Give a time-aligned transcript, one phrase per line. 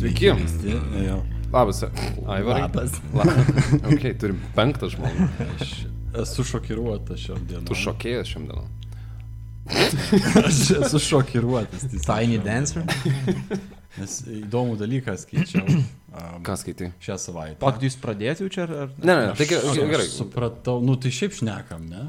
[0.00, 0.32] Sveiki.
[0.48, 0.76] Sveiki.
[1.06, 1.22] Jo.
[1.52, 1.82] Labas,
[2.26, 2.62] Aivarai.
[2.62, 2.92] Labas.
[3.14, 3.72] Labas.
[3.84, 5.26] Ok, turim penktą žmogų.
[5.60, 5.72] Aš
[6.22, 7.66] esu šokiruotas šiom dienom.
[7.68, 8.68] Tu šokėjas šiandien.
[10.40, 11.84] Aš esu šokiruotas.
[12.06, 12.86] Tiny Dancer.
[13.98, 15.80] Nes įdomų dalyką skaičiau um,
[16.46, 16.92] Ką skaitai?
[17.02, 17.56] šią savaitę.
[17.60, 18.74] Pak, jūs pradėjote jau čia ar...
[18.84, 18.92] ar...
[19.02, 20.04] Ne, ne, tai Aš- gerai.
[20.06, 22.04] Aš supratau, nu tai šiaip šnekam, ne?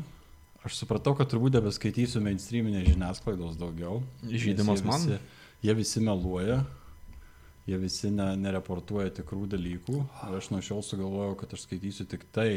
[0.61, 4.03] Aš supratau, kad turbūt nebeskaitysiu mainstreaminės žiniasklaidos daugiau.
[4.29, 4.77] Jie man?
[4.77, 5.17] visi-
[5.65, 6.61] Jie visi meluoja,
[7.69, 9.97] jie visi ne, nereportuoja tikrų dalykų.
[10.29, 12.51] Ir aš nuo šiol sugalvojau, kad aš skaitysiu tik tai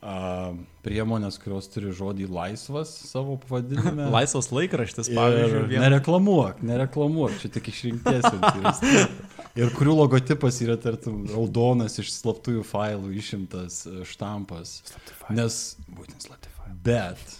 [0.00, 0.52] a,
[0.86, 4.08] priemonės, kurios turi žodį laisvas savo pavadinime.
[4.16, 5.82] Laisvas laikraštis, pavyzdžiui, vien...
[5.86, 8.84] nereklamuok, nereklamuok, čia tik išrinktiesiams.
[9.56, 14.82] Ir kurių logotipas yra tartum raudonas iš slaptųjų failų išimtas e, štampas.
[15.32, 16.74] Nes Būtent Spotify.
[16.84, 17.38] Bet,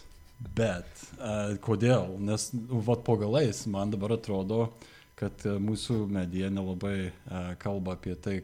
[0.56, 2.16] bet, uh, kodėl?
[2.24, 2.48] Nes,
[2.88, 4.70] vat po galais, man dabar atrodo,
[5.16, 8.36] kad uh, mūsų medija nelabai uh, kalba apie tai,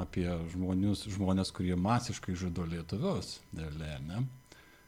[0.00, 3.38] apie žmonius, žmonės, kurie masiškai žudo lietuvius.
[3.56, 4.24] Realiai, ne?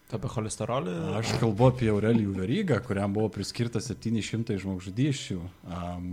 [0.08, 0.92] Apie cholesterolį.
[1.18, 5.36] Aš kalbu apie Aurelijų Verygą, kuriam buvo priskirta 700 žmogžudyščių,
[5.68, 6.06] um,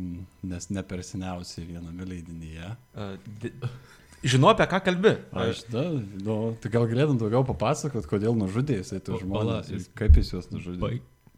[0.43, 2.73] nes ne per seniausiai viename leidinyje.
[2.91, 3.69] Uh.
[4.25, 5.13] Žinau, apie ką kalbi.
[5.37, 5.85] Aš, da,
[6.25, 10.49] nu, tai gal galėtum daugiau papasakot, kodėl nužudė jisai pala, žmonės, jis- kaip jis juos
[10.51, 10.81] nužudė.
[10.81, 10.95] Bai,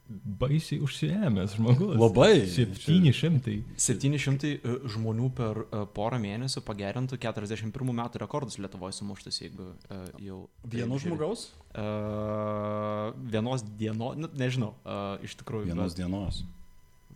[0.10, 1.96] baisiai užsiemęs žmogus.
[2.00, 2.48] Labai.
[2.48, 3.56] 700.
[3.78, 10.06] 700 e, žmonių per e, porą mėnesių pagerintų 41 metų rekordus Lietuvoje sumuštus, jeigu uh,
[10.24, 10.44] jau...
[10.64, 11.50] Vieno žmogaus?
[11.72, 15.72] Uh, vienos dienos, nu, nežinau, uh, iš tikrųjų.
[15.74, 16.46] Vienos bet dienos.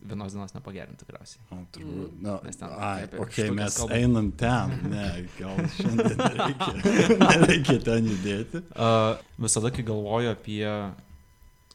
[0.02, 1.44] Vienos dienos nepagerintų tikriausiai.
[1.54, 2.16] O, turbūt.
[2.24, 3.94] Na, Mes ten ai, apie okay, mes kalbam.
[3.96, 4.74] einam ten.
[4.90, 5.06] Ne,
[5.38, 6.72] gal šiandien nereikia,
[7.36, 8.64] nereikia ten judėti.
[8.74, 9.14] Uh,
[9.46, 10.66] visada, kai galvoju apie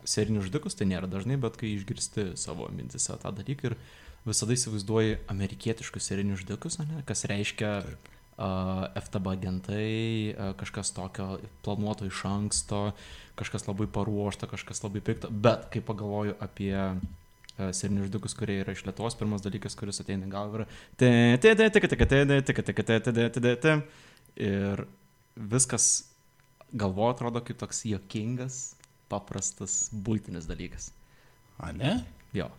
[0.07, 3.77] serinius žudikus tai nėra dažnai, bet kai išgirsti savo mintise tą dalyką ir
[4.27, 8.13] visada įsivaizduoji amerikietiškus serinius žudikus, ne, kas reiškia Taip.
[8.37, 12.91] Uh, FTB agentai, uh, kažkas tokio planuoto iš anksto,
[13.33, 18.75] kažkas labai paruošta, kažkas labai pikta, bet kai pagalvoju apie uh, serinius žudikus, kurie yra
[18.77, 20.67] iš Lietuvos, pirmas dalykas, kuris ateina gal yra
[24.37, 24.85] ir
[25.33, 25.89] viskas
[26.77, 28.76] galvo atrodo kaip toks jokingas
[29.11, 30.91] paprastas, būtinis dalykas.
[31.57, 31.97] A, ne?
[32.37, 32.49] Jo.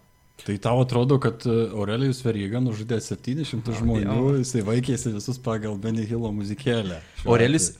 [0.47, 6.07] Tai tau atrodo, kad e, Aurelijus Veryga nužudė 700 žmonių, jisai vaikėsi visus pagal Benny
[6.09, 7.01] Hillo muzikėlę.
[7.03, 7.33] Atveju.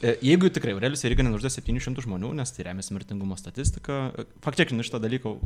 [0.03, 4.01] e, jeigu tikrai Aurelius irgi nenužudė 700 žmonių, nes tai remiasi mirtingumo statistika,
[4.45, 5.37] faktiškai šitą dalyką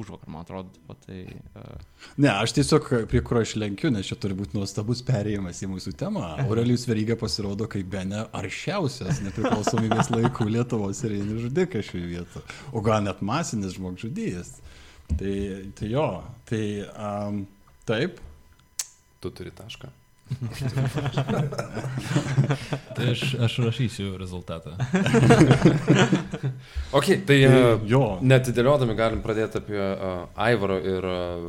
[0.00, 0.70] už vakar, man atrodo,
[1.06, 1.24] tai...
[1.58, 1.74] Uh,
[2.20, 5.94] Ne, aš tiesiog prie kurio aš lenkiu, nes čia turi būti nuostabus perėjimas į mūsų
[6.00, 6.24] temą.
[6.46, 12.58] Aurelijus Veryga pasirodo kaip bene aršiausias nepriklausomybės laikų Lietuvos serijinis žudikas šioje vietoje.
[12.72, 14.60] O gal net masinis žmogžudys.
[15.18, 15.36] Tai,
[15.78, 16.06] tai jo,
[16.48, 17.46] tai um,
[17.88, 18.20] taip.
[19.20, 19.90] Tu turi tašką.
[22.96, 24.70] Tai aš, aš rašysiu rezultatą.
[26.92, 28.18] Ok, tai tai uh, jo.
[28.22, 31.44] netidėliodami galim pradėti apie uh, Aivaro ir uh,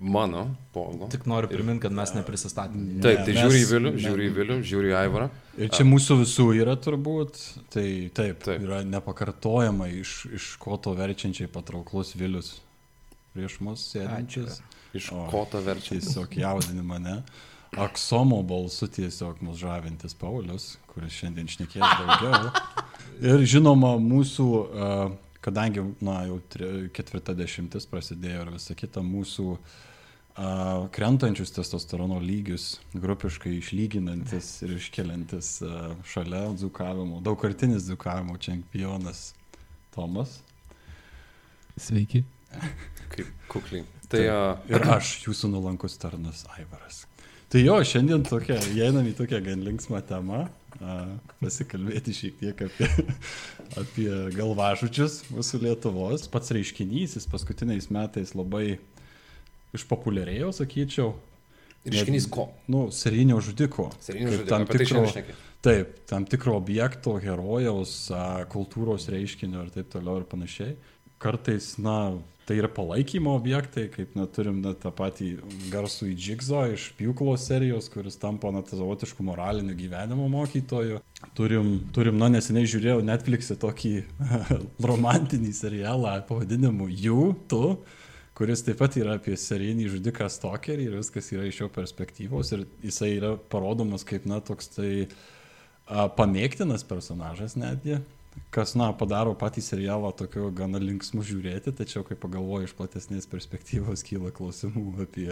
[0.00, 0.42] mano
[0.72, 1.08] polo.
[1.12, 3.00] tik noriu priminti, kad mes neprisistatėme.
[3.04, 5.30] Taip, tai mes- žiūri į Vilių, žiūri į Vilių, žiūri į Aivarą.
[5.56, 7.40] Ir čia mūsų visų yra turbūt,
[7.72, 7.86] tai
[8.16, 8.60] taip, Taip.
[8.60, 12.58] yra nepakartojama iš, iš koto verčiančiai patrauklus Vilius
[13.36, 14.62] prieš mus sėdinčias.
[14.96, 15.98] Iš O, koto verčia.
[15.98, 17.20] Tiesiog jaudini mane.
[17.76, 22.52] Aksomo balsu tiesiog mus žavintis Paulius, kuris šiandien šnekės daugiau.
[23.26, 24.88] Ir žinoma, mūsų, a,
[25.44, 26.38] kadangi, na, jau
[26.96, 29.60] ketvirta dešimtis prasidėjo ir visa kita, mūsų a,
[30.92, 39.30] krentančius testosterono lygius grupiškai išlyginantis ir iškeliantis a, šalia dzukavimo, daugkartinis dzukavimo čempionas
[39.96, 40.38] Tomas.
[41.76, 42.24] Sveiki.
[43.12, 43.84] Kaip kukliai.
[44.10, 47.04] Tai uh, Ir aš, jūsų nulankus tarnas Aivaras.
[47.50, 50.40] Tai jo, šiandien tokia, įeinam į tokią gan linksmą temą,
[50.82, 50.94] a,
[51.38, 52.88] pasikalbėti šiek tiek apie,
[53.82, 56.26] apie galvažudžius mūsų Lietuvos.
[56.32, 58.80] Pats reiškinys, jis paskutiniais metais labai
[59.76, 61.12] išpopuliarėjo, sakyčiau.
[61.86, 62.48] reiškinys ko?
[62.72, 63.90] Nu, serijinio žudiko.
[64.02, 64.50] Serijinio Kaip žudiko.
[64.50, 65.34] tam tai tikro- šnekė.
[65.66, 70.76] Taip, tam tikro objekto, herojaus, a, kultūros reiškinio ir taip toliau ir panašiai.
[71.22, 75.32] Kartais, na, tai yra palaikymo objektai, kaip na, turim na, tą patį
[75.72, 81.00] garsų į Džigzo iš Pjūklo serijos, kuris tampa na, savotišku moraliniu gyvenimo mokytoju.
[81.34, 83.94] Turim, turim na, neseniai žiūrėjau Netflix'e tokį
[84.90, 87.62] romantinį serialą pavadinimu Jų, tu,
[88.38, 92.66] kuris taip pat yra apie serijinį žudiką Stokerį ir viskas yra iš jo perspektyvos ir
[92.86, 97.98] jisai yra parodomas kaip, na, toks tai a, pamėgtinas personažas netgi,
[98.54, 104.04] kas, na, padaro patį serialą tokiu gana linksmu žiūrėti, tačiau kai pagalvoju iš platesnės perspektyvos
[104.06, 105.30] kyla klausimų apie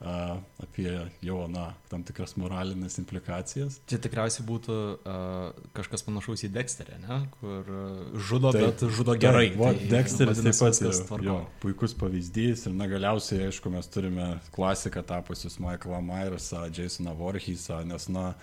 [0.00, 3.78] a, apie jo, na, tam tikras moralinės implikacijas.
[3.88, 7.20] Čia tikriausiai būtų uh, kažkas panašaus į Dexterį, ne?
[7.38, 9.48] kur uh, žudo, Taip, bet žudo gerai.
[9.54, 14.34] Tai, va, Dexteris taip pat yra jo, puikus pavyzdys ir na galiausiai, aišku, mes turime
[14.56, 18.34] klasiką tapusius Michaelą Myersą, Jasoną Voorheesą, nes na,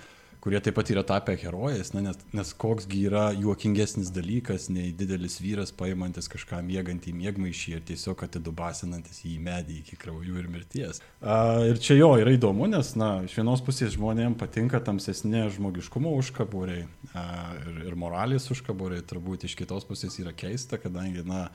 [0.43, 5.37] kurie taip pat yra tapę herojais, na, nes, nes koksgi yra juokingesnis dalykas nei didelis
[5.39, 10.99] vyras paimantis kažką mėgantį mėgmaišį ir tiesiog atidubasinantis į medį iki kraujų ir mirties.
[11.21, 11.37] A,
[11.69, 16.83] ir čia jo yra įdomu, nes, na, iš vienos pusės žmonėms patinka tamsesnė žmogiškumo užkabūriai
[17.13, 17.25] a,
[17.63, 21.47] ir, ir moralės užkabūriai, turbūt iš kitos pusės yra keista, kadangi, na,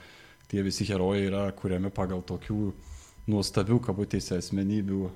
[0.49, 2.73] tie visi herojai yra kuriami pagal tokių
[3.29, 5.09] nuostabių kabutėse asmenybių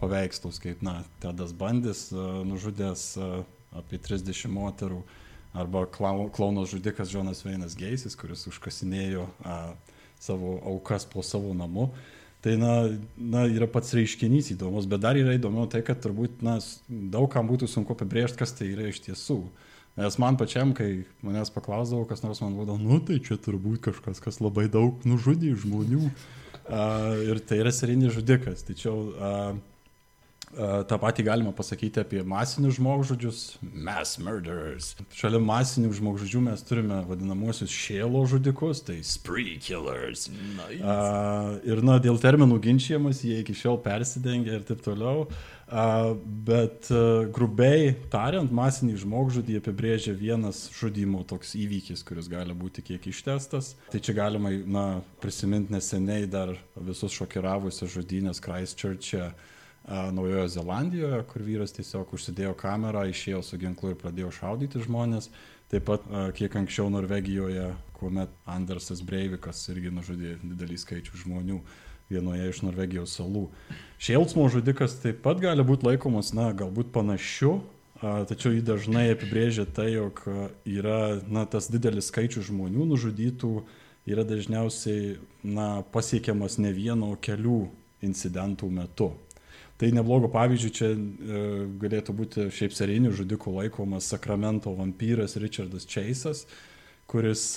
[0.00, 3.12] paveikslus, kaip, na, Tedas Bandis nužudęs
[3.76, 5.02] apie 30 moterų,
[5.56, 9.26] arba klau- klauno žudikas Jonas Veinas Geisis, kuris užkasinėjo
[10.20, 11.90] savo aukas po savo namu.
[12.44, 12.72] Tai, na,
[13.16, 17.48] na, yra pats reiškinys įdomus, bet dar yra įdomiau tai, kad turbūt, na, daug kam
[17.48, 19.40] būtų sunku apibrėžti, kas tai yra iš tiesų.
[19.96, 24.20] Nes man pačiam, kai manęs paklausdavo, kas nors man būdavo, nu tai čia turbūt kažkas,
[24.22, 26.10] kas labai daug nužudė žmonių.
[26.66, 28.64] Ir tai yra serijinis žudikas.
[28.66, 29.56] Tačiau uh,
[30.56, 34.94] uh, tą patį galima pasakyti apie masinius žmogžudžius, mass murderers.
[35.14, 40.26] Šalia masinių žmogžudžių mes turime vadinamosius šėlo žudikus, tai spree killers.
[40.30, 40.80] Nice.
[40.82, 45.26] Uh, ir na, dėl terminų ginčiamas, jie iki šiol persidengia ir taip toliau.
[45.26, 46.86] Uh, bet
[47.34, 53.74] grubiai tariant, masinį žmogžudį apibrėžia vienas žudimo toks įvykis, kuris gali būti kiek ištestas.
[53.90, 54.86] Tai čia galima na,
[55.22, 59.32] prisiminti neseniai dar visus šokiravusias žudynės Christchurch'e.
[59.86, 65.28] Naujojo Zelandijoje, kur vyras tiesiog užsidėjo kamerą, išėjo su ginklu ir pradėjo šaudyti žmonės.
[65.70, 71.60] Taip pat kiek anksčiau Norvegijoje, kuomet Andersas Breivikas irgi nužudė didelį skaičių žmonių
[72.12, 73.46] vienoje iš Norvegijos salų.
[74.02, 77.58] Šėlsmo žudikas taip pat gali būti laikomas, na, galbūt panašiu,
[78.00, 80.22] tačiau jį dažnai apibrėžia tai, jog
[80.68, 83.52] yra, na, tas didelis skaičius žmonių nužudytų
[84.06, 87.64] yra dažniausiai, na, pasiekiamas ne vieno o kelių
[88.06, 89.10] incidentų metu.
[89.76, 91.40] Tai neblogo pavyzdžių čia e,
[91.82, 96.46] galėtų būti šiaip serijinių žudikų laikomas Sakramento vampyras Richardas Chase'as,
[97.10, 97.52] kuris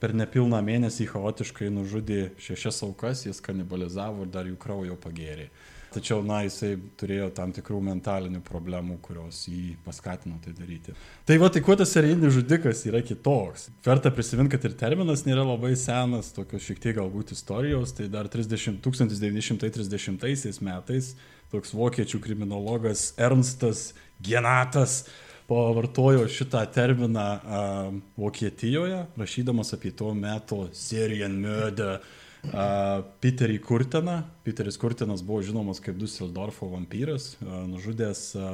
[0.00, 5.50] per nepilną mėnesį chaotiškai nužudė šešias aukas, jas kanibalizavo ir dar jų kraujo pagėrė.
[5.96, 10.92] Tačiau, na, jisai turėjo tam tikrų mentalinių problemų, kurios jį paskatino tai daryti.
[11.24, 13.70] Tai va, tai kuo tas serijinis žudikas yra kitoks?
[13.86, 18.28] Verta prisiminti, kad ir terminas nėra labai senas, tokios šiek tiek galbūt istorijos, tai dar
[18.28, 21.14] 30, 1930 metais
[21.54, 25.04] toks vokiečių kriminologas Ernstas Genatas
[25.46, 31.98] pavartojo šitą terminą a, Vokietijoje, rašydamas apie tuo metu Syrian murder
[32.52, 34.20] a, Peterį Kurteną.
[34.46, 38.52] Peteris Kurtenas buvo žinomas kaip Düsseldorfo vampyras, a, nužudęs a,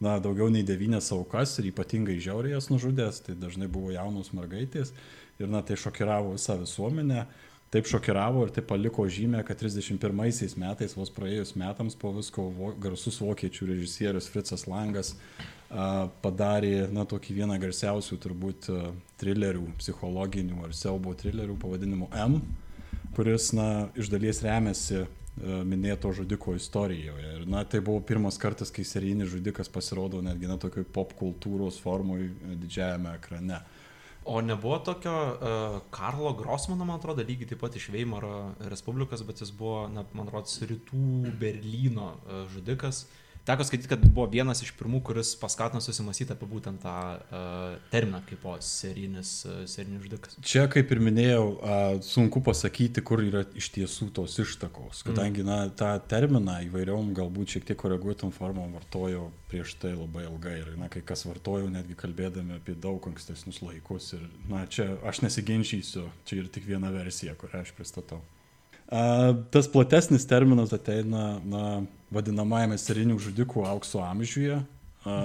[0.00, 4.94] na, daugiau nei devynės aukas ir ypatingai žiauriai jas nužudęs, tai dažnai buvo jaunos mergaitės
[5.40, 7.26] ir na, tai šokiravo visą visuomenę.
[7.74, 10.14] Taip šokiravo ir taip paliko žymę, kad 31
[10.62, 15.16] metais, vos praėjus metams po visko, vo, garsus vokiečių režisierius Fritzas Langas
[16.22, 18.68] padarė, na, tokį vieną garsiausių turbūt
[19.20, 22.40] trilerių, psichologinių ar siaubo trilerių pavadinimu M,
[23.16, 25.04] kuris, na, iš dalies remiasi
[25.66, 27.30] minėto žudiko istorijoje.
[27.40, 31.80] Ir, na, tai buvo pirmas kartas, kai serijinis žudikas pasirodo netgi, na, tokioj pop kultūros
[31.82, 32.30] formui
[32.62, 33.58] didžiajame ekrane.
[34.24, 39.42] O nebuvo tokio uh, Karlo Grossmano, man atrodo, lygiai taip pat iš Veimaro Respublikos, bet
[39.42, 43.04] jis buvo, na, man atrodo, rytų Berlyno uh, žudikas.
[43.44, 48.22] Teko skaityti, kad buvo vienas iš pirmų, kuris paskatino susimastyti apie būtent tą uh, terminą
[48.24, 50.38] kaip o serijinis, uh, serijinis žudikas.
[50.40, 55.58] Čia, kaip ir minėjau, a, sunku pasakyti, kur yra iš tiesų tos ištakos, kadangi na,
[55.68, 60.88] tą terminą įvairiom galbūt šiek tiek koreguotam formom vartojo prieš tai labai ilgai ir na,
[60.88, 66.40] kai kas vartojo netgi kalbėdami apie daug ankstesnius laikus ir na, čia aš nesiginčysiu, čia
[66.40, 68.22] ir tik viena versija, kurią aš pristatau.
[68.88, 71.64] A, tas platesnis terminas ateina na,
[72.14, 74.62] vadinamajame serinių žudikų aukso amžiuje.
[75.04, 75.18] A,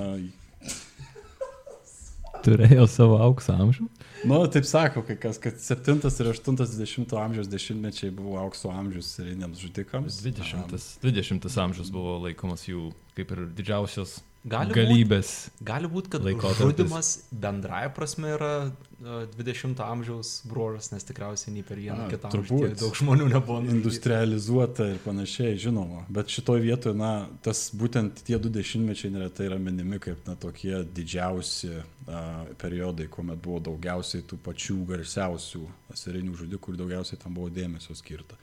[2.43, 3.87] Turėjo savo aukso amžių.
[4.27, 9.59] Nu, taip sako, kai kas, kad 7 ir 80 amžiaus dešimtmečiai buvo aukso amžius seriniams
[9.63, 10.19] žudikams.
[10.23, 15.29] 20, 20 amžius buvo laikomas jų kaip ir didžiausios Gali būt- galybės.
[15.61, 16.61] Gali būti, kad Laikotarpis.
[16.63, 22.77] žudimas bendraja prasme yra uh, 20-ojo amžiaus bruožas, nes tikriausiai nei per vieną kitą turbūt.
[22.79, 23.59] daug žmonių nebuvo.
[23.67, 26.05] Industrializuota ir panašiai, žinoma.
[26.09, 30.85] Bet šitoje vietoje, na, tas būtent tie du dešimtmečiai neretai yra minimi kaip, na, tokie
[30.87, 31.73] didžiausi
[32.07, 35.65] a, periodai, kuomet buvo daugiausiai tų pačių garsiausių
[35.99, 38.39] serinių žudikų ir daugiausiai tam buvo dėmesio skirta.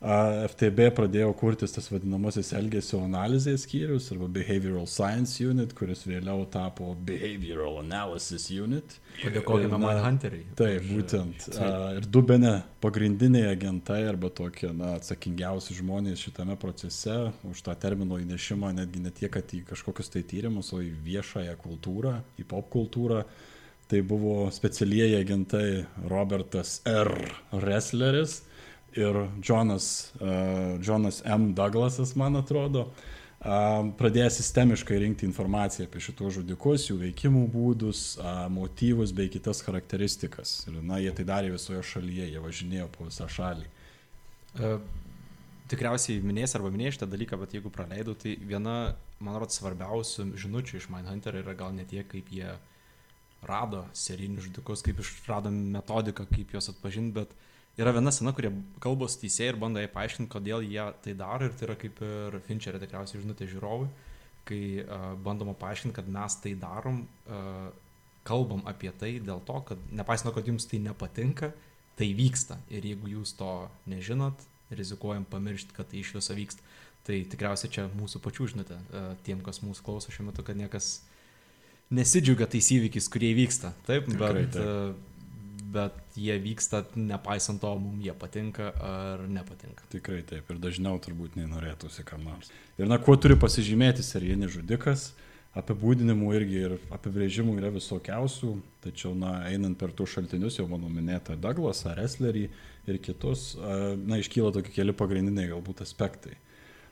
[0.00, 6.94] FTB pradėjo kurtis tas vadinamasis elgesio analizės skyrius arba Behavioral Science Unit, kuris vėliau tapo
[7.04, 8.96] Behavioral Analysis Unit.
[9.20, 10.46] Padėkojame Manhunteriai.
[10.56, 11.50] Taip, būtent.
[11.52, 11.68] A,
[12.00, 18.16] Ir du bene pagrindiniai agentai arba tokie na, atsakingiausi žmonės šitame procese už tą termino
[18.24, 22.72] įnešimą netgi ne tiek, kad į kažkokius tai tyrimus, o į viešąją kultūrą, į pop
[22.72, 23.26] kultūrą.
[23.90, 27.10] Tai buvo specialieji agentai Robertas R.
[27.52, 28.46] Ressleris
[28.98, 31.52] ir Jonas, uh, Jonas M.
[31.56, 38.46] Douglasas, man atrodo, uh, pradėjo sistemiškai rinkti informaciją apie šitos žudikus, jų veikimų būdus, uh,
[38.52, 40.60] motyvus bei kitas charakteristikas.
[40.66, 43.68] Ir, na, jie tai darė visoje šalyje, jie važinėjo po visą šalį.
[44.58, 44.72] E,
[45.70, 50.80] Tikriausiai minės arba minėjai šitą dalyką, bet jeigu praleidau, tai viena, man atrodo, svarbiausių žinučių
[50.80, 52.56] iš Mindhunter yra gal ne tiek, kaip jie
[53.46, 57.36] rado serijinius žudikus, kaip išrado metodiką, kaip juos atpažinti, bet
[57.78, 58.50] yra viena sena, kurie
[58.82, 62.40] kalbos teisėjai ir bando jai paaiškinti, kodėl jie tai daro ir tai yra kaip ir
[62.48, 63.90] Fincherio tikriausiai žinutė žiūrovui,
[64.48, 67.70] kai uh, bandoma paaiškinti, kad mes tai darom, uh,
[68.26, 71.52] kalbam apie tai dėl to, kad nepaisant to, kad jums tai nepatinka,
[71.98, 72.58] tai vyksta.
[72.72, 73.52] Ir jeigu jūs to
[73.90, 76.64] nežinot, rizikuojam pamiršti, kad tai iš viso vyksta.
[77.06, 81.00] Tai tikriausiai čia mūsų pačių žinutė e, tiem, kas mūsų klauso šiuo metu, kad niekas
[81.90, 83.72] nesidžiugia tais įvykiais, kurie vyksta.
[83.88, 85.09] Taip, Tikrai bet, e,
[85.72, 89.86] bet jie vyksta nepaisant to, mums jie patinka ar nepatinka.
[89.92, 92.50] Tikrai taip ir dažniau turbūt nei norėtųsi kam nors.
[92.80, 95.10] Ir na, kuo turi pasižymėti serijinis žudikas,
[95.58, 98.52] apibūdinimų irgi ir apibrėžimų yra visokiausių,
[98.84, 102.46] tačiau, na, einant per tų šaltinius, jau mano minėtą Douglasą, Resslerį
[102.90, 106.36] ir kitus, na, iškyla tokie keli pagrindiniai galbūt aspektai.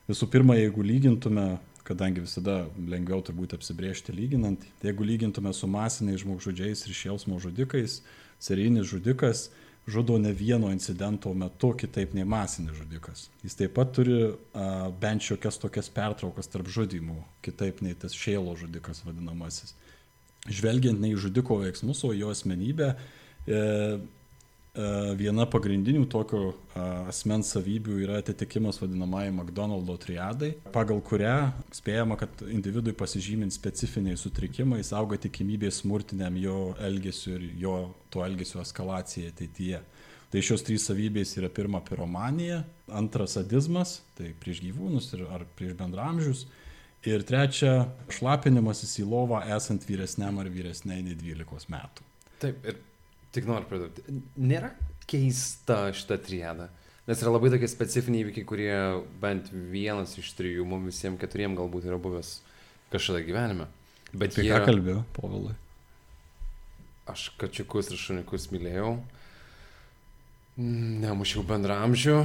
[0.09, 1.59] Visų pirma, jeigu lygintume,
[1.89, 8.03] kadangi visada lengviau turbūt apsibriežti lyginant, jeigu lygintume su masiniais žmogžudžiais ir šėlsmo žudikais,
[8.43, 9.49] serijinis žudikas
[9.89, 13.29] žudo ne vieno incidento metu kitaip nei masinis žudikas.
[13.43, 18.53] Jis taip pat turi a, bent šiokias tokias pertraukas tarp žudimų, kitaip nei tas šėlo
[18.61, 19.73] žudikas vadinamasis.
[20.49, 22.93] Žvelgiant ne į žudiko veiksmus, o jo asmenybę,
[23.49, 23.63] e,
[25.19, 31.37] viena pagrindinių tokio a, asmens savybių yra atitikimas vadinamai McDonald'o triadai, pagal kurią
[31.75, 37.77] spėjama, kad individui pasižymint specifiniai sutrikimai auga tikimybė smurtiniam jo elgesiu ir jo
[38.13, 39.83] to elgesio eskalacijai ateityje.
[40.29, 42.61] Tai šios trys savybės yra pirma piromanija,
[42.93, 46.45] antras sadizmas, tai prieš gyvūnus ir, ar prieš bendramžius,
[47.09, 52.05] ir trečia šlapinimasis į lovą esant vyresniam ar vyresniai nei 12 metų.
[52.39, 52.77] Taip, ir
[53.35, 54.05] tik noriu pridurti.
[54.41, 54.73] Nėra
[55.09, 56.69] keista šita triada.
[57.09, 58.75] Nes yra labai tokie specifiniai įvykiai, kurie
[59.23, 62.35] bent vienas iš trijų, mums visiems keturiem galbūt yra buvęs
[62.93, 63.69] kažkada gyvenime.
[64.13, 64.51] Bet jie...
[64.53, 65.55] ką kalbėjau, povilai?
[67.09, 68.99] Aš kačiukus ir šuniukus mylėjau.
[70.61, 72.21] Mm, Nemušiau bendramžių.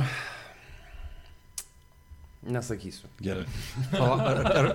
[2.52, 3.08] Nesakysiu.
[3.24, 3.46] Gerai,
[3.94, 4.70] Pala, ar, ar,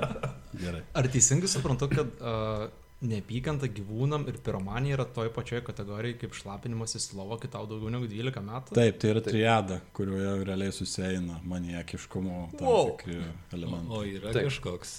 [0.57, 0.81] gerai.
[0.97, 7.13] ar teisingai suprantu, kad uh, neapykanta gyvūnam ir piromanija yra toje pačioje kategorijoje kaip šlapinimasis
[7.13, 8.75] į lovą, kai tau daugiau negu 12 metų?
[8.75, 9.31] Taip, tai yra Taip.
[9.35, 12.97] triada, kurioje realiai susieina maniakiškumo tam Wow.
[12.97, 13.95] tikri O, elementai.
[13.95, 14.35] o yra Taip.
[14.35, 14.51] Taip.
[14.51, 14.97] kažkoks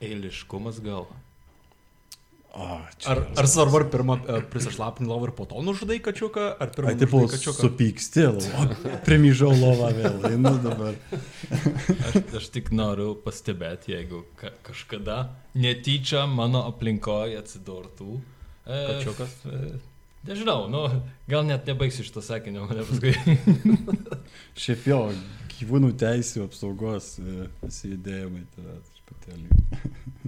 [0.00, 1.06] eiliškumas gal.
[2.54, 2.66] O,
[3.02, 6.70] čia Ar, ar svarbu, ar pirmą uh, prisišlapini lovą ir po to nužudai kačiuką, ar
[6.70, 7.64] pirmą Ai, tipo, nužudai kačiuką?
[7.66, 8.26] supyksti,
[9.06, 10.94] primyžau lovą vėl, einu dabar.
[11.50, 15.18] Aš, aš tik noriu pastebėti, jeigu ka kažkada
[15.58, 18.20] netyčia mano aplinkoje atsidurtų.
[18.64, 19.34] E, Kačiukas?
[19.50, 19.74] E,
[20.30, 20.86] nežinau, nu,
[21.26, 23.16] gal net nebaigsiu šito sakinio, mane paskui.
[24.62, 25.00] Šiaip jo,
[25.58, 29.64] gyvūnų teisų apsaugos e, visi judėjimai, tai truputėlį.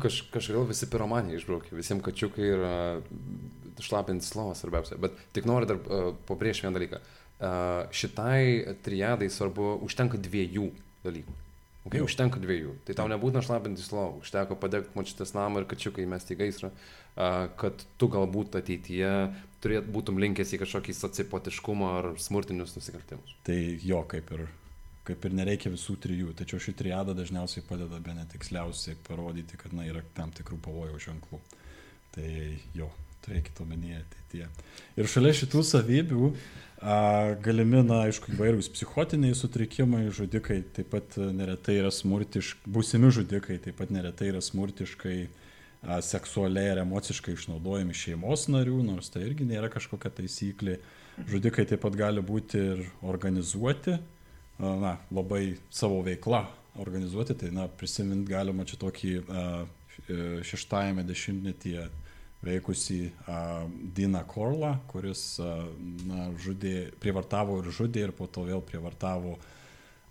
[0.03, 4.99] Kaž, kažkodėl visi piromanį išbraukė, visiems kačiukai ir uh, šlapintis lovas svarbiausia.
[5.01, 7.01] Bet tik noriu dar uh, pabrėžti vieną dalyką.
[7.37, 10.69] Uh, šitai triadai svarbu, užtenka dviejų
[11.05, 11.37] dalykų.
[11.87, 12.09] Okay, Jo.
[12.09, 12.73] užtenka dviejų.
[12.85, 17.47] Tai tau nebūtina šlapintis lovą, užteko padegti mačytas namą ir kačiukai įmesti į gaisrą, uh,
[17.61, 19.13] kad tu galbūt ateityje
[19.65, 23.37] turėt, būtum linkęs į kažkokį sociopotiškumą ar smurtinius nusikaltimus.
[23.47, 24.47] Tai jo, kaip ir,
[25.07, 29.87] kaip ir nereikia visų trijų, tačiau ši triada dažniausiai padeda be netiksliausiai parodyti, kad na,
[29.89, 31.41] yra tam tikrų pavojaus ženklų.
[32.17, 32.29] Tai
[32.75, 32.91] jo,
[33.27, 34.49] turėkite omenyje ateityje.
[34.99, 36.99] Ir šalia šitų savybių a,
[37.45, 43.79] galimi, na, aišku, įvairūs psichotiniai sutrikimai, žudikai taip pat neretai yra smurtiškai, būsimi žudikai taip
[43.81, 49.71] pat neretai yra smurtiškai a, seksualiai ir emociškai išnaudojami šeimos narių, nors tai irgi nėra
[49.73, 50.81] kažkokia taisyklė.
[51.31, 53.97] Žudikai taip pat gali būti ir organizuoti,
[54.59, 56.45] na, labai savo veiklą
[56.81, 59.45] organizuoti, tai, na, prisimint galima čia tokį a,
[59.97, 61.87] š- šeštajame dešimtmetyje
[62.47, 62.99] veikusį
[63.33, 63.39] a,
[63.97, 65.39] Dina Korlą, kuris
[66.07, 69.37] na, žudė, prievartavo ir žudė ir po to vėl prievartavo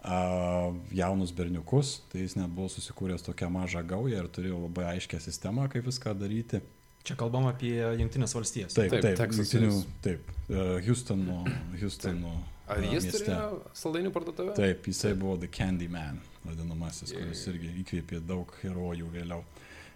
[0.02, 5.22] a, jaunus berniukus, tai jis net buvo susikūręs tokią mažą gaują ir turėjo labai aiškę
[5.22, 6.62] sistemą, kaip viską daryti.
[7.06, 8.74] Čia kalbam apie Junktinės valstijas.
[8.74, 11.44] Taip, Taip, taip, jungtinių- taip, e, Houstono,
[11.78, 12.32] Houstono
[12.67, 13.19] Ar a, jis mieste.
[13.25, 14.55] turėjo saldainių parduotuvę?
[14.57, 19.43] Taip, jisai buvo The Candyman, vadinamasis, kuris irgi įkvėpė daug herojų vėliau.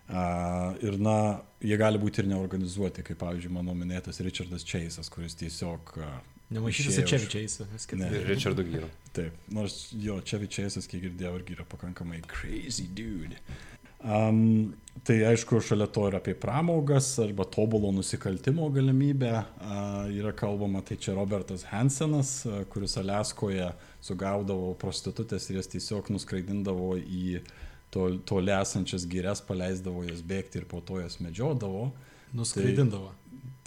[0.09, 1.15] Uh, ir na,
[1.61, 5.91] jie gali būti ir neorganizuoti, kaip pavyzdžiui mano minėtas Richardas Chase'as, kuris tiesiog...
[6.01, 6.15] Uh,
[6.49, 7.57] Nemaišyti su išėjo iš- Čevičiais.
[7.99, 8.07] Ne.
[8.17, 8.88] Ir Richardu Gyru.
[9.13, 13.38] Taip, nors jo, Chevy Chase'as, kiek girdėjau, irgi yra pakankamai crazy dude.
[14.00, 20.82] Um, tai aišku, šalia to ir apie pramogas arba tobulo nusikaltimo galimybę uh, yra kalbama,
[20.86, 23.72] tai čia Robertas Hansenas, uh, kuris Aleskoje
[24.03, 27.41] sugaudavo prostitutės ir jas tiesiog nuskraidindavo į
[27.91, 31.89] tol, toli esančias girias, paleisdavo jas bėgti ir po to jas medžiodavo.
[32.36, 33.12] Nuskraidindavo.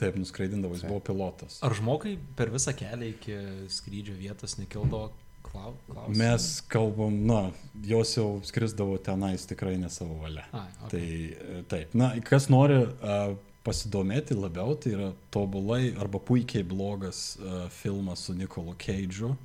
[0.00, 1.58] Taip, nuskraidindavo, jis buvo pilotas.
[1.62, 3.36] Ar žmogai per visą kelią iki
[3.70, 5.12] skrydžio vietos nekildavo
[5.52, 6.16] klau- klausimų?
[6.18, 7.40] Mes kalbam, na,
[7.86, 10.46] jos jau skrisdavo tenais tikrai ne savo valia.
[10.52, 10.90] Ai, okay.
[10.90, 17.68] Tai taip, na, kas nori uh, pasidomėti labiau, tai yra tobulai arba puikiai blogas uh,
[17.70, 19.36] filmas su Nikolu Keidžu,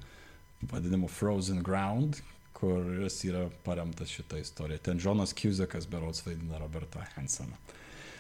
[0.72, 2.22] vadinamu Frozen Ground,
[2.58, 4.82] kuris yra paremtas šitą istoriją.
[4.88, 7.60] Ten Jonas Cusakas berots vaidina Robertą Hanseną.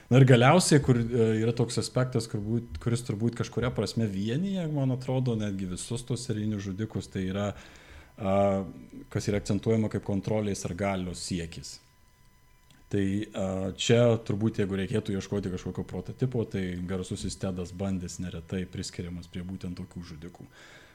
[0.07, 4.63] Na ir galiausiai, kur e, yra toks aspektas, kur būt, kuris turbūt kažkuria prasme vienyje,
[4.71, 7.76] man atrodo, netgi visus tos serijinius žudikus, tai yra, a,
[8.17, 11.77] kas yra akcentuojama kaip kontrolės ar galios siekis.
[12.87, 13.45] Tai a,
[13.75, 19.75] čia turbūt, jeigu reikėtų ieškoti kažkokio prototipo, tai garsusis Tedas Bandis neretai priskiriamas prie būtent
[19.75, 20.45] tokių žudikų,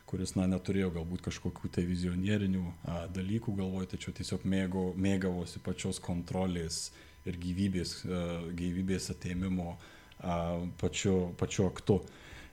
[0.09, 6.01] kuris, na, neturėjo galbūt kažkokių tai vizionierinių a, dalykų galvoje, tačiau tiesiog mėgo, mėgavosi pačios
[6.01, 6.87] kontrolės
[7.29, 8.25] ir gyvybės, a,
[8.57, 10.41] gyvybės ateimimo a,
[10.81, 12.01] pačiu, pačiu aktu.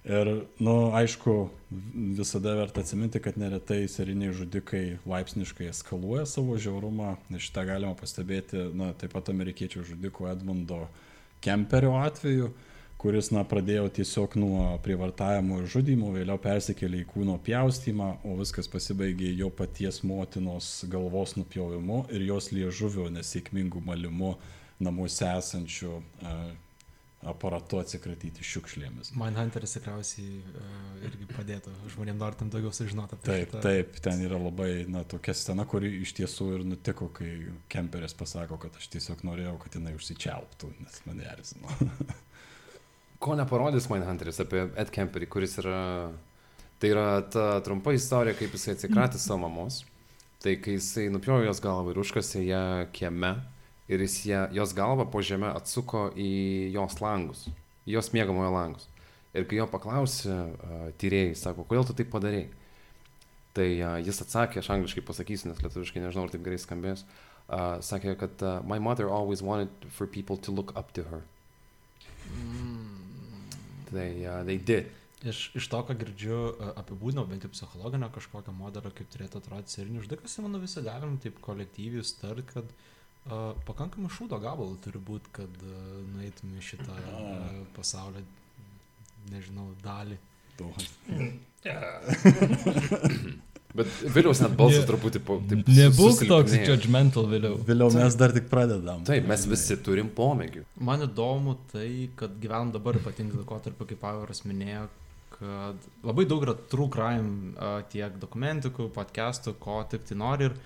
[0.08, 1.50] Ir, na, nu, aišku,
[2.16, 7.18] visada verta atsiminti, kad neretai seriniai žudikai laipsniškai eskaluoja savo žiaurumą.
[7.34, 10.86] Ir šitą galima pastebėti, na, taip pat amerikiečių žudiko Edmundo
[11.44, 12.54] Kemperio atveju,
[13.00, 18.72] kuris, na, pradėjo tiesiog nuo prievartavimo ir žudimo, vėliau persikėlė į kūno pjaustymą, o viskas
[18.72, 24.38] pasibaigė jo paties motinos galvos nupjovimu ir jos liežuvio nesėkmingų malimu
[24.80, 26.40] namuose esančių a,
[27.28, 29.12] aparatu atsikratyti šiukšlėmis.
[29.20, 30.70] Mindhunteris tikriausiai uh,
[31.04, 33.64] irgi padėtų žmonėms norintiem daugiau sužinoti apie Taip, šitą.
[33.66, 37.34] taip, ten yra labai, na, tokia scena, kuri iš tiesų ir nutiko, kai
[37.72, 41.76] Kemperis pasako, kad aš tiesiog norėjau, kad jinai užsičiauptų, nes mane erzino.
[43.24, 45.80] Ko neparodys Mindhunteris apie Ed Kemperį, kuris yra...
[46.80, 49.82] Tai yra ta trumpa istorija, kaip jisai atsikratė savo mamos.
[50.40, 52.62] Tai kai jisai nupjovė jos galvą ir užkasė ją
[52.96, 53.34] kieme
[53.90, 56.30] ir jis ją, jos galvą po žemę atsuko į
[56.76, 57.48] jos langus,
[57.90, 58.86] į jos mėgamojo langus.
[59.34, 62.50] Ir kai jo paklausė uh, tyrėjai, sako, kodėl tu taip padarėjai?
[63.58, 67.04] Tai uh, jis atsakė, aš angliškai pasakysiu, nes lietuviškai nežinau, ar taip gerai skambės.
[67.50, 71.26] Uh, sakė, kad uh, my mother always wanted for people to look up to her.
[73.90, 74.94] Tai uh, they did.
[75.26, 76.38] Iš, iš to, ką girdžiu,
[76.80, 81.42] apibūdinau bent jau psichologinio kažkokio modelio, kaip turėtų atrodyti serinis žudikas, manau visi galim taip
[81.44, 82.86] kolektyviai start, kad uh,
[83.68, 85.74] pakankamai šūdo gabalų turi būti, kad uh,
[86.16, 88.24] nueitum į šitą uh, pasaulio,
[89.34, 90.18] nežinau, dalį.
[93.70, 95.36] Bet Viliaus net balsas truputį po...
[95.50, 97.60] taip Nebūk toks judgmental vėliau.
[97.68, 99.04] Vėliau mes dar tik pradedam.
[99.06, 100.64] Taip, mes visi turim pomėgių.
[100.90, 104.88] Man įdomu tai, kad gyvenam dabar ypatingai laikotarpiu, kaip Pauras minėjo,
[105.36, 110.50] kad labai daug yra true crime, a, tiek dokumentikų, podcastų, ko tik tai nori.
[110.50, 110.58] Ir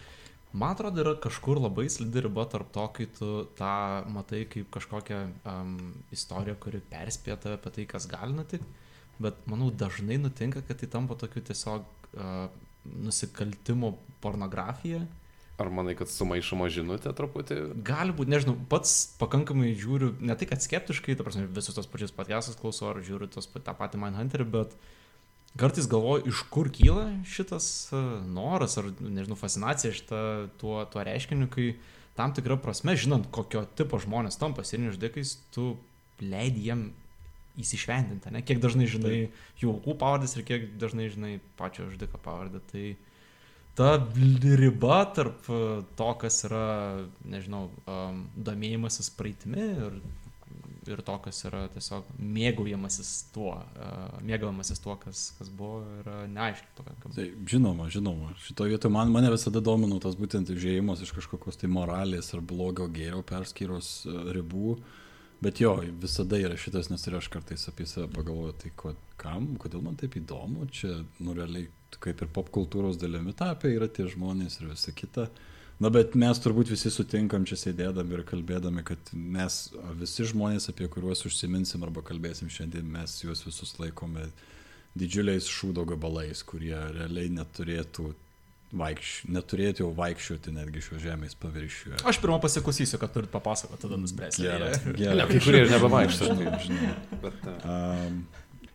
[0.54, 3.74] man atrodo, yra kažkur labai slidi riba tarp to, kai tu tą
[4.14, 5.74] matai kaip kažkokią um,
[6.14, 8.82] istoriją, kuri perspėja tave apie tai, kas gali nutikti.
[9.22, 12.48] Bet manau, dažnai nutinka, kad tai tampa tokiu tiesiog uh,
[12.86, 15.04] nusikaltimo pornografija.
[15.62, 17.60] Ar manai, kad sumaišoma žinutė truputį?
[17.86, 22.14] Gali būti, nežinau, pats pakankamai žiūriu, ne tai, kad skeptiškai, ta prasme, visus tos pačius
[22.16, 24.74] podcastus klausau ar žiūriu tos, tą patį Mindhunterį, bet
[25.60, 28.02] kartais galvoju, iš kur kyla šitas e,
[28.34, 30.22] noras ar, nežinau, fascinacija šitą
[30.62, 31.74] tuo, tuo reiškiniu, kai
[32.18, 35.76] tam tikrą prasme, žinant, kokio tipo žmonės tampa seriniais žudikais, tu
[36.22, 36.92] leidi jiem
[37.60, 38.42] įsišventinti, ne?
[38.46, 39.18] Kiek dažnai žinai
[39.62, 42.62] jų aukų pavardės ir kiek dažnai žinai pačio žudiko pavardę.
[42.72, 42.86] Tai
[43.78, 43.92] ta
[44.64, 45.62] riba tarp e,
[45.98, 46.66] to, kas yra,
[47.30, 50.02] nežinau, um, domėjimasis praeitimi ir,
[50.90, 56.76] ir to, kas yra tiesiog mėgaujamasis tuo, uh, mėgaujamasis tuo, kas, kas buvo, yra neaiškiai
[56.80, 57.16] pakankamai.
[57.18, 58.34] Tai žinoma, žinoma.
[58.44, 62.90] Šitoje vietoje man, mane visada domino tas būtent išėjimas iš kažkokios tai moralės ar blogio
[62.92, 64.78] gėrio perskyros e, ribų.
[65.44, 69.54] Bet jo, visada yra šitas, nes ir aš kartais apie save pagalvoju, tai ko, kam,
[69.60, 71.68] kodėl man taip įdomu, čia, nu, realiai,
[72.04, 75.28] kaip ir pop kultūros dalimi tapę yra tie žmonės ir visa kita.
[75.82, 79.66] Na, bet mes turbūt visi sutinkam čia sėdėdami ir kalbėdami, kad mes
[80.00, 84.28] visi žmonės, apie kuriuos užsiminsim arba kalbėsim šiandien, mes juos visus laikome
[85.00, 88.12] didžiuliais šūdo gabalais, kurie realiai neturėtų
[88.74, 92.00] vaikš, neturėtų jau vaikščioti netgi šios žemės paviršiuje.
[92.10, 94.46] Aš pirmą pasiklausysiu, kad turit papasakoti, tada nuspręsiu.
[94.48, 95.28] Gerai, gerai.
[95.30, 96.30] kai kurie ir nebevaikšto.
[96.32, 96.96] Žinau, žinau.
[97.24, 98.24] Bet, Um,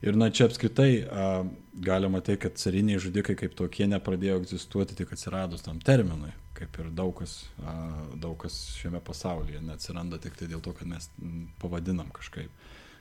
[0.04, 1.50] ir na čia apskritai um,
[1.84, 6.90] galima tai, kad cariniai žudikai kaip tokie nepradėjo egzistuoti tik atsiradus tam terminui, kaip ir
[6.94, 11.08] daug kas, uh, daug kas šiame pasaulyje neatsiranda tik tai dėl to, kad mes
[11.62, 12.52] pavadinam kažkaip.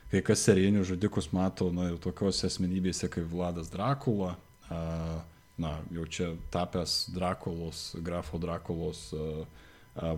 [0.08, 4.36] Kai kas serijinius žudikus mato, na, ir tokios asmenybėse kaip Vladas Drakula,
[4.70, 5.18] uh,
[5.60, 9.44] na, jau čia tapęs Drakulos, grafo Drakulos uh,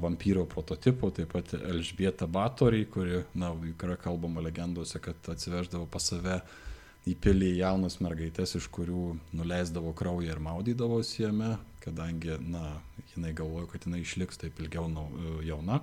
[0.00, 6.42] vampyro prototipu, taip pat Elžbieta Batoriai, kuri, na, yra kalbama legendose, kad atsiveždavo pas save
[6.44, 6.69] į
[7.18, 12.76] pilį jaunas mergaitės, iš kurių nuleisdavo kraują ir maudydavosi jame, kadangi, na,
[13.14, 15.80] jinai galvojo, kad jinai išliks taip ilgiau nau- jauna.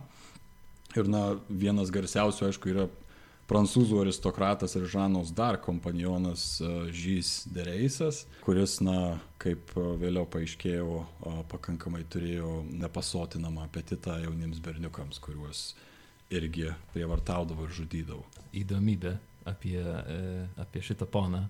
[0.95, 2.87] Ir, na, vienas garsiausių, aišku, yra
[3.47, 6.57] prancūzų aristokratas ir Žanos dar kompanionas
[6.91, 10.97] Žys Dereisas, kuris, na, kaip e, vėliau paaiškėjo,
[11.51, 15.69] pakankamai turėjo nepasotinamą apetitą jauniems berniukams, kuriuos
[16.33, 18.25] irgi prievartaudavo ir žudydavo.
[18.57, 19.15] Įdomybė
[19.47, 21.45] apie, e, apie šitą poną.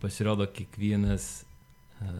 [0.00, 1.44] Pasirodo, kiekvienas,
[2.00, 2.12] e,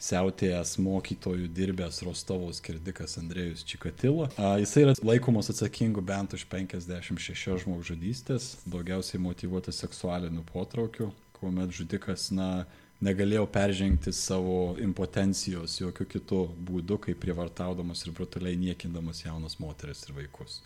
[0.00, 4.28] siautėjęs mokytojų dirbęs Rostovo skirdikas Andrėjus Čikatilo.
[4.36, 11.08] A, Jisai yra laikomas atsakingu bent už 56 žmogžudystės, daugiausiai motivuotas seksualiniu potraukiu,
[11.40, 12.68] kuomet žudikas, na,
[13.04, 20.16] negalėjo peržengti savo impotencijos jokių kitų būdų, kaip prievartaudamas ir brutaliai niekindamas jaunas moteris ir
[20.18, 20.60] vaikus.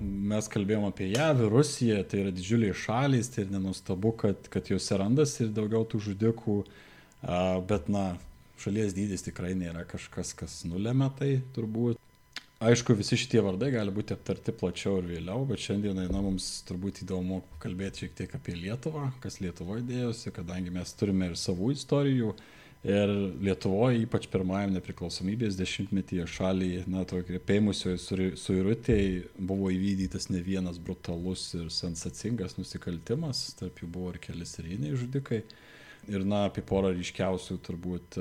[0.00, 4.68] Mes kalbėjome apie JAV, ir Rusiją, tai yra didžiuliai šalys, tai ir nenustabu, kad, kad
[4.72, 6.56] juose randasi ir daugiau tų žudikų,
[7.70, 8.08] bet, na,
[8.60, 12.00] šalies dydis tikrai nėra kažkas, kas nulėmė tai turbūt.
[12.64, 17.02] Aišku, visi šitie vardai gali būti aptarti plačiau ir vėliau, bet šiandieną na, mums turbūt
[17.04, 22.30] įdomu kalbėti šiek tiek apie Lietuvą, kas Lietuvoje dėjosi, kadangi mes turime ir savų istorijų.
[22.88, 23.12] Ir
[23.44, 28.00] Lietuvoje, ypač pirmajame nepriklausomybės dešimtmetyje šaliai, na, tokio pėmusioje
[28.40, 34.96] suirutėje buvo įvykdytas ne vienas brutalus ir sensacingas nusikaltimas, tarp jų buvo ir keli serijiniai
[35.02, 35.42] žudikai.
[36.08, 38.16] Ir, na, apie porą ryškiausių turbūt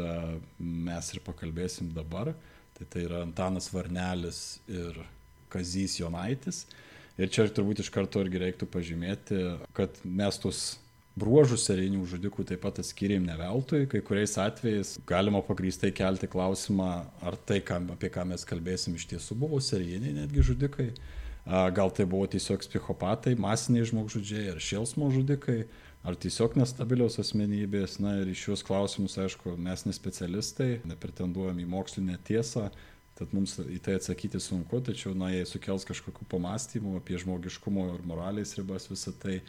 [0.59, 2.33] mes ir pakalbėsim dabar.
[2.77, 4.97] Tai tai yra Antanas Varnelis ir
[5.53, 6.63] Kazys Jonaitis.
[7.21, 9.41] Ir čia turbūt iš karto irgi reiktų pažymėti,
[9.77, 10.61] kad mes tuos
[11.19, 13.83] bruožus serijinių žudikų taip pat atskyrėm ne veltui.
[13.89, 16.89] Kai kuriais atvejais galima pagrįstai kelti klausimą,
[17.21, 20.89] ar tai, apie ką mes kalbėsim, iš tiesų buvo serijiniai netgi žudikai.
[21.45, 25.65] Gal tai buvo tiesiog psichopatai, masiniai žmogžudžiai ar šėlsmo žudikai
[26.07, 27.97] ar tiesiog nestabilios asmenybės.
[28.03, 32.69] Na ir iš šios klausimus, aišku, mes nespecialistai, nepretenduojam į mokslinę tiesą,
[33.19, 38.05] tad mums į tai atsakyti sunku, tačiau, na, jei sukels kažkokių pamastymų apie žmogiškumo ir
[38.07, 39.41] moralės ribas visą tai,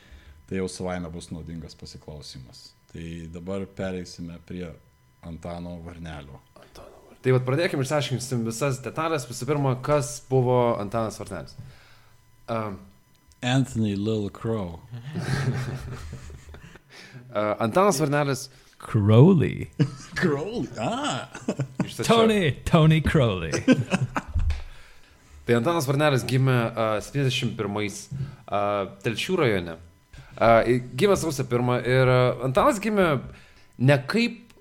[0.51, 2.73] tai jau savaime bus naudingas pasiklausimas.
[2.91, 4.67] Tai dabar pereisime prie
[5.25, 6.43] Antano Varnelio.
[7.25, 9.25] Tai vad pradėkime išsiaiškinsim visas detalės.
[9.25, 11.57] Visų pirma, kas buvo Antanas Varnelis.
[12.49, 12.73] Uh,
[13.43, 14.81] Anthony Lil Crow.
[17.35, 19.71] uh, Antanas Varnelis Crowley.
[20.15, 20.67] Crow?
[20.79, 21.29] Ah!
[22.03, 23.53] Tony, Tony Crowley.
[25.45, 29.77] Tai Antanas Varnelis gimė uh, 71-ais uh, Telšių rajone.
[30.35, 30.61] Uh,
[30.97, 33.09] gimė sausio 1 ir uh, Antanas gimė
[33.85, 34.55] ne kaip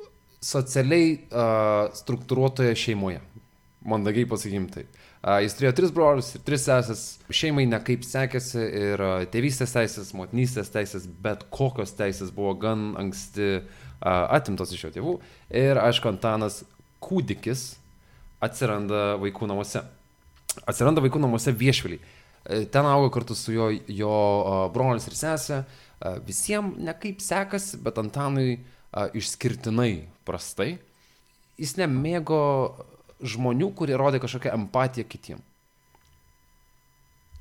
[0.43, 3.21] socialiai uh, struktūruotoje šeimoje.
[3.87, 5.02] Mandagiai pasakykim taip.
[5.23, 7.03] Jis turėjo tris brolius ir tris sesės.
[7.31, 13.61] Šeimai nekaip sekėsi ir tėvystės teisės, motinystės teisės, bet kokios teisės buvo gan anksti
[14.03, 15.13] atimtos iš jo tėvų.
[15.55, 16.65] Ir aišku, Antanas
[17.03, 17.77] kūdikis
[18.43, 19.85] atsiranda vaikų namuose.
[20.67, 22.01] Atsiranda vaikų namuose viešvilį.
[22.75, 24.15] Ten auga kartu su jo, jo
[24.75, 25.63] brolis ir sesė.
[25.63, 28.57] A, Visiems nekaip sekasi, bet Antanui
[29.15, 30.73] išskirtinai prastai.
[31.55, 32.41] Jis nemėgo
[33.21, 35.41] žmonių, kurie rodė kažkokią empatiją kitiem.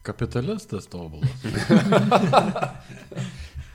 [0.02, 1.30] Kapitalistas tobulas.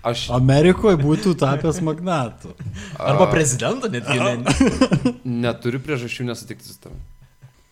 [0.08, 2.54] Aš Amerikoje būtų tapęs magnatu.
[3.00, 4.20] Arba prezidentą netgi.
[4.20, 5.14] ne-
[5.48, 7.02] neturiu priežasčių nesutikti su tavimi.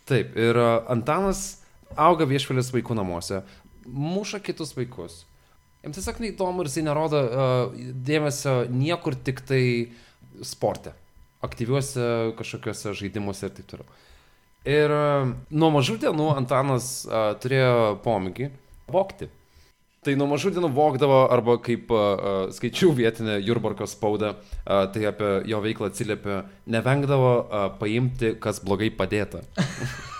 [0.09, 1.61] Taip, ir a, Antanas
[1.95, 3.43] auga viešvilės vaikų namuose,
[3.85, 5.23] muša kitus vaikus.
[5.85, 7.75] Jam tiesiog neįdomu ir jisai nerodo uh,
[8.07, 9.61] dėmesio niekur tik tai
[10.43, 10.95] sporte,
[11.45, 13.87] aktyviuose kažkokiuose žaidimuose ir taip toliau.
[14.65, 18.49] Ir uh, nuo mažų dienų Antanas uh, turėjo pomėgį
[18.89, 19.29] vokti.
[20.05, 25.31] Tai nuo mažų dienų vokdavo, arba kaip uh, skaičiau vietinę Jurbarko spaudą, uh, tai apie
[25.49, 29.45] jo veiklą atsiliepia, nevengdavo uh, paimti, kas blogai padėta.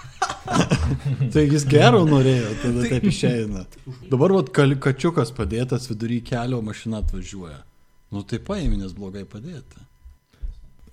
[1.33, 3.63] Tai jis gero norėjo, tada taip išeina.
[4.11, 7.59] Dabar vat kačiukas padėtas vidury kelio, mašina atvažiuoja.
[8.13, 9.81] Nu tai paėmė, nes blogai padėta.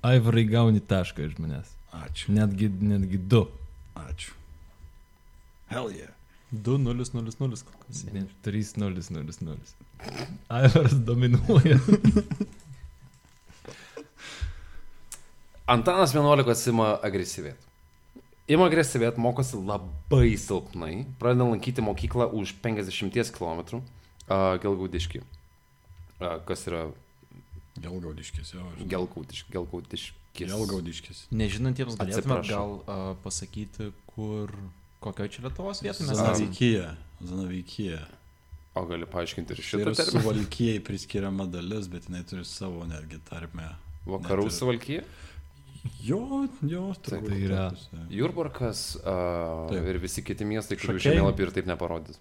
[0.03, 1.77] Aivarai gauni tašką iš manęs.
[1.93, 2.33] Ačiū.
[2.33, 3.45] Netgi, netgi du.
[3.95, 4.33] Ačiū.
[5.69, 6.13] Hell yeah.
[6.53, 7.65] 2-0-0-0.
[8.45, 9.57] 3-0-0-0.
[10.49, 11.79] Aivaras dominuoja.
[15.67, 17.71] Antanas 11 ima agresyvėti.
[18.53, 25.23] Ima agresyvėti, mokosi labai silpnai, pradeda lankyti mokyklą už 50 km uh, Gelgaudiškį.
[25.23, 26.89] Uh, kas yra
[27.81, 28.89] Gelgaudiškis, aš žinau.
[28.89, 29.51] Gelgaudiškis?
[29.53, 30.15] Gelgaudiškis.
[30.37, 31.21] Gelgaudiškis.
[31.33, 32.49] Nežinantiems Atsiprašau.
[32.53, 34.53] gal uh, pasakyti, kur,
[35.01, 36.35] kokioje čia Lietuvos vietoje mes esame.
[36.37, 36.91] Zanavykyje.
[37.23, 37.99] Zanavykyje.
[38.75, 40.21] O gali paaiškinti ir Tai šitą yra terminą?
[40.23, 43.71] suvalkyjai priskiriama dalis, bet jinai turi savo netgi tarmę.
[44.09, 45.03] Vakarų net ir- suvalkyje?
[46.07, 47.73] Jo, jo, tai yra-.
[48.15, 49.83] Jurbarkas uh, Taip.
[49.91, 52.21] ir visi kiti miestai, kurių žemėlapį ir taip neparodys.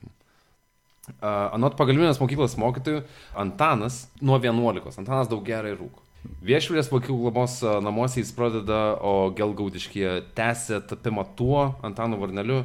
[1.20, 3.04] Anot pagalbinės mokyklos mokytojų,
[3.38, 6.06] Antanas nuo 11, Antanas daug gerai rūko.
[6.46, 12.60] Viešvilės vaikų globos namuose jis pradeda, o Gelgaudiškėje tęsė tapimą tuo Antanu Varneliu,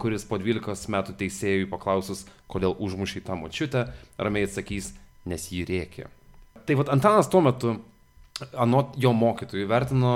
[0.00, 3.86] kuris po 12 metų teisėjui paklausus, kodėl užmušai tą močiutę,
[4.20, 4.92] ramiai atsakys,
[5.24, 6.10] nes jį rėkė.
[6.68, 7.78] Tai vad Antanas tuo metu,
[8.52, 10.12] anot jo mokytojų, vertino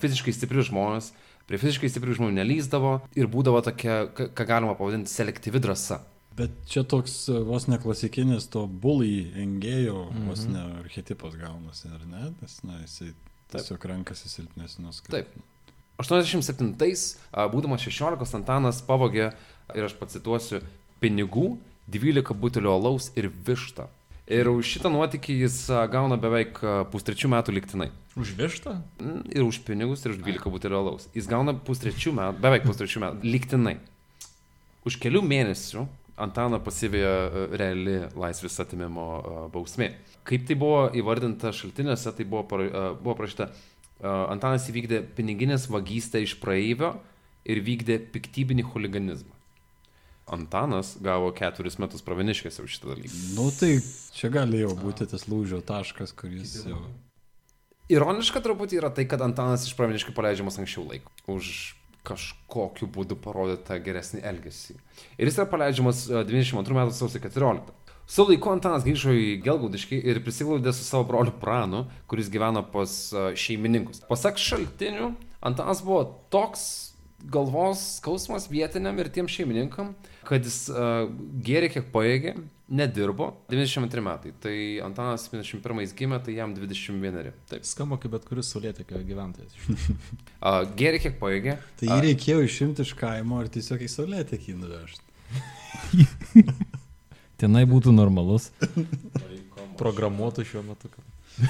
[0.00, 1.12] fiziškai stiprius žmonės,
[1.44, 6.00] prie fiziškai stiprių žmonių nelyzdavo ir būdavo tokia, ką galima pavadinti, selektyvi drąsa.
[6.34, 10.28] Bet čia toks e, vos ne klasikinis to bully engėjo, mhm.
[10.30, 12.30] vos ne archetipas gaunasi, ar ne?
[12.40, 13.12] Nes, na, jisai
[13.54, 15.02] tiesiog renkasi silpnesnius.
[15.06, 15.34] kaip- Taip.
[16.02, 19.30] 87-ais, a, būdamas 16, Antanas pavogė,
[19.78, 20.58] ir aš pacituosiu,
[20.98, 21.54] pinigų,
[21.86, 23.86] 12 butelio alaus ir vištą.
[24.26, 25.56] Ir už šitą nuotykį jis
[25.92, 26.58] gauna beveik
[26.90, 27.90] pustrečių metų liktinai.
[28.16, 28.78] Už vištą?
[29.30, 31.06] Ir už pinigus, ir už 12 butelio alaus.
[31.14, 33.76] Jis gauna pustrečių metų, beveik pustrečių metų liktinai.
[34.88, 35.84] Už kelių mėnesių
[36.20, 39.92] Antano pasivėjo a, reali laisvės atimimo a, bausmė.
[40.26, 43.50] Kaip tai buvo įvardinta šaltiniuose, tai buvo, para- a, buvo prašyta,
[44.04, 46.90] Antanas įvykdė piniginės vagystę iš praeivio
[47.48, 49.32] ir vykdė piktybinį huliganizmą.
[50.34, 53.20] Antanas gavo keturis metus praviniškėse už šitą dalyką.
[53.36, 53.76] Nu tai
[54.16, 56.80] čia gali jau būti tas lūžio taškas, kuris jau...
[57.92, 61.12] Ironiška truputį yra tai, kad Antanas iš praviniškai paleidžiamas anksčiau laiko.
[61.28, 61.74] Už
[62.04, 64.76] kažkokiu būdu parodytą geresnį elgesį.
[65.16, 67.72] Ir jis yra paleidžiamas e, 92 metų sausio 14.
[68.04, 72.92] Su laiku Antanas grįžo į Gelgaudiškį ir prisiglaudė su savo broliu Pranu, kuris gyveno pas
[73.12, 74.04] e, šeimininkus.
[74.10, 75.14] Pasak šaltinių,
[75.44, 76.66] Antanas buvo toks
[77.24, 79.94] galvos skausmas vietiniam ir tiem šeimininkam,
[80.28, 81.06] kad jis uh,
[81.44, 82.34] gėrė kiek pajėgė,
[82.68, 83.36] nedirbo.
[83.48, 84.32] 92 metai.
[84.40, 87.32] Tai Antanas 71 gimė, tai jam 21.
[87.50, 87.66] Taip.
[87.68, 89.58] Skamba kaip bet kuris saulėtekio gyventojas.
[90.44, 91.54] Uh, gėrė kiek pajėgė.
[91.80, 95.00] Tai jį reikėjo išimti iš kaimo ir tiesiog į saulėtekį nuvežti.
[97.40, 98.50] Tenai būtų normalus.
[99.80, 100.90] Programuotų šiuo metu.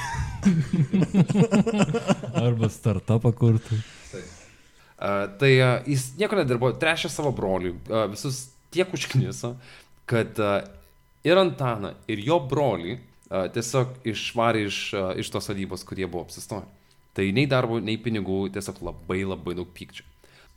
[2.45, 3.81] Arba startupą kurtų.
[4.15, 9.57] Uh, tai uh, jis nieko nedirbo, trešė savo broliui, uh, visus tiek užkniso,
[10.07, 10.63] kad uh,
[11.25, 16.25] ir Antaną, ir jo brolį uh, tiesiog išvarė iš, uh, iš tos sodybos, kurie buvo
[16.27, 16.67] apsistoję.
[17.15, 20.07] Tai nei darbo, nei pinigų, tiesiog labai labai daug pykčio.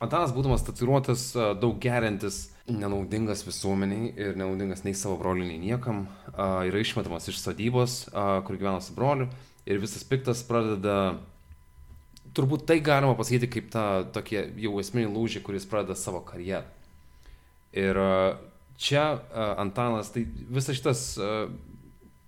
[0.02, 6.04] Antanas, būdamas tatuiruotas, daug gerintis, nenaudingas visuomeniai ir nenaudingas nei savo broliui, nei niekam,
[6.36, 9.32] uh, yra išmetamas iš sodybos, uh, kur gyvena su broliu
[9.68, 11.18] ir visas piktas pradeda
[12.38, 16.64] turbūt tai galima pasakyti kaip tą tokie jau esminį lūžį, kuris pradeda savo karjerą.
[17.78, 18.12] Ir a,
[18.78, 21.48] čia a, Antanas, tai visas šitas a,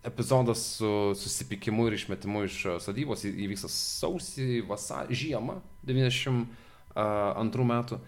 [0.08, 8.00] epizodas su susipykimu ir išmetimu iš a, sodybos įvyksta sausį, vasarį, žiemą 92 metų.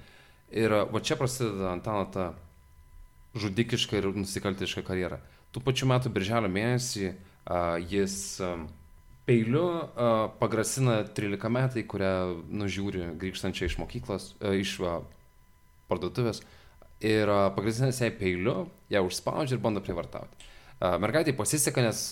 [0.51, 2.31] Ir va čia prasideda Antano ta
[3.39, 5.21] žudikiška ir nusikaltiška karjera.
[5.55, 7.13] Tų pačių metų birželio mėnesį
[7.91, 8.17] jis
[9.25, 15.01] peiliu uh, pagrasina 13 metai, kurią nužiūri grįžtančią iš mokyklos, uh, iš uh,
[15.91, 16.41] parduotuvės.
[17.01, 20.49] Ir pagrasina jai peiliu, ją užspaudžia ir bando privartauti.
[20.81, 22.03] Mergaitai pasiseka, nes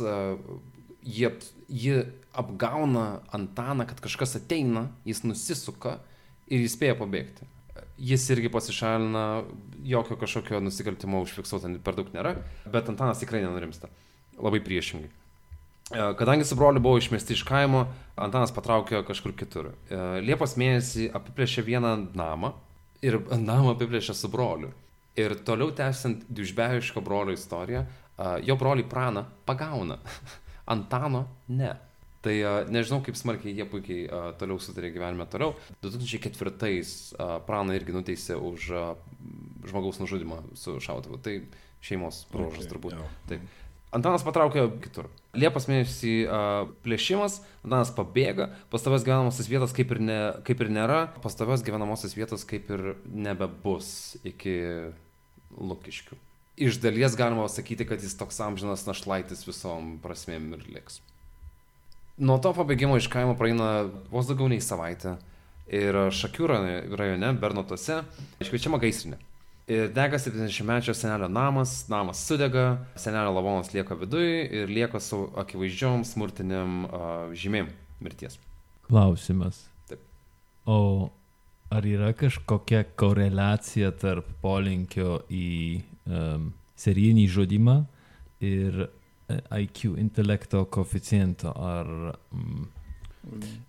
[1.06, 1.30] jie,
[1.69, 1.99] ji
[2.34, 5.99] apgauna Antaną, kad kažkas ateina, jis nusisuka
[6.49, 7.45] ir jis spėja pabėgti.
[7.99, 9.23] Jis irgi pasišalina,
[9.86, 12.38] jokio kažkokio nusikaltimo užfiksuota per daug nėra,
[12.71, 13.91] bet Antanas tikrai nenurimsta.
[14.39, 15.12] Labai priešingai.
[15.89, 19.71] Kadangi su broliu buvo išmesti iš kaimo, Antanas patraukė kažkur kitur.
[20.21, 22.54] Liepos mėnesį apiplėšė vieną namą
[23.06, 24.72] ir namą apiplėšė su broliu.
[25.20, 27.84] Ir toliau tęsiant dužbeviško brolio istoriją,
[28.46, 30.00] jo broliai praną pagauna.
[30.74, 31.74] Antano ne.
[32.20, 32.36] Tai
[32.68, 35.54] nežinau, kaip smarkiai jie puikiai toliau sutarė gyvenime toliau.
[35.84, 38.68] 2004-ais uh, Praną irgi nuteisė už
[39.70, 41.22] žmogaus nužudimą su šautuvu.
[41.24, 41.38] Tai
[41.84, 42.98] šeimos bruožas okay, turbūt.
[42.98, 43.08] Jau.
[43.32, 43.48] Taip.
[43.96, 45.08] Antanas patraukė kitur.
[45.38, 51.04] Liepos mėnesį uh, plėšimas, Antanas pabėga, pastovios gyvenamosios vietos kaip ir, ne, kaip ir nėra,
[51.22, 54.58] pastovios gyvenamosios vietos kaip ir nebebus iki
[55.60, 56.18] Lukiškių
[56.60, 61.00] iš dalies galima sakyti, kad jis toks amžinas našlaitis visom prasmėm ir liks.
[62.20, 65.15] Nuo to pabėgimo iš kaimo praeina vos daugiau nei savaitę
[65.72, 66.50] ir Šakių
[67.00, 68.02] rajone, Bernotose,
[68.44, 69.22] iškviečiama gaisrinė.
[69.69, 76.01] Ir dega 70-mečio senelio namas, namas sudega, senelio lavonas lieka viduje ir lieka su akivaizdžiom
[76.10, 77.01] smurtiniam uh,
[77.38, 77.69] žymėm
[78.01, 78.39] mirties.
[78.88, 79.62] Klausimas.
[79.91, 80.01] Taip.
[80.65, 81.12] O
[81.69, 85.51] ar yra kažkokia koreliacija tarp polinkio į
[86.10, 87.77] um, serijinį žudimą
[88.41, 91.89] ir e, IQ intelekto koeficiento ar
[92.32, 92.65] mm,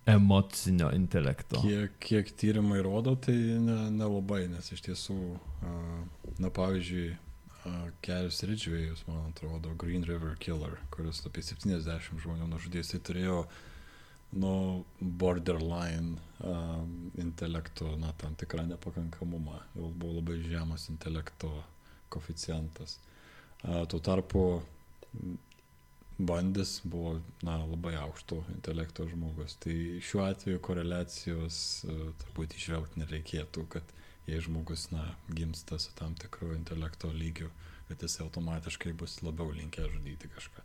[0.07, 1.61] emocinio intelekto.
[1.65, 5.19] Kiek, kiek tyrimai rodo, tai nelabai, ne nes iš tiesų,
[6.41, 7.11] na pavyzdžiui,
[8.01, 13.43] Kelius Ridžvėjus, man atrodo, Green River Killer, kuris apie 70 žmonių nužudys, tai turėjo
[14.41, 14.53] nu,
[15.01, 19.59] borderline um, intelekto, na, tam tikrą nepakankamumą.
[19.77, 21.51] Jau buvo labai žemas intelekto
[22.11, 22.99] koficijantas.
[23.61, 24.45] Tuo tarpu
[26.27, 29.57] bandis buvo na, labai aukšto intelekto žmogus.
[29.63, 31.61] Tai šiuo atveju koreliacijos
[32.23, 33.95] turbūt išvelgti nereikėtų, kad
[34.29, 37.51] jei žmogus na, gimsta su tam tikru intelekto lygiu,
[37.89, 40.65] kad jis automatiškai bus labiau linkęs žudyti kažką.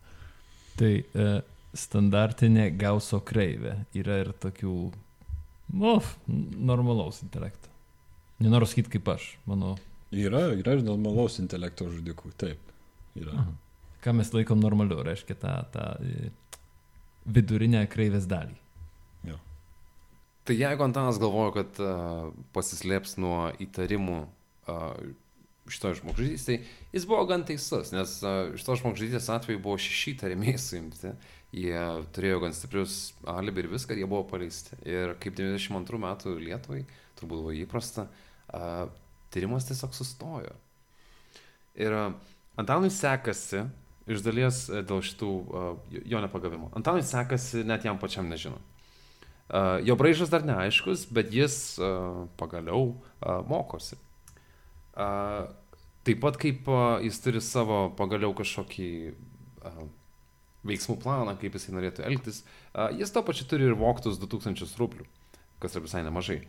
[0.76, 1.28] Tai e,
[1.76, 4.76] standartinė gauso kreivė yra ir tokių,
[5.80, 7.72] nu, normalaus intelekto.
[8.44, 9.78] Nenoriu sakyti kaip aš, manau,
[10.16, 12.74] Yra, yra ir normalaus intelekto žudikų, taip.
[13.18, 13.34] Yra.
[13.42, 13.54] Aha.
[14.06, 16.30] Ką mes laikom normaliu, reiškia tą, tą e,
[17.26, 18.56] vidurinę kreivės dalį.
[19.32, 19.40] Jo.
[20.46, 24.84] Tai jeigu Antanas galvoja, kad uh, pasislėps nuo įtarimų uh,
[25.66, 30.62] šito žmogžudystės, tai jis buvo gan teisus, nes uh, šito žmogžudystės atveju buvo šeši įtariamieji
[30.62, 31.16] suimti,
[31.56, 31.80] jie
[32.14, 33.00] turėjo gan stiprius
[33.34, 34.78] alibi ir viską, jie buvo paleisti.
[34.86, 36.84] Ir kaip 92 metų Lietuvai,
[37.18, 38.86] turbūt buvo įprasta, uh,
[39.36, 40.54] tyrimas tiesiog sustojo.
[41.76, 42.04] Ir e,
[42.56, 43.66] Antanui sekasi,
[44.08, 46.70] iš dalies e, dėl šitų uh, jo nepagavimo.
[46.78, 48.62] Antanui sekasi net jam pačiam nežinant.
[49.46, 53.98] Uh, jo braižas dar neaiškus, bet jis uh, pagaliau uh, mokosi.
[54.96, 55.52] Uh,
[56.08, 59.84] taip pat kaip uh, jis turi savo pagaliau kažkokį uh,
[60.66, 62.42] veiksmų planą, kaip jisai norėtų elgtis,
[62.74, 65.06] uh, jis to pačiu turi ir voktus 2000 rublių.
[65.06, 65.22] Uh,
[65.60, 66.42] kas yra visai nemažai.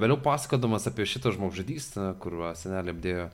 [0.00, 3.26] Vėliau pasakodamas apie šitą žmogžudystę, kur senelė apdėjo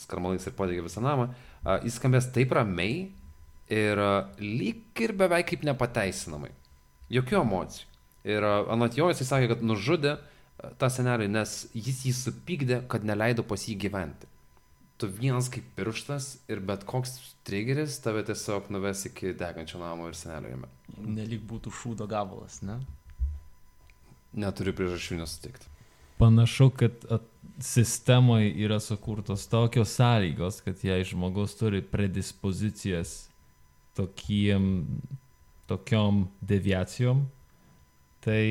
[0.00, 1.30] skarmalais ir padegė visą namą,
[1.84, 3.10] jis skambės taip ramiai
[3.70, 4.02] ir
[4.40, 6.50] lyg ir beveik kaip nepateisinamai.
[7.10, 7.86] Jokių emocijų.
[8.28, 10.18] Ir anot jo jisai sakė, kad nužudė
[10.80, 14.28] tą senelį, nes jis jį supykdė, kad neleido pas jį gyventi.
[15.00, 17.14] Tu vienas kaip pirštas ir bet koks
[17.48, 20.68] trigeris tave tiesiog nuves iki degančio namo ir senelio jame.
[21.00, 22.76] Nelik būtų šūdo gabalas, ne?
[24.36, 25.69] Neturiu priežasčių nesutikti.
[26.20, 26.92] Panašu, kad
[27.60, 33.30] sistemoje yra sukurtos tokios sąlygos, kad jei žmogus turi predispozicijas
[33.96, 34.86] tokiem,
[35.66, 37.22] tokiom deviacijom,
[38.20, 38.44] tai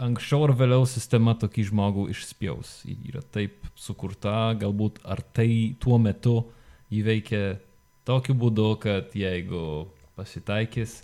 [0.00, 2.82] anksčiau ar vėliau sistema tokį žmogų išspjaus.
[2.88, 6.42] Yra taip sukurta, galbūt ar tai tuo metu
[6.92, 7.60] įveikia
[8.08, 9.88] tokiu būdu, kad jeigu
[10.20, 11.00] pasitaikys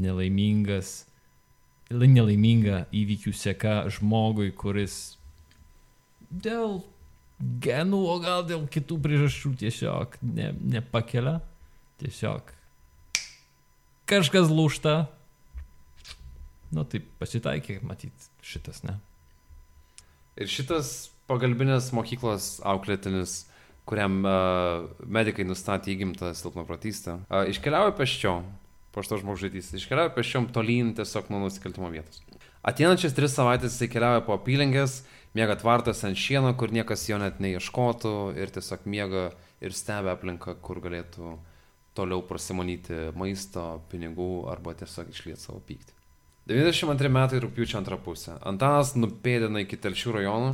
[0.00, 1.02] nelaimingas
[1.90, 5.15] nelaiminga įvykių seka žmogui, kuris
[6.30, 6.80] dėl
[7.62, 11.38] genų, o gal dėl kitų priežasčių tiesiog ne, nepakelia.
[12.00, 12.52] Tiesiog
[14.08, 15.06] kažkas lūšta.
[16.74, 18.96] Nu, tai pasitaikė, matyt, šitas, ne.
[20.36, 23.44] Ir šitas pagalbinės mokyklos auklėtinis,
[23.88, 28.40] kuriam uh, medikai nustatė įgimtą silpnoprotystę, uh, iškeliauja peščio
[28.92, 29.84] po šito žmogžudystės.
[29.84, 32.22] Iškeliauja pešiom tolyn tiesiog nuo nusikaltimo vietos.
[32.66, 35.04] Ateinančias tris savaitės jisai keliauja po apylinkės,
[35.36, 39.28] miega tvartas ant šieno, kur niekas jo net neieškotų ir tiesiog miega
[39.60, 41.36] ir stebia aplinką, kur galėtų
[41.96, 45.92] toliau prasimonyti maisto, pinigų arba tiesiog išlieti savo pyktį.
[46.46, 48.36] 92 metai rūpiučio antrą pusę.
[48.46, 50.50] Antanas nupėdina iki Telšių rajonų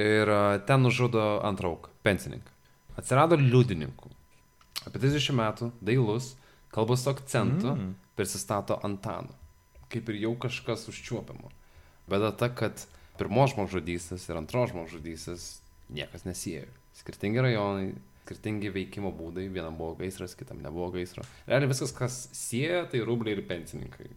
[0.00, 0.30] ir
[0.68, 2.54] ten nužudo antrą auką- pensininką.
[2.96, 4.08] Atsirado liudininkų.
[4.86, 6.34] Apie 30 metų, dailus,
[6.72, 7.94] kalbos akcentu, mm.
[8.16, 9.34] prisistato Antanu.
[9.92, 11.50] Kaip ir jau kažkas užčiuopiamo.
[12.08, 12.86] Bėda ta, kad
[13.18, 15.48] pirmos žmogžudystės ir antros žmogžudystės
[15.94, 16.68] niekas nesiejo.
[16.98, 17.92] Skirtingi rajonai,
[18.24, 21.24] skirtingi veikimo būdai, vienam buvo gaisras, kitam nebuvo gaisro.
[21.48, 24.10] Realiai viskas, kas sieja, tai rubliai ir pensininkai.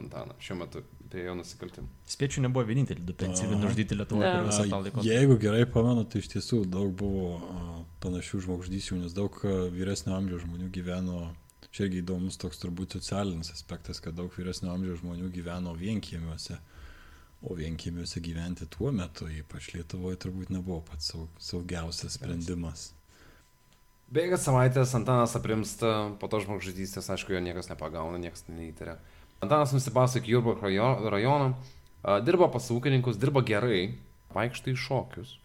[0.00, 1.88] Antaną šiuo metu prie jo nusikaltimų.
[2.08, 3.58] Spėčiau, nebuvo vieninteliai du pensijai Aha.
[3.64, 5.04] nužudyti Lietuvoje per visą tą laiką.
[5.04, 7.40] Jeigu gerai pamenu, tai iš tiesų daug buvo
[8.04, 9.34] panašių žmogžudysčių, nes daug
[9.74, 11.24] vyresnio amžiaus žmonių gyveno,
[11.74, 16.60] čia irgi įdomus toks turbūt socialinis aspektas, kad daug vyresnio amžiaus žmonių gyveno vienkiemiuose,
[17.42, 22.90] o vienkiemiuose gyventi tuo metu, ypač Lietuvoje, turbūt nebuvo pats saug, saugiausias sprendimas.
[24.10, 28.98] Bėga savaitės, Antanas aprimsta, po to žmogžudystės, aišku, jo niekas nepagauna, niekas neįtarė.
[29.40, 31.52] Antanas nusibaso iki rajo- rajono,
[32.02, 33.94] a, dirbo pas ūkininkus, dirbo gerai,
[34.34, 35.36] vaikšto į šokius.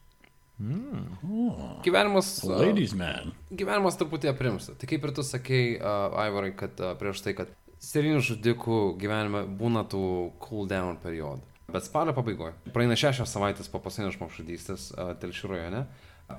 [0.60, 1.20] Mm.
[1.28, 3.34] O, Gyvenimas, ladies man.
[3.52, 4.76] gyvenimas truputį aprimsta.
[4.80, 7.52] Tai kaip ir tu sakei, uh, Aivarai, kad uh, prieš tai, kad
[7.84, 11.44] serijinių žudikų gyvenime būna tų cool down periodų.
[11.72, 15.86] Bet spalio pabaigoje, praeina šešios savaitės po paskutinio žmogžudystės uh, Telšių rajone,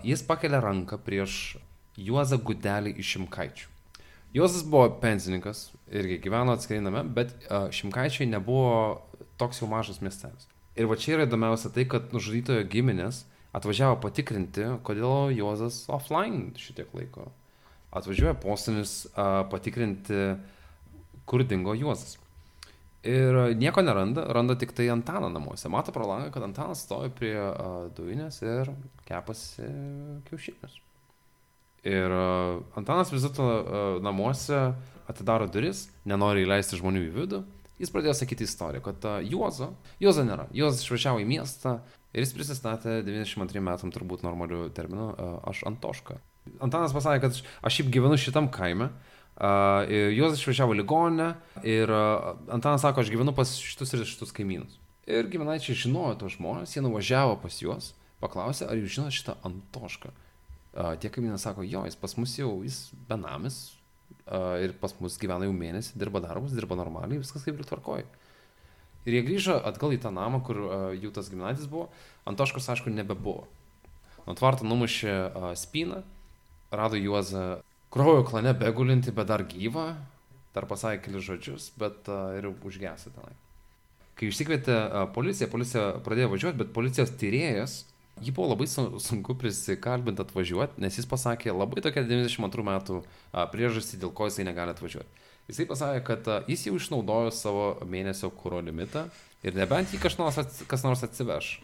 [0.07, 1.57] jis pakelia ranką prieš
[1.99, 3.73] Juozą Gudelį iš Šimkaičių.
[4.37, 9.03] Juozas buvo pensininkas, irgi gyveno atskiriname, bet uh, Šimkaičiai nebuvo
[9.41, 10.47] toks jau mažas miestelis.
[10.77, 13.25] Ir va čia yra įdomiausia tai, kad nužudytojo giminės
[13.57, 17.31] atvažiavo patikrinti, kodėl Juozas offline šitiek laiko.
[17.97, 20.37] Atvažiuoja postinis uh, patikrinti,
[21.27, 22.19] kur dingo Juozas.
[23.07, 25.69] Ir nieko neranda, randa tik tai Antaną namuose.
[25.71, 28.73] Mato pro langą, kad Antanas stovi prie uh, dujinės ir
[29.07, 29.67] kepasi
[30.27, 30.79] kiaušinius.
[31.87, 34.73] Ir uh, Antanas vis dėlto uh, namuose
[35.07, 37.43] atidaro duris, nenori įleisti žmonių į vidų.
[37.79, 39.71] Jis pradėjo sakyti istoriją, kad uh, Juozo,
[40.03, 40.49] Juozo nėra.
[40.57, 41.79] Juozas išvažiavo į miestą
[42.11, 46.19] ir jis prisistatė 92 metam turbūt normalių terminų, uh, aš Antoška.
[46.63, 48.91] Antanas pasakė, kad aš šiaip gyvenu šitam kaime.
[48.91, 51.35] Uh, Juozas išvažiavo ligoninę
[51.67, 54.79] ir Antanas sako, aš gyvenu pas šitus ir šitus kaimynus.
[55.07, 60.11] Ir giminaičiai žinojo tos žmonės, jie nuvažiavo pas juos, paklausė, ar jūs žinote šitą Antošką.
[61.03, 63.77] Tie kaimynai sako, jo, jis pas mus jau, jis benamis
[64.65, 68.09] ir pas mus gyvena jau mėnesį, dirba darbus, dirba normaliai, viskas kaip ir tvarkoja.
[69.07, 70.65] Ir jie grįžo atgal į tą namą, kur
[70.97, 71.87] jų tas giminaitis buvo.
[72.27, 73.45] Antoškos, aišku, nebebuvo.
[74.27, 75.15] Nuo tvarto numušė
[75.61, 76.01] spyną,
[76.75, 77.61] rado Juozą
[77.95, 79.89] kraujo klane begulinti, bet dar gyvą,
[80.57, 83.35] dar pasakė kelius žodžius, bet uh, ir užgesė tenai.
[84.17, 87.77] Kai išsikvietė uh, policiją, policija pradėjo važiuoti, bet policijos tyrėjas,
[88.25, 93.45] jį buvo labai su- sunku prisikalbinti atvažiuoti, nes jis pasakė labai tokią 92 metų uh,
[93.53, 95.25] priežastį, dėl ko jisai negali atvažiuoti.
[95.51, 99.05] Jisai pasakė, kad uh, jis jau išnaudojo savo mėnesio kūro limitą
[99.47, 101.59] ir nebent jį kas nors, ats- kas nors atsiveš.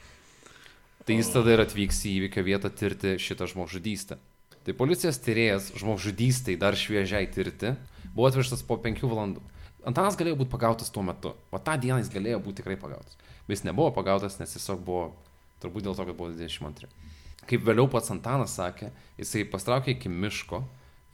[1.02, 4.20] Tai jis tada ir atvyks į įvykio vietą tirti šitą žmogžudystę.
[4.62, 7.72] Tai policijos tyrėjas žmogžudystai dar šviežiai tirti
[8.12, 9.42] buvo atvežtas po penkių valandų.
[9.88, 11.32] Antanas galėjo būti pagautas tuo metu.
[11.50, 13.16] O tą dieną jis galėjo būti tikrai pagautas.
[13.48, 15.08] Bet jis nebuvo pagautas, nes tiesiog buvo,
[15.62, 16.90] turbūt dėl to, kad buvo 22.
[17.50, 20.62] Kaip vėliau pats Antanas sakė, jisai pastraukė iki miško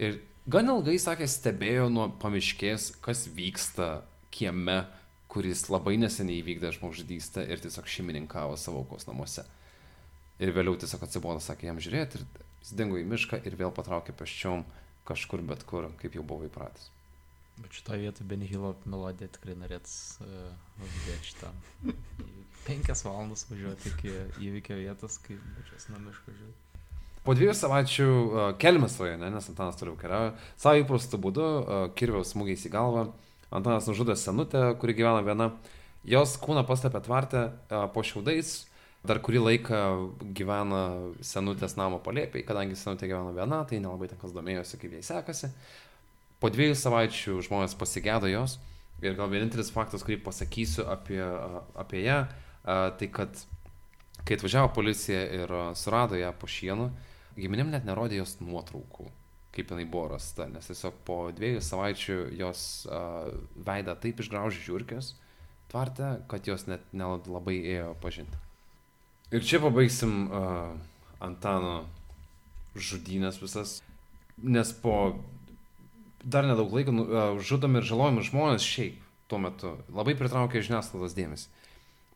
[0.05, 4.03] ir gan ilgai, sakė, stebėjo nuo pamiškės, kas vyksta
[4.34, 4.82] kieme,
[5.32, 9.46] kuris labai neseniai įvykdė žmogžudystę ir tiesiog šeimininkavo savo aukos namuose.
[10.38, 12.28] Ir vėliau tiesiog atsibodo, sakė, jam žiūrėti ir
[12.62, 14.64] jis dingo į mišką ir vėl patraukė peščiom
[15.09, 16.90] kažkur bet kur, kaip jau buvo įpratęs.
[17.59, 21.50] Bet šitoje vietoje Benihilo melodija tikrai norėtų uh, uždėti šitą.
[22.68, 24.12] Penkias valandas važiuoti iki
[24.46, 26.68] įvykio vietos, kai važiuos nuo miško žiūrėti.
[27.26, 32.30] Po dviejų savaičių uh, Kelmės rajone, nes Antanas toliau keliauja, savo įprastų būdu, uh, kirviaus
[32.34, 33.09] smūgiais į galvą,
[33.50, 35.50] Antanas nužudė senutę, kuri gyvena viena.
[36.09, 38.68] Jos kūną paslėpė tvartę uh, po šiaudais,
[39.07, 39.82] dar kurį laiką
[40.36, 40.82] gyvena
[41.24, 45.53] senutės namo palėpiai, kadangi senutė gyvena viena, tai nelabai ten kas domėjosi, kaip jai sekasi.
[46.42, 48.59] Po dviejų savaičių žmonės pasigėdo jos
[49.03, 51.20] ir gal vienintelis faktas, kurį pasakysiu apie,
[51.78, 52.24] apie ją,
[52.64, 53.44] tai kad
[54.26, 56.90] kai atvažiavo policija ir surado ją po šienu,
[57.38, 59.07] giminėm net nerodė jos nuotraukų,
[59.55, 63.01] kaip jinai buvo rasta, nes tiesiog po dviejų savaičių jos a,
[63.55, 65.14] veidą taip išgraužė žiūrkės
[65.70, 68.47] tvarte, kad jos net nelabai ėjo pažinti.
[69.29, 70.72] Ir čia pabaigsim uh,
[71.20, 71.83] Antano
[72.79, 73.81] žudynės visas,
[74.39, 75.18] nes po
[76.22, 81.49] dar nedaug laiko a, žudomi ir žalojami žmonės šiaip tuo metu labai pritraukia žiniasklaidos dėmesį.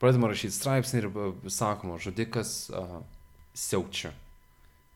[0.03, 3.01] Pradedama rašyti straipsnį ir a, sakoma, žudikas uh,
[3.55, 4.13] siaučia.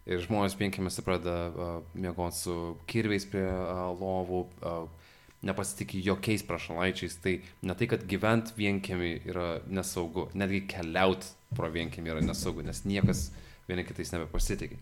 [0.07, 2.57] Ir žmonės vienkėmėse pradeda uh, miegoti su
[2.91, 5.06] kirviais prie uh, lovų, uh,
[5.45, 7.19] nepasitikė jokiais prašalaičiais.
[7.23, 7.35] Tai
[7.67, 11.27] ne tai, kad gyvent vienkėmi yra nesaugu, netgi keliaut
[11.57, 13.31] pro vienkėmi yra nesaugu, nes niekas
[13.69, 14.79] vieni kitais nebepasitikė.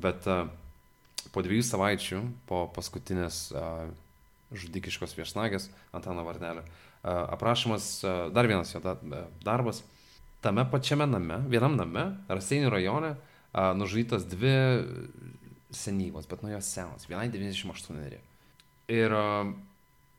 [0.00, 0.46] Bet uh,
[1.34, 3.88] po dviejų savaičių, po paskutinės uh,
[4.54, 9.82] žudikiškos viešnagės Antano Varnelio, uh, aprašomas uh, dar vienas jo da, uh, darbas.
[10.40, 14.54] Tame pačiame name, vienam name, Raseinių rajone, uh, nužudytos dvi
[15.70, 18.16] senyvos, bet nuo jos senos, vienai 98.
[18.90, 19.52] Ir uh,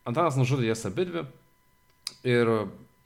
[0.08, 1.26] Antanas nužudė jas abidvi.
[2.28, 2.49] Ir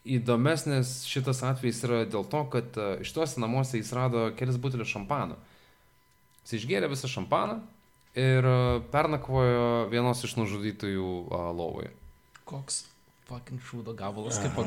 [0.05, 4.91] įdomesnis šitas atvejis yra dėl to, kad uh, iš tuose namuose jis rado kelis butelius
[4.93, 5.37] šampano.
[6.45, 7.61] Jis išgėrė visą šampaną
[8.15, 11.93] ir uh, pernakvojo vienos iš nužudytųjų uh, lovoje.
[12.45, 12.83] Koks
[13.25, 14.59] fucking šūdo gabalas, kaip.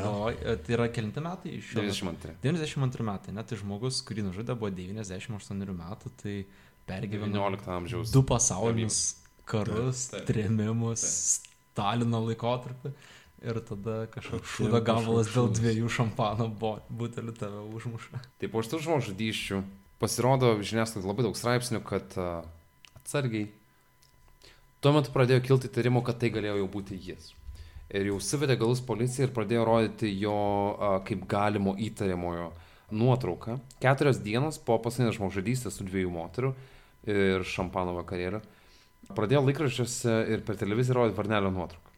[0.43, 1.83] E, Tai yra kelinti metai iš šio.
[1.85, 2.35] 92.
[2.43, 6.35] 92 metai, net tai žmogus, kurį nužudė, buvo 98 metų, tai
[6.89, 8.12] pergyveno 19 amžiaus.
[8.14, 9.03] du pasaulinius
[9.49, 11.05] karus, trėmimus,
[11.79, 12.93] Stalino laikotarpį.
[13.39, 18.18] Ir tada kažkoks Taip, šūdo gabalas dėl dviejų šampano butelių tave užmuša.
[18.43, 19.61] Tai po šitų žmogžudysčių
[20.03, 22.41] pasirodo žiniasklaidai labai daug straipsnių, kad uh,
[22.99, 23.47] atsargiai.
[24.83, 27.31] Tuo metu pradėjo kilti įtarimų, kad tai galėjo jau būti jis.
[27.95, 30.35] Ir jau suvedė galus policija ir pradėjo rodyti jo
[30.74, 32.51] uh, kaip galimo įtariamojo
[32.91, 33.61] nuotrauką.
[33.79, 36.55] Keturios dienos po paskutinės žmogžudystės su dviejų moterų
[37.07, 38.43] ir šampano vakarėliu.
[39.16, 41.94] Pradėjo laikraščiuose ir per televiziją rodyti Varnelio nuotrauką.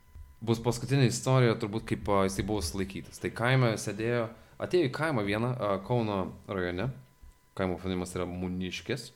[0.46, 3.18] Bus paskutinė istorija, turbūt kaip jisai buvo sulaikytas.
[3.20, 4.28] Tai kaime sėdėjo,
[4.62, 5.50] atėjo į kaimą vieną
[5.88, 6.86] Kauno rajone,
[7.58, 9.10] kaimo pavadinimas yra Muniškis.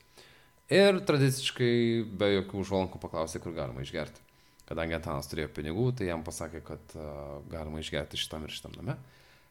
[0.74, 1.72] Ir tradiciškai
[2.18, 4.20] be jokių užvalankų paklausė, kur galima išgerti.
[4.64, 8.96] Kadangi Antanas turėjo pinigų, tai jam pasakė, kad uh, galima išgerti šitam ir šitam name.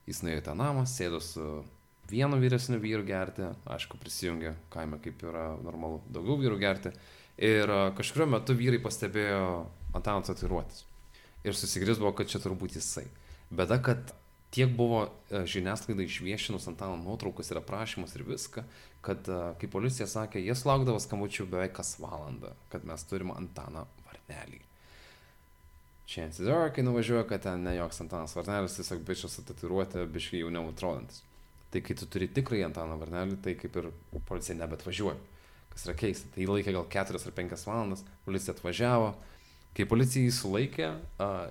[0.10, 1.46] Jis nuėjo į tą namą, sėdo su
[2.10, 6.92] vienu vyresniu vyru gerti, aišku, prisijungė kaime, kaip yra normalu, daugiau vyrų gerti.
[7.44, 9.46] Ir uh, kažkurio metu vyrai pastebėjo
[9.94, 10.86] Antano tatuiruotis.
[11.44, 13.06] Ir susigrizbo, kad čia turbūt jisai.
[13.54, 14.14] Bėda, kad
[14.54, 18.64] tiek buvo e, žiniasklaida išviešinus Antano nuotraukas ir aprašymus ir viską,
[19.06, 23.88] kad, e, kaip policija sakė, jie laukdavo skambučių beveik kas valandą, kad mes turim Antaną
[24.06, 24.62] Varnelį.
[26.14, 30.44] Chances are, kai nuvažiuoja, kad ten ne joks Antanas Varnelis, tiesiog bičias su tatuiruotė, biškai
[30.44, 31.24] jau neutrodantis.
[31.74, 33.90] Tai kai tu turi tikrai Antaną Varnelį, tai kaip ir
[34.30, 35.18] policija nebet važiuoja.
[35.74, 36.30] Kas yra keista.
[36.36, 39.14] Tai laikė gal 4 ar 5 valandas, policija atvažiavo.
[39.74, 41.50] Kai policija jį sulaikė, uh,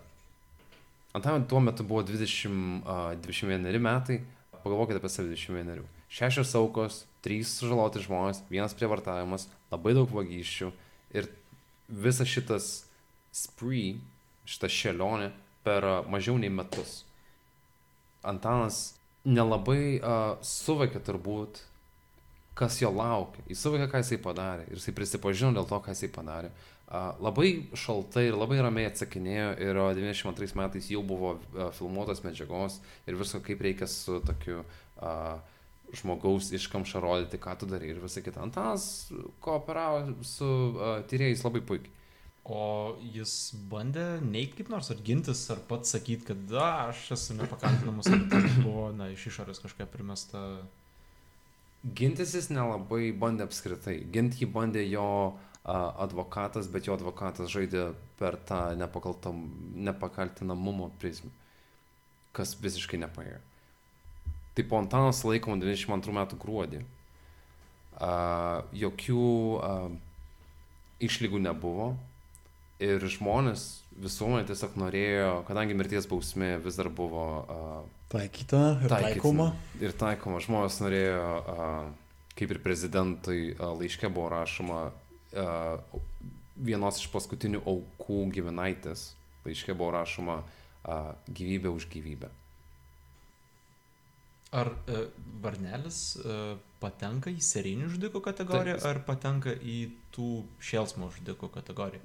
[1.13, 4.23] Antanui tuo metu buvo 20, uh, 21 metai,
[4.63, 5.83] pagalvokite apie save 21.
[6.13, 10.71] Šešios aukos, trys sužaloti žmonės, vienas prievartavimas, labai daug vagysčių
[11.19, 11.29] ir
[11.89, 12.71] visas šitas
[13.33, 13.99] spree,
[14.49, 15.29] šita šelionė
[15.67, 17.03] per uh, mažiau nei metus.
[18.25, 18.95] Antanas
[19.29, 21.61] nelabai uh, suvokė turbūt,
[22.63, 23.45] kas jo laukia.
[23.51, 26.53] Jis suvokė, ką jisai padarė ir jisai prisipažino dėl to, ką jisai padarė.
[26.93, 27.49] Uh, labai
[27.79, 33.17] šaltai ir labai ramiai atsakinėjo ir uh, 92 metais jau buvo uh, filmuotos medžiagos ir
[33.17, 35.39] visko, kaip reikia su tokiu uh,
[35.97, 38.45] žmogaus iškamša rodyti, ką tu darai ir visą kitą.
[38.45, 38.85] Antanas
[39.45, 41.99] kooperavo su uh, tyrėjais labai puikiai.
[42.43, 47.37] O jis bandė neikti kaip nors, ar gintis, ar pats sakyti, kad da, aš esu
[47.39, 50.41] nepakaltinamas, ar tai buvo, na, iš išorės kažkokia primesta.
[51.83, 53.97] Gintis jis nelabai bandė apskritai.
[54.15, 55.07] Gint jį bandė jo
[55.65, 61.31] advokatas, bet jo advokatas žaidė per tą nepakaltam, nepakaltinamumo prizmę,
[62.35, 63.39] kas visiškai nepaėjo.
[64.55, 66.83] Tai po Antanas laikom 22 metų gruodį.
[68.03, 69.27] A, jokių
[69.63, 69.73] a,
[71.03, 71.93] išlygų nebuvo
[72.83, 77.59] ir žmonės visuomenė tiesiog norėjo, kadangi mirties bausmė vis dar buvo a,
[78.13, 79.15] Taikyta ir Taikytina.
[79.15, 79.47] taikoma.
[79.81, 81.23] Ir taikoma, žmonės norėjo,
[81.57, 81.69] a,
[82.37, 85.49] kaip ir prezidentui a, laiške buvo rašoma, a,
[86.61, 89.13] vienos iš paskutinių aukų gyvenaitės,
[89.47, 91.01] laiške buvo rašoma a,
[91.33, 92.29] gyvybė už gyvybę.
[94.53, 95.07] Ar e,
[95.41, 96.35] Varnelis e,
[96.83, 98.89] patenka į serijinių žudikų kategoriją, Taip.
[98.91, 99.79] ar patenka į
[100.13, 100.27] tų
[100.61, 102.05] šėlsmo žudikų kategoriją?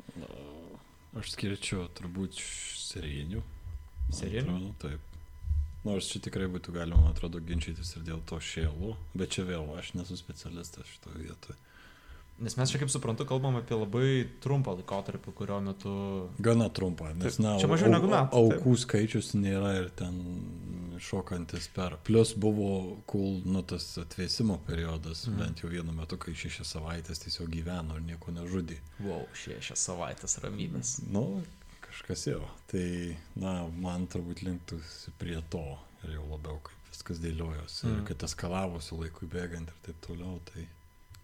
[1.20, 2.40] Aš skirčiau turbūt.
[2.88, 3.44] Serijinių?
[4.16, 5.17] Atrodo, Taip.
[5.88, 9.72] Nors čia tikrai būtų galima, man atrodo, ginčytis ir dėl to šėlų, bet čia vėl
[9.80, 11.58] aš nesu specialistas šitoje vietoje.
[12.38, 14.10] Nes mes čia, kaip suprantu, kalbam apie labai
[14.44, 15.94] trumpą laikotarpį, kurio metu...
[16.38, 20.20] Gana trumpą, nes, Taip, na, čia mažiau au- negu metai, Aukų skaičius nėra ir ten
[21.02, 21.96] šokantis per.
[22.06, 25.40] Plus buvo cool, nu, tas atvėsimo periodas, mm.
[25.42, 28.78] bent jau vienu metu, kai šešias savaitės tiesiog gyveno ir nieko nežudė.
[29.02, 31.00] Wow, šešias savaitės ramybės.
[31.10, 31.42] Nu,
[31.98, 32.42] kažkas jau.
[32.72, 32.86] Tai,
[33.42, 35.66] na, man turbūt linktųsi prie to
[36.06, 37.88] ir jau labiau, kaip viskas dėliojosi.
[37.90, 38.06] Mm.
[38.08, 40.68] Kad eskalavosi laikui bėgant ir taip toliau, tai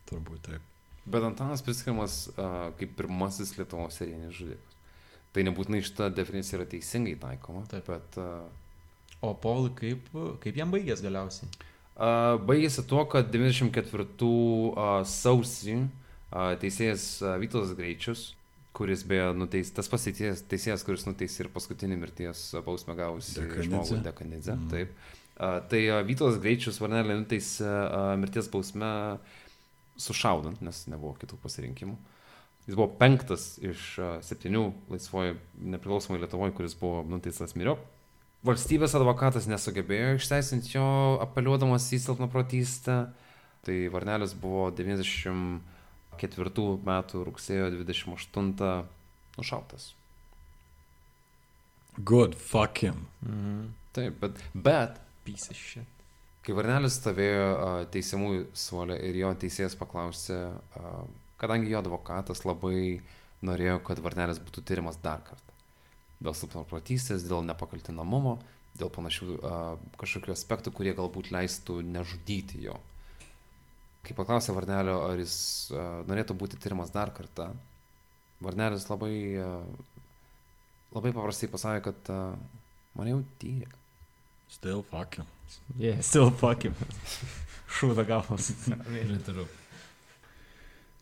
[0.09, 0.69] turbūt taip.
[1.05, 4.81] Bet Antanas priskiriamas uh, kaip pirmasis Lietuvos serijinis žudikas.
[5.33, 7.65] Tai nebūtinai šita definicija yra teisingai taikoma.
[7.71, 7.87] Taip.
[7.89, 8.43] Bet uh,
[9.23, 10.09] O Paulai, kaip,
[10.43, 11.47] kaip jam baigės galiausiai?
[11.95, 18.31] uh, baigėsi tuo, kad 94 uh, sausį uh, teisėjas uh, Vytos Greičius,
[18.73, 20.07] kuris beje nuteis, tas pats
[20.49, 24.55] teisėjas, kuris nuteisė ir paskutinį mirties bausmę gavusi žmogų Dekanidze.
[24.55, 24.63] Mhm.
[24.65, 24.71] Mm.
[24.73, 24.95] Taip.
[25.33, 28.89] Uh, tai uh, Vytos Greičius varnelė nuteisė uh, mirties bausmę
[29.97, 31.95] sušaudant, nes nebuvo kitų pasirinkimų.
[32.63, 34.61] Jis buvo penktas iš septynių
[34.93, 37.81] laisvoje nepriklausomai Lietuvoje, kuris buvo nuteistas miriop.
[38.47, 40.85] Valstybės advokatas nesugebėjo išteisinti jo
[41.23, 42.97] apeliuodamas į silpnaprotystę.
[43.63, 44.69] Tai Varnelis buvo
[46.21, 48.85] 94 metų rugsėjo 28
[49.37, 49.93] nušautas.
[51.97, 53.07] Good, fuck him.
[53.21, 53.73] Mhm.
[53.93, 55.89] Taip, bet, bet Piece of shit.
[56.43, 61.03] Kai Varnelis stovėjo uh, teisiamųjų suolė ir jo teisėjas paklausė, uh,
[61.39, 62.99] kadangi jo advokatas labai
[63.45, 65.55] norėjo, kad Varnelis būtų tyrimas dar kartą.
[66.23, 68.39] Dėl silpnaprotystės, dėl nepakaltinamumo,
[68.75, 69.61] dėl panašių uh,
[70.01, 72.75] kažkokių aspektų, kurie galbūt leistų nežudyti jo.
[74.03, 75.35] Kai paklausė Varnelio, ar jis
[75.71, 77.53] uh, norėtų būti tyrimas dar kartą,
[78.43, 79.63] Varnelis labai, uh,
[80.95, 82.35] labai paprastai pasakė, kad uh,
[82.99, 83.71] mane jau tyrė.
[84.51, 85.29] Still fuck him.
[85.79, 86.75] Yeah, still fuck him.
[87.79, 88.51] Šūda galvas.
[88.67, 89.47] Pritariu.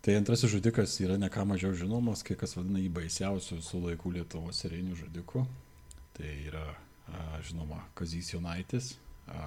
[0.02, 4.14] Tai antrasis žudikas yra ne ką mažiau žinomas, kai kas vadina jį baisiausiu visų laikų
[4.16, 5.44] Lietuvos serijinių žudikų.
[6.18, 6.64] Tai yra,
[7.12, 8.96] a, žinoma, Kazys Jonaitis,
[9.30, 9.44] a,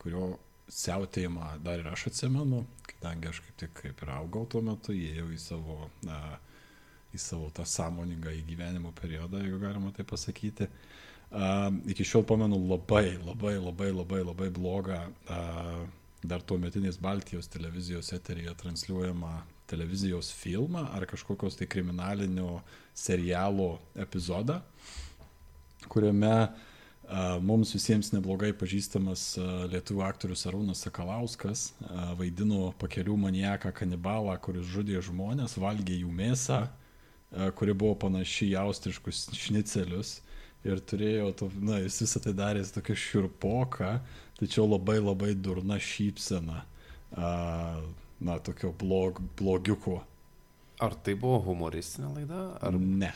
[0.00, 0.32] kurio
[0.72, 5.28] siautėjimą dar ir aš atsimenu, kadangi aš kaip tik kaip ir augau tuo metu, įėjau
[5.34, 6.20] į savo, a,
[7.12, 10.68] į savo tą sąmoningą įgyvenimo periodą, jeigu galima tai pasakyti.
[11.32, 15.42] A, iki šiol pamenu labai, labai, labai, labai, labai blogą a,
[16.22, 19.32] dar tuo metinės Baltijos televizijos eteryje transliuojamą
[19.72, 22.60] televizijos filmą ar kažkokios tai kriminalinio
[22.96, 24.60] serialo epizodą,
[25.92, 26.50] kuriame a,
[27.44, 29.24] mums visiems neblogai pažįstamas
[29.72, 31.66] lietuvių aktorius Arūnas Sakalauskas
[32.18, 36.62] vaidino pakelių maniaką kanibalą, kuris žudė žmonės, valgė jų mėsą,
[37.58, 40.20] kuri buvo panaši į austriškus šnicelius
[40.64, 43.96] ir turėjo, to, na, jis visą tai darė tokia šiurpoka,
[44.38, 46.62] tačiau labai labai durna šypsena,
[47.16, 50.00] na, tokio blog, blogiuko.
[50.82, 52.44] Ar tai buvo humoristinė laida?
[52.62, 53.12] Ar ne?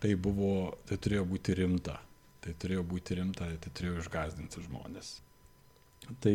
[0.00, 1.98] Tai buvo, tai turėjo būti rimta.
[2.40, 5.18] Tai turėjo būti rimta, tai turėjo išgazdinti žmonės.
[6.24, 6.32] Tai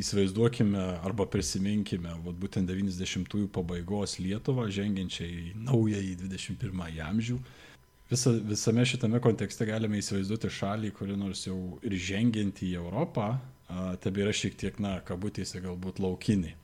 [0.00, 7.38] įsivaizduokime arba prisiminkime, vat, būtent 90-ųjų pabaigos Lietuvą, žengiančią į naująjį 21 amžių.
[8.08, 13.90] Visa, visame šitame kontekste galime įsivaizduoti šalį, kuri nors jau ir žengianti į Europą, a,
[14.00, 16.56] tebėra šiek tiek, na, kabutėse galbūt laukiniai.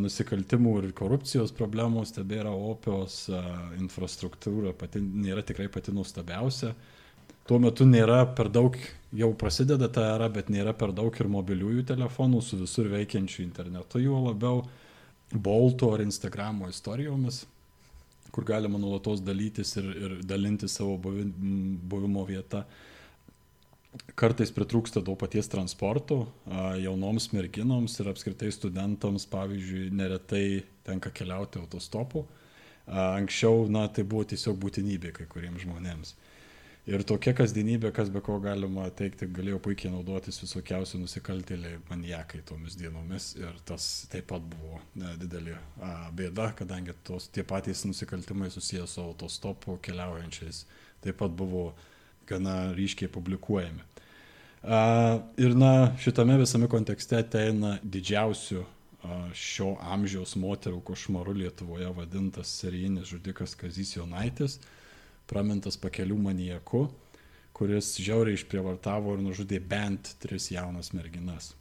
[0.00, 3.42] Nusikaltimų ir korupcijos problemos tebėra opios, a,
[3.76, 6.72] infrastruktūra pati, nėra tikrai pati nuostabiausia.
[7.50, 8.76] Tuo metu nėra per daug,
[9.10, 13.98] jau prasideda ta era, bet nėra per daug ir mobiliųjų telefonų su visur veikiančiu internetu,
[13.98, 14.60] juo labiau
[15.34, 17.40] Bolto ar Instagramo istorijomis,
[18.30, 22.62] kur galima nuolatos dalytis ir, ir dalinti savo buvimo vietą.
[24.14, 26.22] Kartais pritrūksta to paties transporto
[26.78, 32.28] jaunoms merginoms ir apskritai studentams, pavyzdžiui, neretai tenka keliauti autostopu.
[32.86, 36.14] Anksčiau, na, tai buvo tiesiog būtinybė kai kuriems žmonėms.
[36.88, 42.78] Ir tokia kasdienybė, kas be ko galima teikti, galėjo puikiai naudotis visokiausi nusikaltėliai, maniakai tomis
[42.80, 43.34] dienomis.
[43.36, 48.96] Ir tas taip pat buvo ne, didelė a, bėda, kadangi tos, tie patys nusikaltimai susijęs
[48.96, 50.64] su autostopu keliaujančiais
[51.04, 51.74] taip pat buvo
[52.26, 53.84] gana ryškiai publikuojami.
[54.64, 54.80] A,
[55.40, 63.08] ir na, šitame visame kontekste ateina didžiausių a, šio amžiaus moterų košmaru Lietuvoje vadintas serijinis
[63.12, 64.60] žudikas Kazys Jonaitis
[65.30, 66.88] pramintas pakelių manieku,
[67.56, 71.52] kuris žiauriai išprievartavo ir nužudė bent tris jaunas merginas.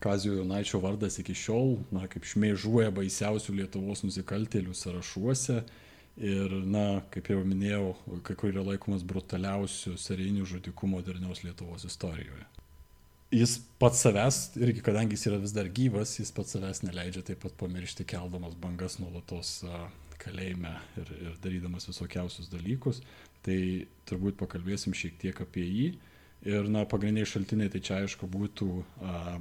[0.00, 5.58] Kazio Jonaičio vardas iki šiol, na, kaip šmėžuoja baisiausių Lietuvos nusikaltėlių sąrašuose
[6.20, 7.90] ir, na, kaip jau minėjau,
[8.24, 12.46] kai kur yra laikomas brutaliausių serijinių žudikų modernios Lietuvos istorijoje.
[13.30, 17.42] jis pats savęs, irgi kadangi jis yra vis dar gyvas, jis pats savęs neleidžia taip
[17.44, 19.60] pat pamiršti keldamas bangas nuolatos
[20.20, 23.00] kalėjime ir, ir darydamas visokiausius dalykus.
[23.44, 23.56] Tai
[24.08, 25.88] turbūt pakalbėsim šiek tiek apie jį.
[26.48, 28.68] Ir, na, pagrindiniai šaltiniai tai čia aišku būtų,
[29.04, 29.36] a,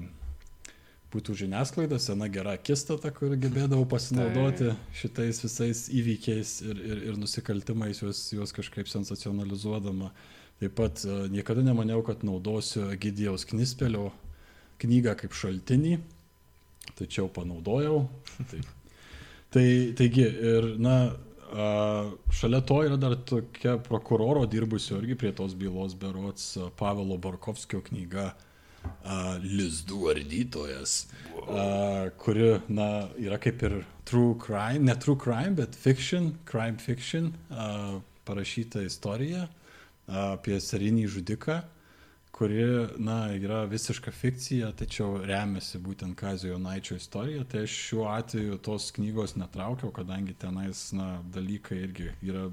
[1.14, 8.04] būtų žiniasklaida, sena gera akistata, kur gebėdavo pasinaudoti šitais visais įvykiais ir, ir, ir nusikaltimais,
[8.04, 10.12] juos, juos kažkaip sensacionalizuodama.
[10.60, 14.10] Taip pat a, niekada nemaniau, kad naudosiu Gidijaus Knispelio
[14.80, 15.98] knygą kaip šaltinį,
[17.00, 18.04] tačiau panaudojau.
[18.52, 18.60] Tai,
[19.54, 21.00] tai, taigi, ir, na,
[22.32, 28.34] šalia to yra dar tokia prokuroro dirbusio irgi prie tos bylos berots Pavelo Barkovskio knyga
[29.44, 30.94] Lizdų ardytojas,
[32.22, 37.34] kuri, na, yra kaip ir true crime, ne true crime, bet fiction, crime fiction,
[38.30, 39.48] parašyta istorija
[40.08, 41.60] apie serinį žudiką,
[42.40, 47.44] kuri, na, yra visiška fikcija, tačiau remiasi būtent Kazio Jonaičio istorija.
[47.44, 52.48] Tai aš šiuo atveju tos knygos netraukiau, kadangi tenais, na, dalykai irgi yra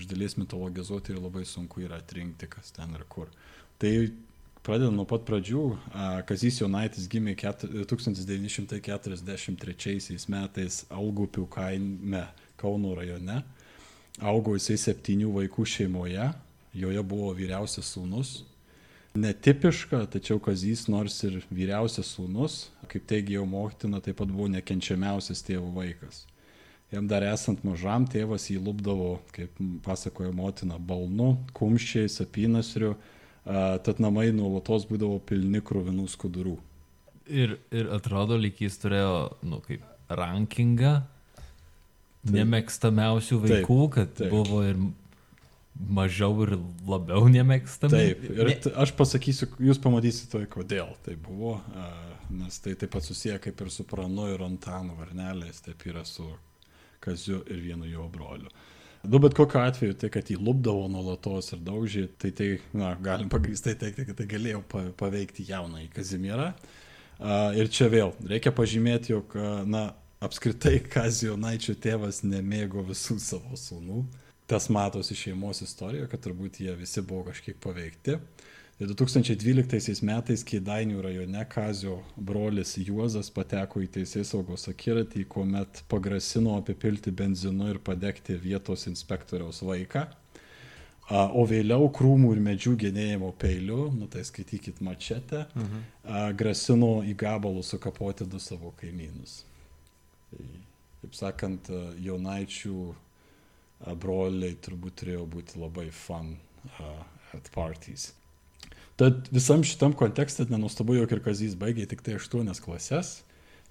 [0.00, 3.28] iš dalies mitologizuoti ir labai sunku yra atrinkti, kas ten ir kur.
[3.76, 4.08] Tai
[4.64, 5.68] pradedant nuo pat pradžių,
[6.32, 12.24] Kazys Jonaitis gimė ket- 1943 metais Algupių kaime
[12.56, 13.44] Kauno rajone.
[14.16, 16.32] Augo jisai septynių vaikų šeimoje,
[16.72, 18.55] joje buvo vyriausias sūnus.
[19.16, 25.44] Netipiška, tačiau Kazys nors ir vyriausias sūnus, kaip teigia jo motina, taip pat buvo nekenčiamiausias
[25.46, 26.24] tėvų vaikas.
[26.92, 32.92] Jam dar esant mažam tėvas jį lūpdavo, kaip pasakoja motina, balnu, kumščiais, apynasriu,
[33.42, 36.54] a, tad namai nuolatos būdavo pilni krūvinų skudurų.
[37.26, 39.16] Ir, ir atrodo, lyg jis turėjo,
[39.48, 41.00] nu, kaip rankingą
[42.30, 44.30] nemėgstamiausių Taip, vaikų, kad taip.
[44.30, 44.78] buvo ir
[45.78, 46.54] mažiau ir
[46.88, 47.92] labiau nemėgstami.
[47.92, 51.58] Taip, ir t- aš pasakysiu, jūs pamatysite, kodėl tai buvo,
[52.30, 56.26] nes tai taip pat susiję kaip ir su Pranu ir Antanu Varneliais, taip yra su
[57.00, 58.48] Kaziu ir vienu jo broliu.
[59.06, 63.28] Nu, bet kokiu atveju, tai, kad jį lūpdavo nuolatos ir daužė, tai tai, na, galim
[63.30, 66.48] pagrįstai teikti, kad tai galėjo pa- paveikti jaunąjį Kazimierą.
[67.60, 69.36] Ir čia vėl reikia pažymėti, jog,
[69.70, 69.84] na,
[70.24, 74.02] apskritai Kazijo Naičio tėvas nemėgo visų savo sūnų.
[74.46, 78.18] Tas matosi šeimos istorijoje, kad turbūt jie visi buvo kažkiek paveikti.
[78.78, 86.58] Ir 2012 metais Kėdainių rajone Kazio brolis Juozas pateko į teisės saugos akiratį, kuomet pagrasino
[86.60, 90.04] apipilti benzinu ir padegti vietos inspektoriaus vaiką.
[91.08, 96.36] O vėliau krūmų ir medžių genėjimo peiliu, nu tai skaitykit mačetę, Mhm.
[96.36, 99.44] grasino į gabalus sukapoti du savo kaimynus.
[100.30, 100.44] Tai,
[101.00, 101.70] kaip sakant,
[102.02, 102.94] jaunaičių
[103.94, 107.02] broliai turbūt turėjo būti labai fun uh,
[107.36, 108.10] at parties.
[108.96, 113.18] Tad visam šitam kontekste nenustabu, jog ir Kazys baigė tik tai aštuonias klases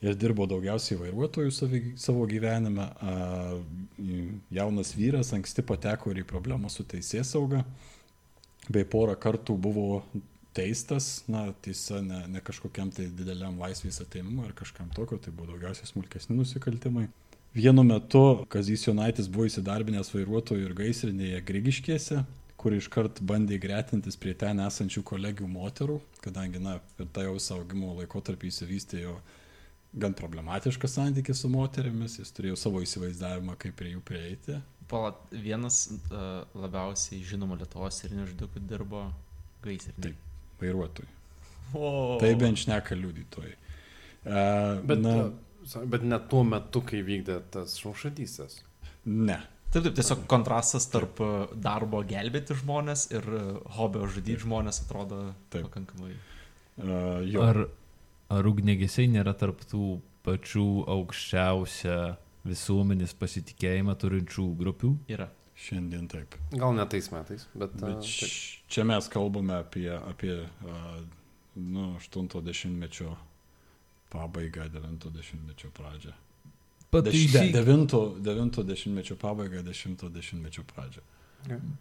[0.06, 2.86] ir dirbo daugiausiai vairuotojų savo gyvenime.
[4.54, 7.64] Jaunas vyras anksti pateko ir į problemą su teisės sauga,
[8.70, 10.04] bei porą kartų buvo
[10.56, 15.56] teistas, na, tiesa, ne, ne kažkokiam tai dideliam laisvės ateimui ar kažkam tokio, tai buvo
[15.56, 17.10] daugiausiai smulkesni nusikaltimai.
[17.56, 22.18] Vienu metu Kazys Jonaitis buvo įsidarbinęs vairuotojų ir gaisrinėje Grigiškėse,
[22.60, 27.64] kur iškart bandė gretintis prie ten esančių kolegių moterų, kadangi, na, per tą jau savo
[27.64, 29.14] augimo laikotarpį įsivystė jo
[29.96, 34.60] gan problematiškas santykis su moterimis, jis turėjo savo įsivaizdavimą, kaip prie jų prieiti.
[34.92, 39.06] Pala, vienas uh, labiausiai žinomų Lietuvos ir nežudikų dirbo
[39.64, 40.10] gaisrinė.
[40.10, 40.28] Taip.
[40.60, 41.08] Vairuotojai.
[41.72, 41.88] O,
[42.20, 43.56] Tai bent šneka liudytojai.
[44.26, 45.45] Uh, Bet, na, na,
[45.92, 48.64] bet ne tuo metu, kai vykdė tas šaušadystės.
[49.06, 49.42] ne.
[49.76, 53.40] Taip, taip, tiesiog kontrastas tarp e, darbo gelbėti žmonės ir e,
[53.76, 55.66] hobio žudyti žmonės atrodo Taip.
[55.68, 56.14] pakankamai.
[56.76, 57.42] Uh, jo.
[57.44, 57.60] Ar,
[58.32, 61.98] ar ugnegesiai nėra tarptų pačių aukščiausią
[62.48, 64.94] visuomenės pasitikėjimą turinčių grupių?
[65.12, 65.28] Yra.
[65.60, 66.36] Šiandien taip.
[66.56, 67.76] Gal ne tais metais, bet...
[67.80, 70.98] Bet š- čia mes kalbame apie, apie uh,
[71.56, 73.12] nu, 80-mečio
[74.16, 76.16] pabaigą, 90-mečio pradžią.
[76.96, 81.04] Pataisykite, 90-mečio pabaigą, 10-mečio pradžią.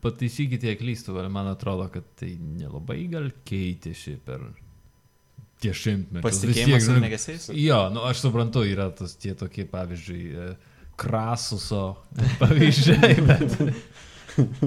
[0.03, 4.43] pataisykite, jei klystu, bet man atrodo, kad tai nelabai gal keitėsi per
[5.65, 6.25] dešimtmečius.
[6.27, 7.47] Pasitikėjimas Vis tiek, su nu, negesiais?
[7.57, 10.49] Jo, nu aš suprantu, yra tas tie tokie, pavyzdžiui, e,
[11.01, 11.85] krasuso
[12.43, 13.57] pavyzdžiai, bet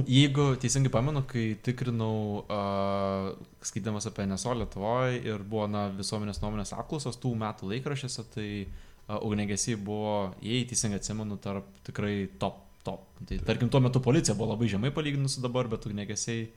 [0.07, 3.32] Jeigu teisingai pamenu, kai tikrinau, uh,
[3.68, 9.18] skaitydamas apie NSO Lietuvoje ir buvo na, visuomenės nuomonės apklausos tų metų laikraščiuose, tai uh,
[9.28, 10.13] ugnegesiai buvo,
[10.45, 13.05] jei teisingai atsimenu, tarp tikrai top, top.
[13.28, 16.47] Tai tarkim, tuo metu policija buvo labai žemai palyginus su dabar, bet ugnegesiai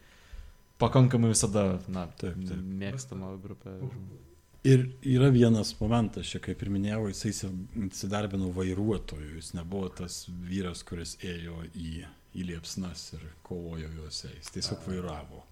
[0.81, 2.61] pakankamai visada, na, Taip, taip.
[2.81, 3.75] mėgstama grupė.
[4.69, 7.51] Ir yra vienas momentas, čia kaip ir minėjau, jisai įsi-
[7.87, 12.03] įsidarbino vairuotoju, jis nebuvo tas vyras, kuris ėjo į,
[12.37, 15.45] į liepsnas ir kovojo juose, jis tiesiog vairavo.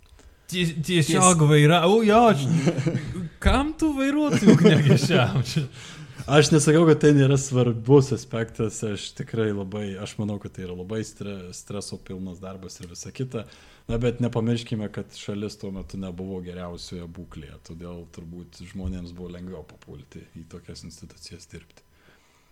[0.48, 2.44] Ties- Tiesiog vairavo, jo, aš...
[3.44, 5.26] kam tu vairuotojų čia?
[6.28, 10.74] Aš nesakau, kad tai nėra svarbus aspektas, aš tikrai labai, aš manau, kad tai yra
[10.76, 13.46] labai stre, streso pilnas darbas ir visa kita.
[13.88, 19.62] Na, bet nepamirškime, kad šalis tuo metu nebuvo geriausioje būklėje, todėl turbūt žmonėms buvo lengviau
[19.70, 21.86] papulti į tokias institucijas dirbti.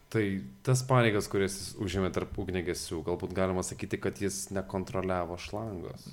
[0.08, 6.06] Tai tas pareigas, kuris jis užėmė tarp ugnegesių, galbūt galima sakyti, kad jis nekontroliavo šlangos.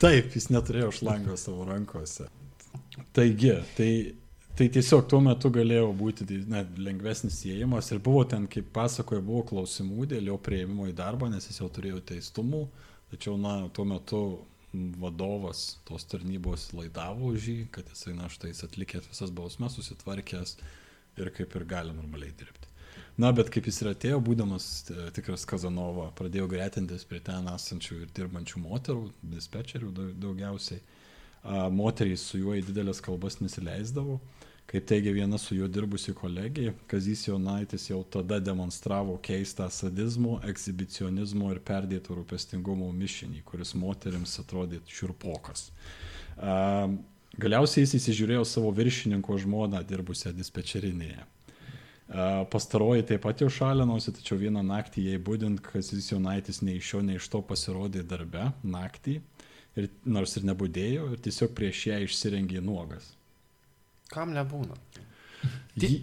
[0.00, 2.26] Taip, jis neturėjo šlango savo rankose.
[3.16, 3.90] Taigi, tai,
[4.56, 9.42] tai tiesiog tuo metu galėjo būti ne, lengvesnis įėjimas ir buvo ten, kaip pasakoja, buvo
[9.50, 12.62] klausimų dėl jo prieimimo į darbą, nes jis jau turėjo teistumų,
[13.12, 14.22] tačiau, na, tuo metu
[14.72, 20.56] vadovas tos tarnybos laidavo už jį, kad jisai, na, štai jis atlikęs visas bausmes, susitvarkęs
[21.18, 22.68] ir kaip ir gali normaliai dirbti.
[23.20, 27.98] Na, bet kaip jis ir atėjo, būdamas e, tikras Kazanova, pradėjo gretintis prie ten esančių
[28.04, 30.80] ir dirbančių moterų, dispečerių dau- daugiausiai.
[31.42, 34.20] A, Moterys su juo į didelės kalbas nesileisdavo.
[34.70, 41.50] Kaip teigia viena su juo dirbusi kolegija, Kazys Jonaitis jau tada demonstravo keistą sadizmo, ekshibicionizmo
[41.50, 45.72] ir perdėto rūpestingumo mišinį, kuris moteriams atrodė šiurpokas.
[46.38, 46.86] A,
[47.38, 51.22] Galiausiai jis įsižiūrėjo savo viršininko žmoną dirbusią dispečerinėje.
[52.50, 56.88] Pastaroji taip pat jau šalinosi, tačiau vieną naktį jai būdint, kas jis Jonaitis nei iš
[56.90, 59.20] šio, nei iš to pasirodė darbe naktį,
[59.78, 63.12] ir, nors ir nebūdėjo, ir tiesiog prieš ją išsirengė nuogas.
[64.10, 64.76] Kam nebūna?
[65.80, 65.94] Jį,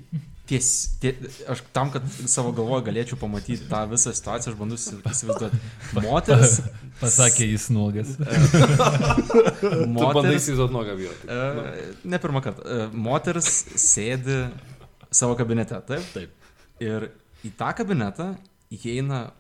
[0.48, 0.68] Ties,
[1.04, 1.10] tie,
[1.52, 5.58] aš tam, kad savo galvoje galėčiau pamatyti tą visą situaciją, aš bandu įsi- įsivaizduoti.
[6.06, 6.54] Moteris.
[7.02, 8.14] Pasakė jis nuogas.
[9.98, 11.18] Moteris įsivaizduoti nuogą vyrą.
[11.26, 12.64] tai- e, ne pirmą kartą.
[12.64, 14.38] E, moteris sėdi
[15.12, 16.08] savo kabinete, taip?
[16.14, 16.32] taip.
[16.80, 17.10] Ir
[17.44, 18.30] į tą kabinetą
[18.72, 19.32] įeina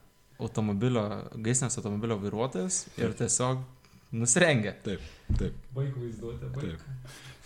[0.44, 1.08] automobilio,
[1.40, 3.64] gaisrinės automobilio vairuotojas ir tiesiog
[4.12, 4.76] nusirengia.
[4.84, 5.00] Taip,
[5.40, 5.56] taip.
[5.76, 6.84] Baig vaizduoti, Taip.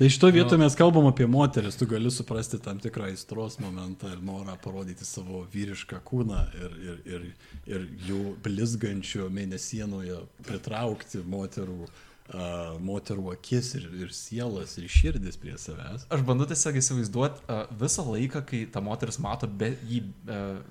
[0.01, 4.09] Tai iš to vieto mes kalbam apie moteris, tu gali suprasti tam tikrą aistros momentą
[4.09, 7.27] ir norą parodyti savo vyrišką kūną ir, ir, ir,
[7.69, 15.53] ir jų blizgančio mėnesienoje pritraukti moterų, uh, moterų akis ir, ir sielas ir širdis prie
[15.61, 16.09] savęs.
[16.09, 20.65] Aš bandau tiesiog įsivaizduoti uh, visą laiką, kai ta moteris mato be, jį uh,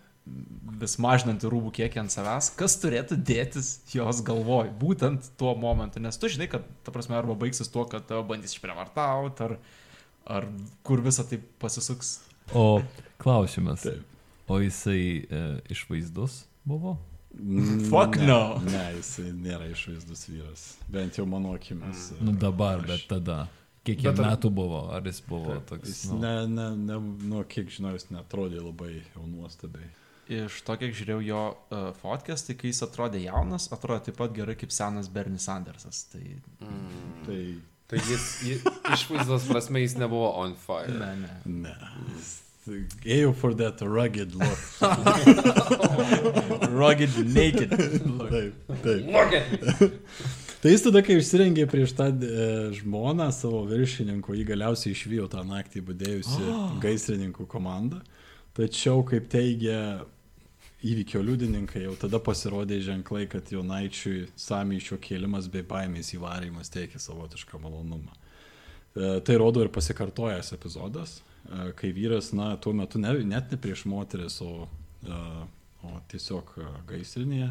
[0.81, 6.01] vis mažinantį rūbų kiekį ant savęs, kas turėtų dėtis jos galvoj, būtent tuo momentu.
[6.03, 9.57] Nes tu žinai, kad, ta prasme, arba baigsis tuo, kad bandys išprievartauti, ar,
[10.39, 10.49] ar
[10.87, 12.18] kur visą tai pasisuks.
[12.57, 12.81] O
[13.20, 13.85] klausimas.
[13.87, 14.07] Taip.
[14.51, 16.97] O jisai e, išvaizdus buvo?
[17.39, 18.41] Mm, Fuck ne, no.
[18.66, 20.64] Ne, jisai nėra išvaizdus vyras.
[20.91, 22.11] Bent jau mano akimis.
[22.18, 23.41] Nu dabar, Aš- bet tada.
[23.87, 24.83] Kiek jam metų buvo?
[24.93, 25.89] Ar jis buvo Taip, toks?
[25.89, 26.99] Jis nu, ne, ne, ne,
[27.31, 29.89] nu, kiek žinau, jis netrodė labai jau nuostabiai.
[30.31, 34.37] Iš to, kiek žiūrėjau jo uh, fotkės, tai kai jis atrodė jaunas, atrodė taip pat
[34.37, 36.05] gerai kaip senas Bernie Sandersas.
[36.12, 36.22] Tai
[36.61, 37.24] Mm.
[37.26, 37.41] Tai
[37.91, 38.61] Tai jis, jis
[38.95, 40.93] išvaizdos prasme jis nebuvo on fire.
[40.95, 41.64] ne, ne.
[41.64, 41.74] Ne.
[43.03, 44.61] Ėjau for that rugged look.
[46.70, 47.72] Rugged naked.
[48.31, 48.55] Taip,
[48.85, 49.09] taip.
[49.11, 49.91] Look at me.
[50.61, 55.43] Tai jis tada, kai išsirengė prieš tą e, žmoną savo viršininko, jį galiausiai išvijo tą
[55.49, 56.51] naktį būdėjusi
[56.85, 58.03] gaisrininkų komanda.
[58.55, 60.05] Tačiau, kaip teigia
[60.87, 67.61] įvykio liudininkai, jau tada pasirodė ženklai, kad Jonaičiui samyšio kėlimas bei baimės įvarymas teikia savotišką
[67.61, 68.14] malonumą.
[68.14, 73.61] E, Tai rodo ir pasikartojęs epizodas, e, kai vyras, na, tuo metu ne, net ne
[73.61, 74.68] prieš moteris, o,
[75.05, 75.20] e,
[75.85, 76.55] o tiesiog
[76.89, 77.51] gaisrinėje,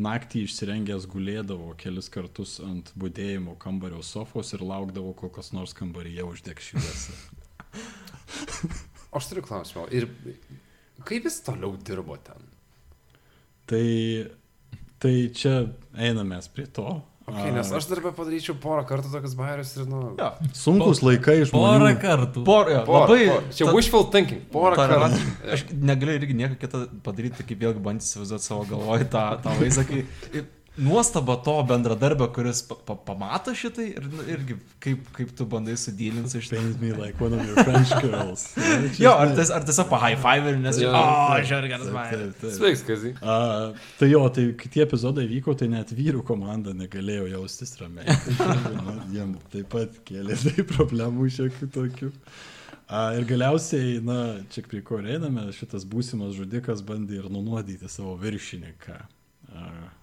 [0.00, 6.24] naktį išsirengęs gulėdavo kelis kartus ant būdėjimo kambario sofos ir laukdavo, kol kas nors kambaryje
[6.28, 7.18] uždeg šviesą.
[9.16, 9.86] Aš turiu klausimą.
[9.94, 10.08] Ir
[11.06, 12.48] kaip jis toliau dirbo ten?
[13.70, 13.84] Tai,
[15.02, 15.60] tai čia
[15.94, 16.98] einame mes prie to.
[17.30, 20.00] Okay, nes aš darbę padaryčiau porą kartų tokius bairius ir, nu...
[20.18, 20.30] Jo.
[20.56, 21.90] Sunkus laikai Porą žmonių.
[22.02, 22.42] kartų.
[22.48, 23.18] Por, jo, Porą, labai.
[23.28, 23.52] porą.
[23.54, 24.40] Čia ta- wishful thinking.
[24.50, 25.20] Porą ta kartų.
[25.54, 29.84] Aš negaliu irgi nieko kito padaryti, kaip vėlgi bandyti įsivaizduoti savo galvoj tą, tą vaizdą,
[29.92, 30.02] kai
[30.76, 35.76] nuostaba to bendradarbio, kuris pa, pa, pamato šitai ir nu, irgi kaip, kaip tu bandai
[35.80, 36.40] sudylinti.
[36.50, 38.46] Pains me like one of your French girls.
[39.02, 40.78] Jo, ar, ties, ar tiesiog pa high five ir nes...
[40.86, 41.02] O,
[41.46, 42.32] žiūrėk, geras man.
[42.56, 43.12] Sveiks, Kazy.
[43.20, 43.36] A,
[44.00, 48.16] tai jo, tai kai tie epizodai vyko, tai net vyrų komanda negalėjo jaustis ramiai.
[48.86, 52.10] Na, Jiem taip pat kėlė tai problemų šiokių tokių.
[52.90, 58.16] A, ir galiausiai, na, čia prie ko einame, šitas būsimas žudikas bandė ir nunuodyti savo
[58.18, 58.98] viršininką.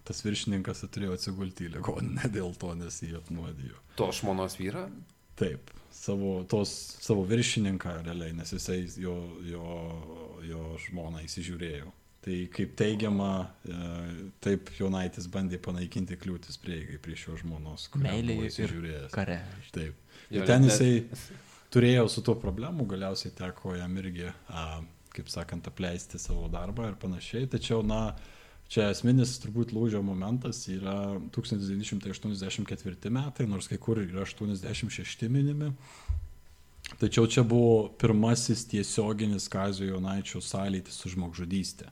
[0.07, 3.81] Tas viršininkas turėjo atsigulti į ligoninę dėl to, nes jį apnuodijo.
[3.99, 4.87] To žmonos vyrą?
[5.37, 6.71] Taip, savo, tos,
[7.03, 9.71] savo viršininką realiai, nes jisai jo, jo,
[10.47, 11.91] jo žmoną įsižiūrėjo.
[12.27, 13.31] Tai kaip teigiama,
[13.63, 13.75] e,
[14.43, 17.85] taip Jonaitis bandė panaikinti kliūtis prieigai prie šio žmonos.
[18.01, 19.13] Meilė įsižiūrėjęs.
[19.13, 19.37] Kare.
[19.75, 19.99] Taip.
[20.27, 21.05] Jo, Ir ten jisai
[21.71, 24.65] turėjo su tuo problemų, galiausiai teko jam irgi, a,
[25.15, 27.47] kaip sakant, apleisti savo darbą ir panašiai.
[27.53, 28.01] Tačiau, na,
[28.71, 35.73] čia esminis turbūt lūžio momentas yra 1984 metai, nors kai kur yra 86 minimi.
[36.95, 41.89] Tačiau čia buvo pirmasis tiesioginis Kazio Jonaičio sąlytis su žmogžudystė.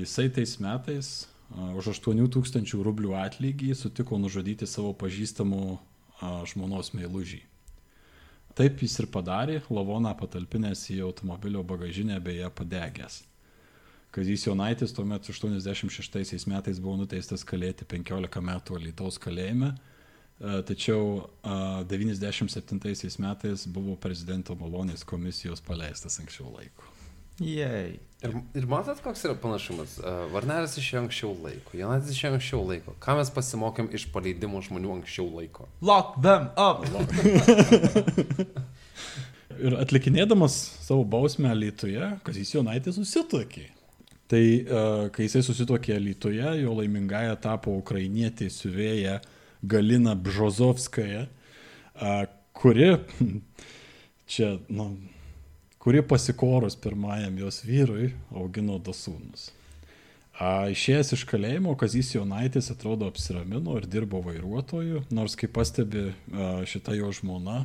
[0.00, 7.44] Jisai tais metais a, už 8000 rublių atlygį sutiko nužudyti savo pažįstamų a, žmonos meilužį.
[8.56, 13.20] Taip jis ir padarė, lavoną patalpinęs į automobilio bagažinę beje padegęs.
[14.14, 21.84] Kazys Jonaitis tuomet 86 metais buvo nuteistas kalėti 15 metų Lietuvos kalėjime, e, tačiau a,
[21.90, 26.92] 97 metais buvo prezidento malonės komisijos paleistas anksčiau laiko.
[27.36, 27.98] Jei.
[28.24, 29.98] Ir, ir matot, koks yra panašumas?
[30.00, 32.94] Uh, Varnelis išėjo anksčiau laiko, Jonaitis išėjo anksčiau laiko.
[33.02, 35.68] Ką mes pasimokėm iš paleidimo žmonių anksčiau laiko?
[35.84, 36.86] Lock them up.
[39.66, 43.75] Ir atlikinėdamas savo bausmę Lietuvoje, Kazys Jonaitis susitokė.
[44.26, 49.20] Tai uh, kai jisai susitokė Lietuvoje, jo laimingąją tapo ukrainietė siuvėja
[49.62, 52.24] Galina Bžozovskaja, uh,
[52.56, 52.96] kuri,
[54.32, 54.88] čia, na,
[55.78, 59.52] kuri pasikorus pirmajam jos vyrui augino du sūnus.
[60.36, 66.92] Išėjęs iš kalėjimo, Kazys Jonaitis atrodo apsiramino ir dirbo vairuotoju, nors kaip pastebi a, šita
[66.98, 67.62] jo žmona,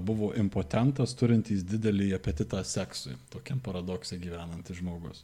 [0.00, 5.20] buvo impotentas, turintis didelį apetitą seksui, tokiam paradoksai gyvenantis žmogus.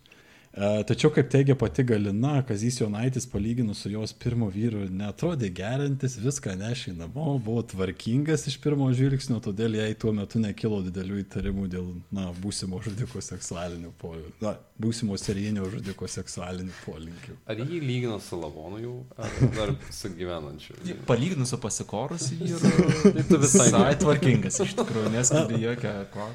[0.50, 6.16] A, Tačiau, kaip teigia pati Galina, Kazys Jonaitis palyginus su jos pirmo vyru netrodė gerintis,
[6.18, 11.68] viską nešė namo, buvo tvarkingas iš pirmo žvilgsnio, todėl jai tuo metu nekilo didelių įtarimų
[11.70, 17.36] dėl, na, būsimo žudiko seksualinių polinkių, na, būsimo serijinio žudiko seksualinių polinkių.
[17.46, 20.74] Ar jį lygino su Lavonu jau, ar dar su gyvenančiu?
[21.06, 22.74] Palyginus su pasikorusiu vyru,
[23.20, 26.26] Tai tu visai visai tvarkingas iš tikrųjų, neskambi jokia ko.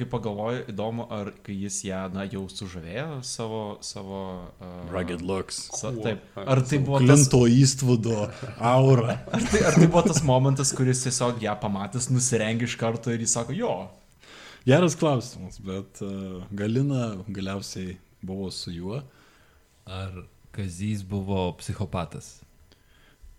[0.00, 4.20] Kai pagalvoju, įdomu, ar kai jis ją, na, jau sužavėjo savo, savo...
[4.56, 5.58] Uh, Rugged looks.
[5.76, 6.22] Sa, taip.
[6.40, 7.26] Ar tai buvo tas...
[7.26, 8.14] Klinto įstvudo
[8.56, 9.18] aura.
[9.36, 13.20] Ar tai, ar tai buvo tas momentas, kuris tiesiog ją pamatęs nusirengė iš karto ir
[13.26, 13.74] jis sako, jo.
[14.64, 19.02] Geras klausimas, bet uh, Galina galiausiai buvo su juo.
[19.84, 20.22] Ar
[20.56, 22.38] Kazys buvo psichopatas?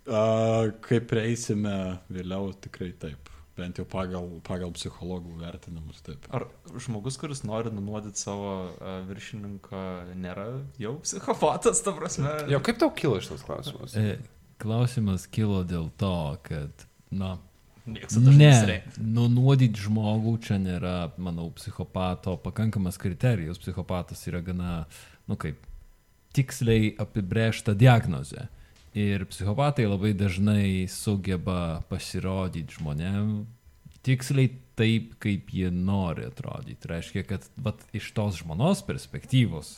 [0.05, 3.30] Uh, kaip prieisime vėliau, tikrai taip.
[3.57, 6.23] Bent jau pagal, pagal psichologų vertinimus taip.
[6.31, 6.45] Ar
[6.79, 9.81] žmogus, kuris nori nunuodyti savo uh, viršininką,
[10.15, 10.47] nėra
[10.79, 12.31] jau psichopatas, ta prasme?
[12.51, 13.95] Jo, kaip tau kilo šitas klausimas?
[13.99, 14.15] E,
[14.61, 16.13] klausimas kilo dėl to,
[16.47, 17.33] kad, na,
[17.85, 23.59] ne, nunuodyti žmogų čia nėra, manau, psichopato pakankamas kriterijus.
[23.59, 24.85] Psichopatas yra gana,
[25.27, 25.59] nu kaip,
[26.35, 28.47] tiksliai apibrėžta diagnozė.
[28.97, 33.45] Ir psichopatai labai dažnai sugeba pasirodyti žmonėm
[34.05, 36.89] tiksliai taip, kaip jie nori atrodyti.
[36.89, 39.73] Reiškia, kad vat, iš tos žmonos perspektyvos,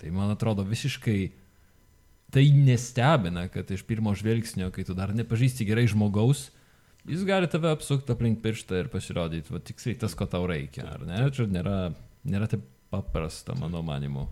[0.00, 1.20] tai man atrodo visiškai
[2.32, 6.46] tai nestebina, kad iš pirmo žvilgsnio, kai tu dar nepažįsti gerai žmogaus,
[7.08, 11.04] jis gali tave apsukti aplink pirštą ir pasirodyti, va tiksliai tas, ko tau reikia, ar
[11.08, 11.26] ne?
[11.34, 11.76] Čia nėra,
[12.24, 14.26] nėra taip paprasta, mano manimu.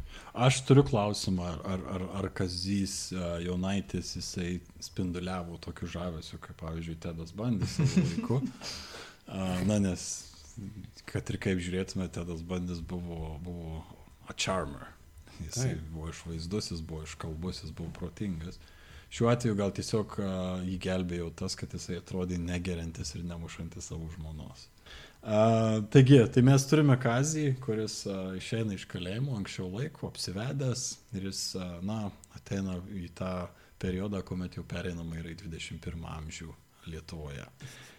[0.46, 2.96] Aš turiu klausimą, ar, ar, ar, ar Kazys
[3.44, 8.42] Jonaitis jisai spinduliavo tokiu žavesiu, kaip pavyzdžiui Tedas Bandis savo laiku.
[9.64, 10.04] Na, nes
[11.08, 13.80] kad ir kaip žiūrėtume, Tedas Bandis buvo, buvo
[14.28, 14.90] a charmer.
[15.40, 15.86] Jisai Taip.
[15.94, 18.60] buvo išvaizdus, jis buvo iškalbus, jis buvo protingas.
[19.10, 20.26] Šiuo atveju gal tiesiog uh,
[20.66, 24.68] jį gelbėjo tas, kad jisai atrodė negerintis ir nemušantis savo žmonos.
[25.20, 31.26] Uh, taigi, tai mes turime Kazį, kuris uh, išeina iš kalėjimo anksčiau laiko, apsivedęs ir
[31.28, 32.06] jis, uh, na,
[32.38, 33.34] ateina į tą
[33.82, 36.48] periodą, kuomet jau pereinama yra į 21 amžių
[36.88, 37.44] Lietuvoje.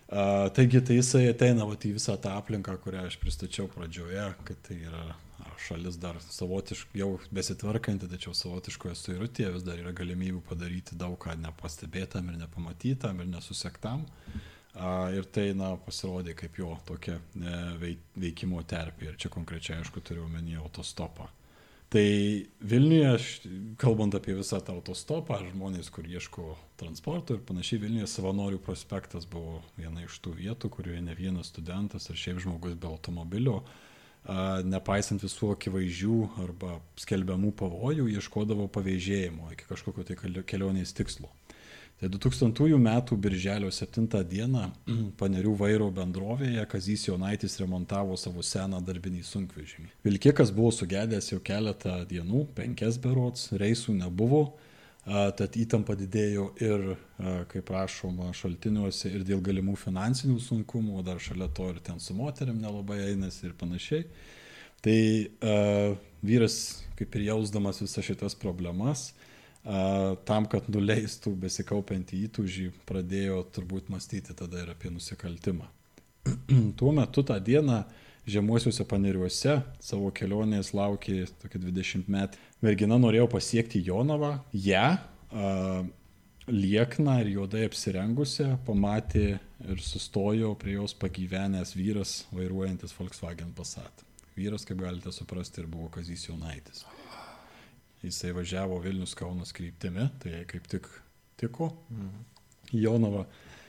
[0.09, 4.65] Uh, taigi, tai jisai ateina vat, į visą tą aplinką, kurią aš pristačiau pradžioje, kad
[4.65, 5.11] tai yra
[5.61, 11.37] šalis dar savotiškai, jau besitvarkanti, tačiau savotiškoje suirutėje vis dar yra galimybių padaryti daug ką
[11.37, 14.07] nepastebėtam ir nepamatytam ir nesusektam.
[14.09, 19.09] A, Ir tai, na, pasirodė kaip jo tokia e, vei- veikimo terpė.
[19.11, 21.27] Ir čia konkrečiai, aišku, turiu omenyje autostopą.
[21.91, 22.05] Tai
[22.63, 23.11] Vilniuje,
[23.75, 29.59] kalbant apie visą tą autostopą, žmonės, kur ieško transporto ir panašiai, Vilniuje savanorių prospektas buvo
[29.75, 33.59] viena iš tų vietų, kurioje ne vienas studentas ar šiaip žmogus be automobilio
[34.63, 41.29] nepaisant visų akivaizdžių arba skelbiamų pavojų, ieškodavo pavėžėjimo iki kažkokio tai kelio- kelionės tikslo.
[42.01, 43.01] Tai 2000 m.
[43.17, 44.47] birželio 7 d.
[45.21, 49.91] panerių vairo bendrovėje Kazys Jonaitis remontavo savo seną darbinį sunkvežimį.
[50.01, 54.41] Vilkikas buvo sugedęs jau keletą dienų, penkias berots, reisų nebuvo,
[55.05, 56.89] tad įtampa didėjo ir,
[57.53, 62.57] kaip rašoma šaltiniuose, ir dėl galimų finansinių sunkumų, dar šalia to ir ten su moteriam
[62.57, 64.07] nelabai einasi ir panašiai.
[64.81, 64.99] Tai
[66.25, 66.55] vyras,
[66.97, 69.11] kaip ir jausdamas visas šitas problemas,
[69.63, 75.67] tam, kad nuleistų besikaupiantį įtūžį, pradėjo turbūt mąstyti tada ir apie nusikaltimą.
[76.79, 77.83] Tuo metu tą dieną
[78.29, 82.41] žemuosiuose paneriuose savo kelionės laukė tokia 20 metų.
[82.61, 85.81] Mergina norėjo pasiekti Jonavą, ją a,
[86.49, 89.25] liekną ir juodai apsirengusią pamatė
[89.65, 94.05] ir sustojo prie jos pagyvenęs vyras vairuojantis Volkswagen Passat.
[94.37, 96.85] Vyras, kaip galite suprasti, ir buvo Kazys Jonaitis.
[98.01, 100.89] Jisai važiavo Vilnius Kaunas kryptimi, tai jai kaip tik
[101.37, 101.71] tiko.
[102.71, 103.25] į Jonavą.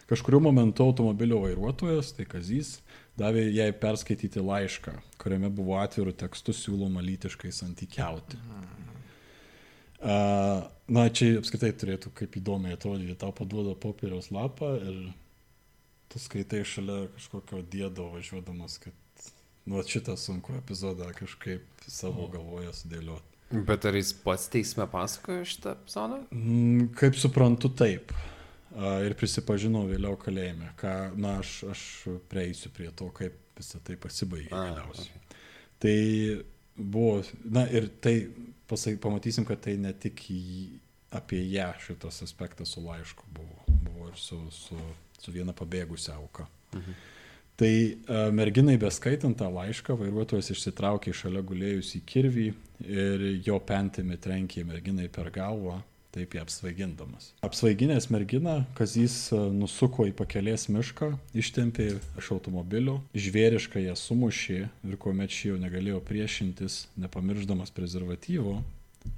[0.09, 2.81] Kažkuriuo momentu automobilio vairuotojas, tai Kazys,
[3.19, 8.41] davė jai perskaityti laišką, kuriame buvo atvirų tekstų siūloma lytiškai santykiauti.
[10.03, 14.97] A, Na, čia apskritai turėtų kaip įdomiai atrodyti, tau paduoda popieriaus lapą ir
[16.13, 19.29] tu skaitai šalia kažkokio dėdo važiuodamas, kad
[19.65, 23.32] nu, šitą sunku epizodą kažkaip savo galvoje sudėlioti.
[23.53, 26.21] Bet ar jis pats teisme pasakojo šitą epizodą?
[26.33, 28.15] Mm, Kaip suprantu, taip.
[29.05, 31.83] Ir prisipažinau vėliau kalėjime, ką, na, aš, aš
[32.33, 35.21] prieisiu prie to, kaip visą tai pasibaigė galiausiai.
[35.83, 35.97] Tai
[36.79, 38.15] buvo, na ir tai
[38.71, 40.41] pasak, pamatysim, kad tai ne tik į,
[41.13, 44.79] apie ją šitas aspektas su laišku buvo, buvo ir su, su,
[45.21, 46.49] su viena pabėgusia auka.
[46.73, 47.03] Mhm.
[47.61, 47.73] Tai
[48.09, 52.51] a, merginai beskaitant tą laišką, vairuotojas išsitraukė iš šalia gulėjusį kirvį
[52.89, 55.83] ir jo pentimi trenkė merginai per galvą,
[56.13, 57.31] taip ją apsvaigindamas.
[57.45, 61.13] Apsvaiginęs merginą, Kazys a, nusuko į pakelės mišką,
[61.45, 61.91] ištempė
[62.21, 68.59] iš automobilio, žvėriškai ją sumušė ir kuomet ši jau negalėjo priešintis, nepamirždamas prezervatyvo,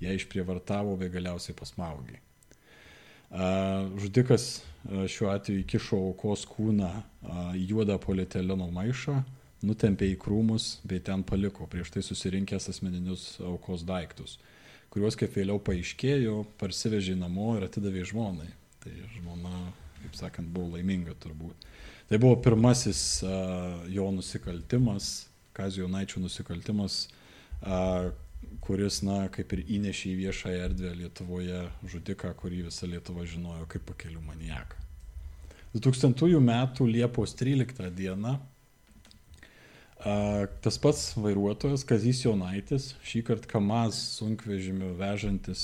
[0.03, 2.24] ją išprievartavo bei galiausiai pasmaugė.
[3.31, 6.91] Žudikas šiuo atveju įkišo aukos kūną
[7.57, 9.16] į juodą polietileno maišą,
[9.64, 14.37] nutempė į krūmus bei ten paliko prieš tai susirinkęs asmeninius aukos daiktus,
[14.93, 18.51] kuriuos, kaip vėliau paaiškėjo, parsivežė namo ir atidavė žmonai.
[18.85, 19.62] Tai žmona,
[20.03, 21.64] kaip sakant, buvo laiminga turbūt.
[22.11, 23.22] Tai buvo pirmasis
[23.89, 27.07] jo nusikaltimas, Kazio Naičio nusikaltimas,
[28.64, 33.84] kuris, na, kaip ir įnešė į viešąją erdvę Lietuvoje žudiką, kurį visa Lietuva žinojo kaip
[33.90, 34.80] pakelių maniaką.
[35.74, 36.51] 2000 m.
[36.86, 38.34] Liepos 13 d.
[40.61, 45.62] Tas pats vairuotojas Kazys Jonaitis, šį kartą Kamaz sunkvežimiu vežantis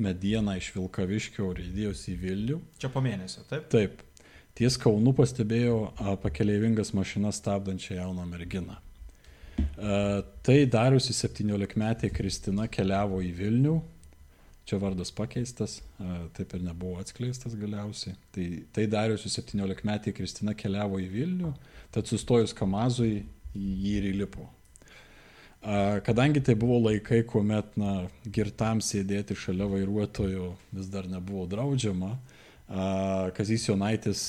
[0.00, 2.58] medieną iš Vilkaviškio rėdėjosi į Vilnių.
[2.80, 3.68] Čia po mėnesio, taip?
[3.74, 4.00] Taip.
[4.56, 8.78] Ties Kaunu pastebėjo pakeleivingas mašinas stabdančią jauną merginą.
[10.44, 13.74] Tai dariusi 17-metė Kristina keliavo į Vilnių.
[14.64, 18.14] Čia vardas pakeistas, a, taip ir nebuvo atskleistas galiausiai.
[18.32, 21.50] Tai, tai dariusi 17-metė Kristina keliavo į Vilnių,
[21.92, 24.48] tad sustojus Kamazui jį ir įlipo.
[26.04, 27.92] Kadangi tai buvo laikai, kuomet na,
[28.28, 32.10] girtam sėdėti šalia vairuotojo vis dar nebuvo draudžiama,
[33.36, 34.24] Kazys Jonaitis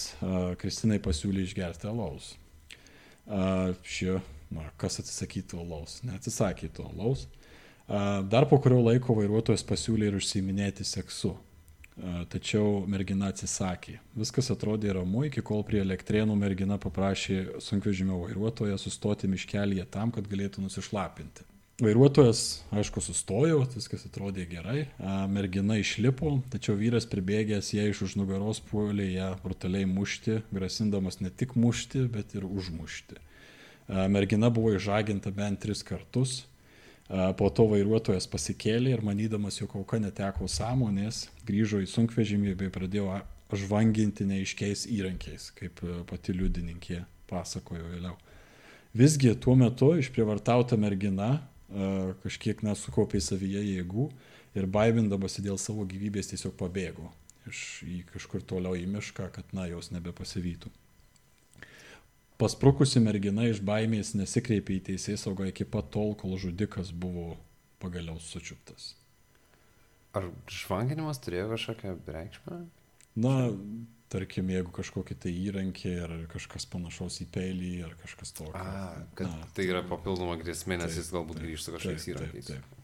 [0.61, 2.33] Kristinai pasiūlė išgerti alaus.
[3.27, 4.15] Ši,
[4.53, 7.25] na, kas atsisakytų alaus, neatsisakė to alaus.
[7.87, 11.35] Dar po kurio laiko vairuotojas pasiūlė ir užsiiminėti seksu.
[12.27, 14.01] Tačiau mergina atsisakė.
[14.19, 20.27] Viskas atrodė ramu, iki kol prie elektrėnų mergina paprašė sunkvežimio vairuotoją sustoti miškelėje tam, kad
[20.27, 21.45] galėtų nusišlapinti.
[21.83, 24.85] Vairuotojas, aišku, sustojo, viskas atrodė gerai,
[25.27, 31.31] mergina išlipo, tačiau vyras pribėgęs ją iš už nugaros puolė ją brutaliai mušti, grasindamas ne
[31.31, 33.19] tik mušti, bet ir užmušti.
[33.87, 36.43] Mergina buvo išžaginta bent tris kartus,
[37.05, 43.19] Po to vairuotojas pasikėlė ir manydamas, jog auka neteko sąmonės, grįžo į sunkvežimį bei pradėjo
[43.53, 48.15] žvanginti neiškiais įrankiais, kaip pati liudininkė pasakojo vėliau.
[48.97, 51.43] Visgi tuo metu išprievartauta mergina
[52.23, 54.07] kažkiek nesukaupė savyje jėgų
[54.57, 57.11] ir baimindamasi dėl savo gyvybės tiesiog pabėgo
[57.45, 60.71] iš į kažkur toliau į mišką, kad na jos nebepasivytų.
[62.41, 67.37] Pasprukusi mergina iš baimės nesikreipė į teisės saugą iki pat tol, kol žudikas buvo
[67.79, 68.93] pagaliau sučiuptas.
[70.15, 72.59] Ar žvanginimas turėjo kažkokią reikšmę?
[73.23, 73.33] Na,
[74.11, 78.59] tarkim, jeigu kažkokį tai įrankį ar kažkas panašaus į peilį ar kažkas tokio.
[78.59, 82.15] A, kad Na, tai yra papildoma grėsmė, nes Taip, jis galbūt taip, grįžta kažkokiais taip,
[82.15, 82.51] įrankiais.
[82.51, 82.81] taip,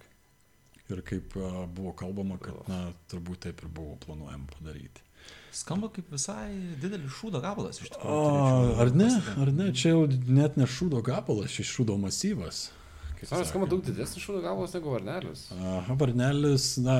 [0.91, 5.03] Ir kaip a, buvo kalbama, kad, na, turbūt taip ir buvo planuojama padaryti.
[5.51, 8.75] Skamba kaip visai didelis šūdo gabalas iš O, tikrųjų.
[8.79, 9.09] ar ne,
[9.43, 12.69] ar ne, čia jau net ne šūdo gabalas, šis šūdo masyvas.
[13.29, 15.43] Ar skamba daug didesnis šūdo gabalas negu varnelis?
[15.53, 16.95] Aha, varnelis, na,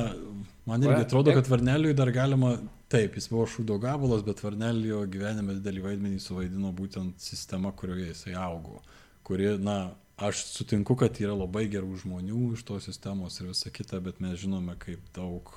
[0.69, 2.51] man irgi Va, atrodo, kad varneliui dar galima,
[2.93, 8.35] taip, jis buvo šūdo gabalas, bet varnelio gyvenime didelį vaidmenį suvaidino būtent sistema, kurioje jisai
[8.37, 8.83] augo.
[9.25, 9.79] Kuri, na,
[10.21, 14.37] aš sutinku, kad yra labai gerų žmonių iš tos sistemos ir visa kita, bet mes
[14.43, 15.49] žinome, kaip daug,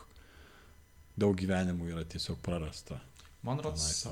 [1.18, 3.00] daug gyvenimų yra tiesiog prarasta.
[3.44, 4.06] Man rodos,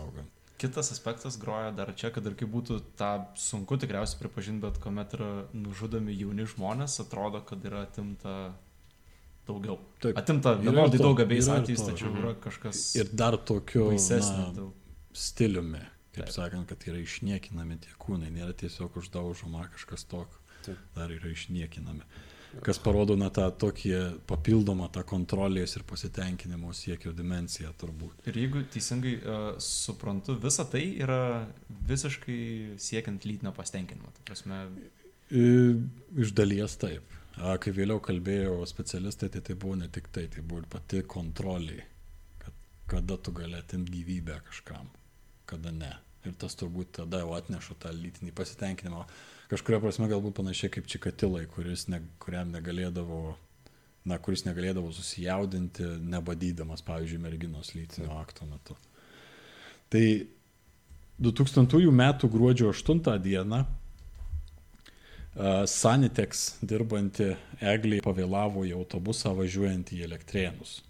[0.60, 5.14] kitas aspektas groja dar čia, kad ir kaip būtų tą sunku tikriausiai pripažinti, bet kuomet
[5.16, 8.52] yra nužudomi jauni žmonės, atrodo, kad yra atimta
[9.48, 9.78] daugiau.
[10.04, 10.18] Taip.
[10.20, 12.20] Atimta vienodai daug abiejais atvejais, tačiau Mhm.
[12.22, 14.70] yra kažkas Ir dar tokiu na,
[15.12, 15.80] stiliumi,
[16.12, 16.34] kaip Taip.
[16.36, 20.78] sakant, kad yra išniekinami tie kūnai, nėra tiesiog uždaužoma kažkas tokio, Taip.
[20.94, 22.02] dar yra išniekinami.
[22.60, 23.92] Kas parodo na tą tokį
[24.28, 28.26] papildomą tą kontrolės ir pasitenkinimo siekio dimenciją turbūt.
[28.28, 31.46] Ir jeigu teisingai uh, suprantu, visa tai yra
[31.88, 32.42] visiškai
[32.76, 34.12] siekiant lytinio pasitenkinimo.
[34.28, 34.66] Prasme,
[35.32, 37.18] Iš dalies taip.
[37.32, 41.78] Kai vėliau kalbėjo specialistai, tai tai buvo ne tik tai, tai buvo ir pati kontrolė,
[42.42, 42.58] kad
[42.92, 44.90] kada tu gali atimti gyvybę kažkam,
[45.48, 45.92] kada ne.
[46.22, 49.06] Ir tas turbūt tada jau atneša tą lytinį pasitenkinimą.
[49.50, 51.48] Kažkuria prasme galbūt panašiai kaip Čikatilai,
[51.90, 53.34] ne, kuriam negalėdavo,
[54.08, 58.78] na, kuris negalėdavo susijaudinti, nebadydamas, pavyzdžiui, merginos lytinio akto metu.
[59.92, 60.04] Tai
[61.22, 62.04] 2000 m.
[62.32, 63.64] gruodžio 8 dieną
[65.66, 67.30] Sanitex dirbanti
[67.60, 70.82] Eglė pavėlavo į autobusą važiuojant į Elektrėnus.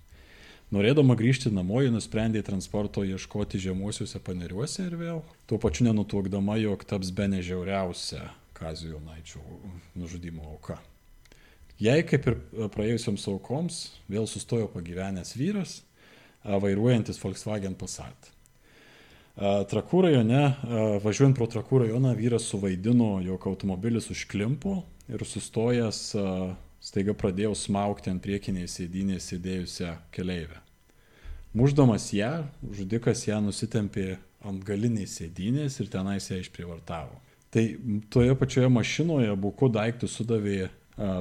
[0.72, 6.86] Norėdama grįžti namo, ji nusprendė transporto ieškoti žemuosiuose paneriuose ir vėl, tuo pačiu nenutuokdama, jog
[6.88, 9.42] taps be nežiauriausia Kazio Jonaičio
[10.00, 10.78] nužudimo auka.
[11.82, 12.38] Jei, kaip ir
[12.72, 15.82] praėjusioms aukoms, vėl sustojo pagyvenęs vyras,
[16.40, 18.32] vairuojantis Volkswagen Passat.
[19.36, 20.42] Trakų rajone,
[21.04, 24.78] važiuojant pro Trakų rajoną, vyras suvaidino, jog automobilis užklimpo
[25.12, 26.02] ir sustojęs
[26.80, 30.61] staiga pradėjo smaukti ant priekinės sėdynės sėdėjusią keleivę.
[31.52, 34.14] Muždamas ją, žudikas ją nusitempė
[34.48, 37.18] ant galinės sėdynės ir tenais ją išprivartavo.
[37.52, 37.64] Tai
[38.08, 40.70] toje pačioje mašinoje buku daiktų sudavė a,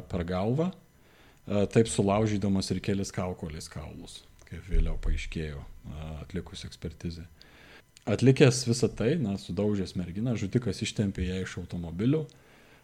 [0.07, 7.25] per galvą, a, taip sulaužydamas ir kelis kaukolės kaulus, kaip vėliau paaiškėjo a, atlikus ekspertizę.
[8.07, 12.23] Atlikęs visą tai, na, sudaužęs merginą, žudikas ištempė ją iš automobilio,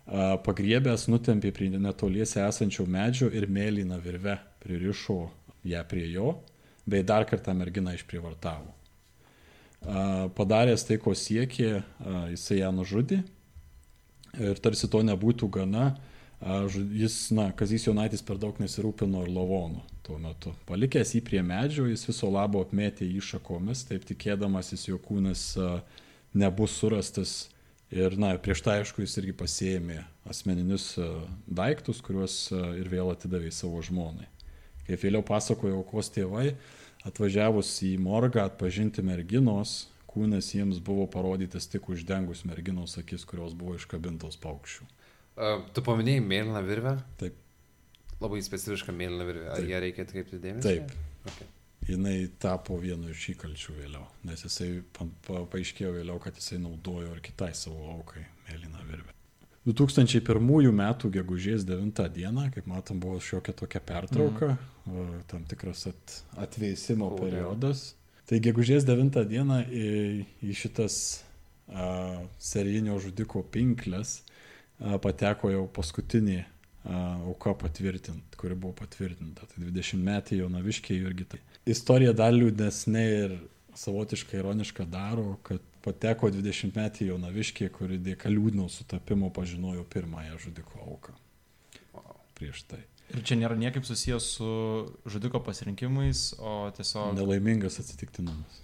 [0.04, 4.36] a, pagriebęs nutempė prie netoliese esančio medžio ir mėlyną virvę
[4.68, 5.22] pririšo
[5.64, 6.36] ją prie jo,
[6.88, 8.74] bei dar kartą merginą išprivartavo.
[9.88, 11.82] A, Padaręs tai, ko siekė,
[12.34, 13.22] jisai ją nužudė
[14.38, 15.92] ir tarsi to nebūtų gana,
[16.94, 20.54] jis, na, Kazys Jonaitis per daug nesirūpino ir lavonų tuo metu.
[20.70, 25.56] Palikęs jį prie medžio, jis viso labo apmėtė jį šakomis, taip tikėdamasis, jo kūnas
[26.38, 27.50] nebus surastas
[27.90, 30.92] ir, na, prieš tai aišku, jis irgi pasėmė asmeninius
[31.48, 34.28] daiktus, kuriuos ir vėl atidavė savo žmonai.
[34.88, 36.52] Kaip vėliau pasakojo aukos tėvai,
[37.08, 43.78] atvažiavus į morgą atpažinti merginos, kūnas jiems buvo parodytas tik uždengus merginos akis, kurios buvo
[43.78, 44.88] iškabintos paukščių.
[45.38, 46.96] Uh, tu paminėjai mėlyną virvę?
[47.22, 47.38] Taip.
[48.18, 49.46] Labai specifiška mėlyna virvė.
[49.54, 49.70] Ar Taip.
[49.70, 50.66] ją reikia atkreipti dėmesį?
[50.66, 50.96] Taip.
[51.30, 51.52] Okay.
[51.88, 57.14] Jinai tapo vienu iš įkalčių vėliau, nes jisai pa, pa, paaiškėjo vėliau, kad jisai naudojo
[57.14, 59.17] ir kitai savo aukai mėlyną virvę.
[59.68, 60.84] 2001 m.
[61.12, 62.26] gegužės 9 d.
[62.56, 65.24] kaip matom, buvo šiokia tokia pertrauka, mhm.
[65.28, 67.90] tam tikras at, atvėsimo O, periodas.
[68.28, 69.42] Tai gegužės 9 d.
[69.68, 69.90] į,
[70.48, 71.00] į šitas
[71.68, 74.22] a, serijinio žudiko pinklės
[74.80, 76.48] a, pateko jau paskutinė a,
[77.28, 79.50] auka patvirtint, kuri buvo patvirtinta.
[79.52, 81.44] Tai 20 metai jaunaviškiai irgi tai.
[81.68, 83.40] Istorija dar liūdnesnė ir
[83.78, 90.84] savotiškai ironiška daro, kad pateko 20 metai jaunaviškiai, kuri dėka liūdno sutapimo pažinojo pirmąją žudiko
[90.84, 91.16] auką
[91.96, 92.20] Wow.
[92.36, 92.84] prieš tai.
[93.16, 94.52] Ir čia nėra niekaip susijęs su
[95.08, 97.16] žudiko pasirinkimais, o tiesiog...
[97.16, 98.60] Nelaimingas atsitiktinumas.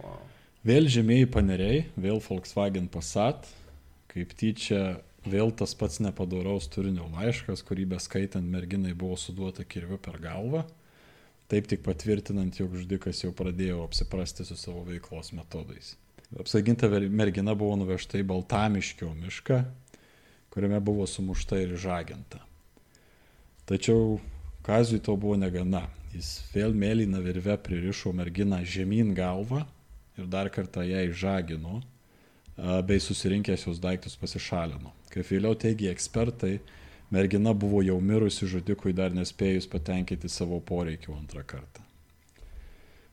[0.00, 0.22] Wow.
[0.64, 3.46] Vėl žemėjai paneriai, vėl Volkswagen Passat,
[4.12, 10.18] kaip tyčia vėl tas pats nepadoraus turinio laiškas, kurį beskaitant merginai buvo suduota kirviu per
[10.20, 10.64] galvą,
[11.52, 15.94] taip tik patvirtinant, jog žudikas jau pradėjo apsiprasti su savo veiklos metodais.
[16.38, 19.64] Apsaiginta mergina buvo nuvežta į Baltamiškio mišką,
[20.54, 22.38] kuriame buvo sumušta ir žaginta.
[23.66, 24.20] Tačiau
[24.62, 25.88] Kazui to buvo negana.
[26.14, 29.64] Jis vėl mėlyną virvę pririšo merginą žemyn galvą
[30.18, 31.80] ir dar kartą ją išžagino,
[32.86, 34.90] bei susirinkęs jos daiktus pasišalino.
[35.10, 36.58] Kaip vėliau teigia ekspertai,
[37.10, 41.86] mergina buvo jau mirusi žudikui dar nespėjus patenkinti savo poreikių antrą kartą.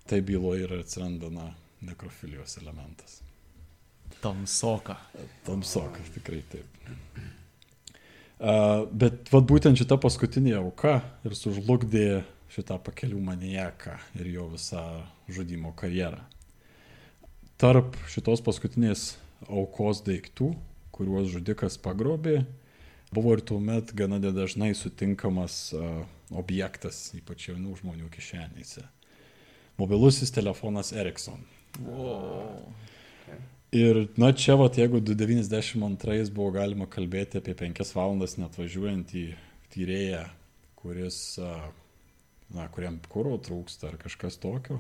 [0.08, 1.48] Tai byloje ir atsiranda na,
[1.82, 3.22] nekrofilijos elementas.
[4.22, 4.96] Tamsoka.
[5.46, 6.66] Tamsokas tikrai taip.
[8.38, 12.22] Uh, bet vad būtent šita paskutinė auka ir sužlugdė
[12.54, 14.84] šitą pakelių manijaką ir jo visą
[15.30, 16.20] žudimo karjerą.
[17.58, 19.16] Tarp šitos paskutinės
[19.50, 20.52] aukos daiktų,
[20.94, 22.44] kuriuos žudikas pagrobė,
[23.10, 28.86] buvo ir tuomet gana nedažnai sutinkamas uh, objektas, ypač jaunų žmonių kišenėse.
[29.82, 31.42] Mobilusis telefonas Ericsson.
[31.84, 32.74] Wow.
[33.76, 39.24] Ir, na, čia, va, jeigu 92 buvo galima kalbėti apie 5 valandas net važiuojantį
[39.74, 40.24] tyrėją,
[40.80, 41.18] kuris,
[42.56, 44.80] na, kuriam kūro trūksta ar kažkas tokio,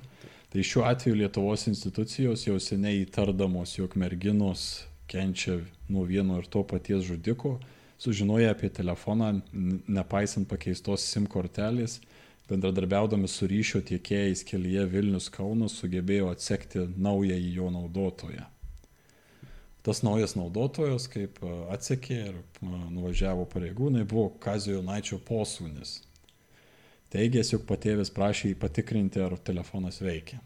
[0.54, 5.60] tai šiuo atveju Lietuvos institucijos jau seniai įtardamos, jog merginos kenčia
[5.92, 7.58] nuo vieno ir to paties žudiko,
[8.00, 9.42] sužinoja apie telefoną,
[9.88, 12.00] nepaisant pakeistos SIM kortelės,
[12.48, 18.48] bendradarbiaudami su ryšio tiekėjais kelyje Vilnius Kaunas sugebėjo atsekti naująjį jo naudotoją.
[19.88, 26.02] Tas naujas naudotojas, kaip a, atsekė ir a, nuvažiavo pareigūnai, buvo Kazio Jonaičio posūnis.
[27.14, 30.42] Teigęs, jog patėvis prašė jį patikrinti, ar telefonas veikia.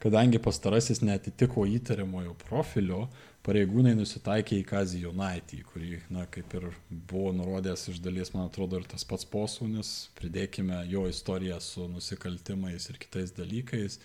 [0.00, 3.04] Kadangi pastarasis netitiko įtariamojo profilio,
[3.46, 8.78] pareigūnai nusitaikė į Kazį Jonaitį, kurį, na, kaip ir buvo nurodęs iš dalies, man atrodo,
[8.78, 13.98] ir tas pats posūnis, pridėkime jo istoriją su nusikaltimais ir kitais dalykais.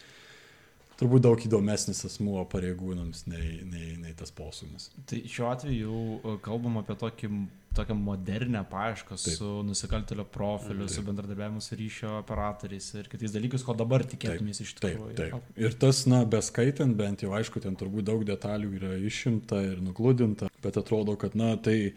[0.97, 4.89] Turbūt daug įdomesnis asmuo pareigūnams nei, nei, nei tas posūnis.
[5.05, 7.29] Tai šiuo atveju kalbam apie tokį,
[7.77, 9.37] tokią modernę paiešką Taip.
[9.37, 10.95] su nusikaltelio profiliu, Taip.
[10.95, 15.15] su bendradarbiavimu su ryšio operatoriais ir kitais dalykais, ko dabar tikėtumės iš Taip, tikrųjų.
[15.21, 15.53] taip.
[15.61, 20.51] Ir tas, na, beskaitant, bent jau aišku, ten turbūt daug detalių yra išimta ir nugludinta,
[20.63, 21.93] bet atrodo, kad, na, tai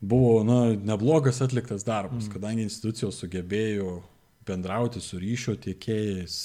[0.00, 2.36] buvo, na, neblogas atliktas darbas, mm.
[2.36, 4.00] kadangi institucijos sugebėjo
[4.46, 6.36] bendrauti su ryšio tiekėjais,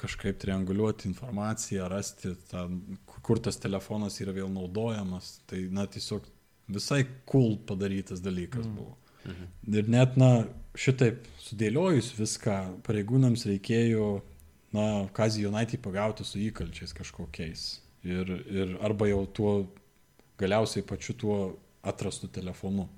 [0.00, 2.66] kažkaip trianguliuoti informaciją, rasti, tą,
[3.26, 5.34] kur tas telefonas yra vėl naudojamas.
[5.50, 6.24] Tai, na, tiesiog
[6.74, 8.74] visai cool padarytas dalykas mm.
[8.76, 8.96] buvo.
[9.26, 9.50] Mhm.
[9.78, 10.30] Ir net, na,
[10.78, 14.08] šitaip sudėliojus viską, pareigūnams reikėjo,
[14.74, 17.66] na, Kazį Jonaitį pagauti su įkalčiais kažkokiais.
[18.08, 19.52] Ir, ir arba jau tuo,
[20.40, 21.36] galiausiai pačiu tuo
[21.86, 22.88] atrastu telefonu.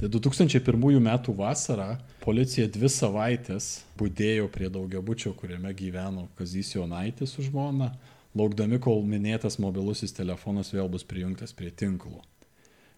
[0.00, 7.44] Tai 2001 metų vasarą policija dvi savaitės būdėjo prie daugiabučio, kuriame gyveno Kazys Jonaitis su
[7.44, 7.90] žmona,
[8.36, 12.22] laukdami, kol minėtas mobilusis telefonas vėl bus prijungtas prie tinklo.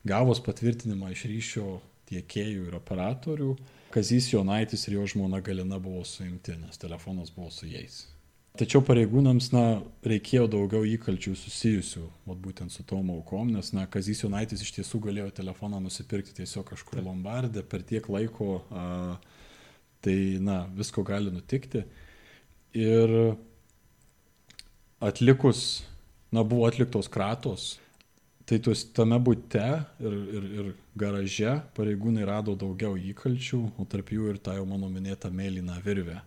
[0.08, 1.66] Gavus patvirtinimą iš ryšio
[2.10, 3.54] tiekėjų ir operatorių,
[3.92, 8.06] Kazys Jonaitis ir jo žmona Galina buvo suimti, nes telefonas buvo su jais.
[8.56, 9.64] Tačiau pareigūnams, na,
[10.04, 15.00] reikėjo daugiau įkalčių susijusių, vat būtent su tom aukom, nes, na, Kazys Jonaitis iš tiesų
[15.06, 19.16] galėjo telefoną nusipirkti tiesiog kažkur Lombardė per tiek laiko, a,
[20.04, 21.86] tai, na, visko gali nutikti.
[22.76, 23.16] Ir
[25.02, 25.82] atlikus,
[26.32, 27.76] na, buvo atliktos kratos,
[28.46, 29.62] tai tuos tame būte
[30.02, 34.90] ir, ir, ir garaže pareigūnai rado daugiau įkalčių, o tarp jų ir tą jau mano
[34.92, 36.22] minėtą mėlyną virvę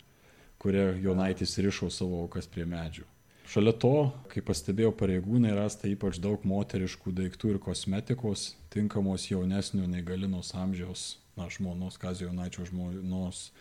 [0.66, 3.04] kuria Jonaitis rišo savo aukas prie medžių.
[3.46, 10.02] Šalia to, kaip pastebėjo pareigūnai, rasta ypač daug moteriškų daiktų ir kosmetikos, tinkamos jaunesnio nei
[10.02, 13.52] galinos amžiaus, na, žmonos, Kazio Jonaičio žmonos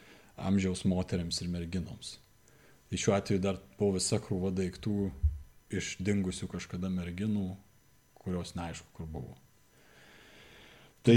[0.41, 2.17] amžiaus moteriams ir merginoms.
[2.91, 4.99] Tai šiuo atveju dar buvo visa krūva daiktų
[5.75, 7.49] iš dingusių kažkada merginų,
[8.21, 9.35] kurios neaišku, kur buvo.
[11.05, 11.17] Tai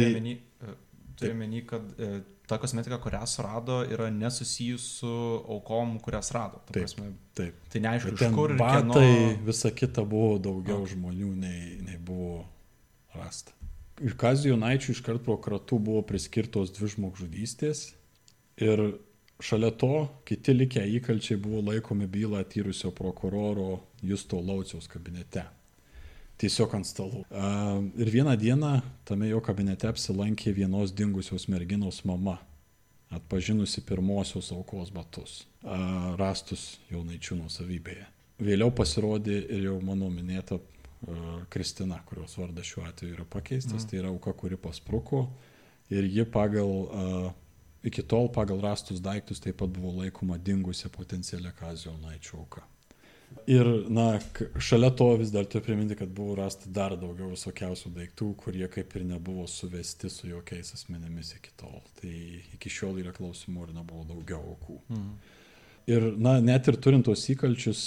[1.18, 5.14] turiu menį, kad e, ta kosmetika, kurią surado, yra nesusijusi su
[5.48, 6.62] aukom, kurias rado.
[6.66, 7.60] Ta Taip, prasme, Taip.
[7.72, 9.02] tai neaišku, iš kur ir kieno...
[9.48, 10.92] visa kita buvo daugiau A.
[10.92, 12.46] žmonių nei, nei buvo
[13.16, 13.56] rasta.
[14.04, 17.88] Ir Kazio Jonaičių iškart po kratų buvo priskirtos dvi žmogžudystės
[18.62, 18.84] ir
[19.40, 25.46] šalia to kiti likę įkalčiai buvo laikomi bylą tyrusio prokuroro Justo Lauciaus kabinete.
[26.38, 27.24] Tiesiog ant stalų.
[27.98, 28.72] Ir vieną dieną
[29.10, 32.38] tame jo kabinete apsilankė vienos dingusios merginos mama,
[33.10, 35.40] atpažinusi pirmosios aukos batus,
[36.20, 38.06] rastus jaunaičių nusavybėje.
[38.38, 40.60] Vėliau pasirodė ir jau mano minėta
[41.50, 43.90] Kristina, kurios vardas šiuo atveju yra pakeistas, mm.
[43.90, 45.28] tai yra auka, kuri paspruko
[45.90, 46.72] ir ji pagal,
[47.84, 52.64] iki tol pagal rastus daiktus taip pat buvo laikoma dingusi potencialia Kazio Naičio auka.
[53.48, 54.20] Ir, na,
[54.60, 58.96] šalia to vis dar turiu priminti, kad buvo rasta dar daugiau visokiausių daiktų, kurie kaip
[58.96, 61.82] ir nebuvo suvesti su jokiais asmenėmis iki tol.
[62.00, 62.14] Tai
[62.58, 64.80] iki šiol yra klausimų, ar nebuvo daugiau aukų.
[64.92, 65.12] Mhm.
[65.88, 67.82] Ir, na, net ir turint tos įkalčius,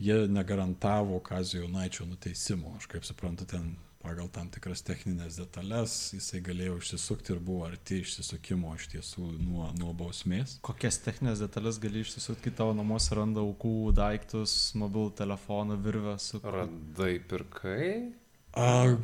[0.00, 2.72] jie negarantavo Kazio Jaunaičio nuteisimo.
[2.78, 3.74] Aš kaip suprantu, ten
[4.04, 9.68] pagal tam tikras techninės detalės jisai galėjo išsisukti ir buvo arti išsisukimo iš tiesų nuo,
[9.80, 10.58] nuo bausmės.
[10.66, 16.40] Kokias techninės detalės gali išsisukti, kai tavo namuose randa aukų daiktus, mobilų telefoną, virvę su...
[16.44, 17.86] Radai pirkai?
[18.56, 18.96] A,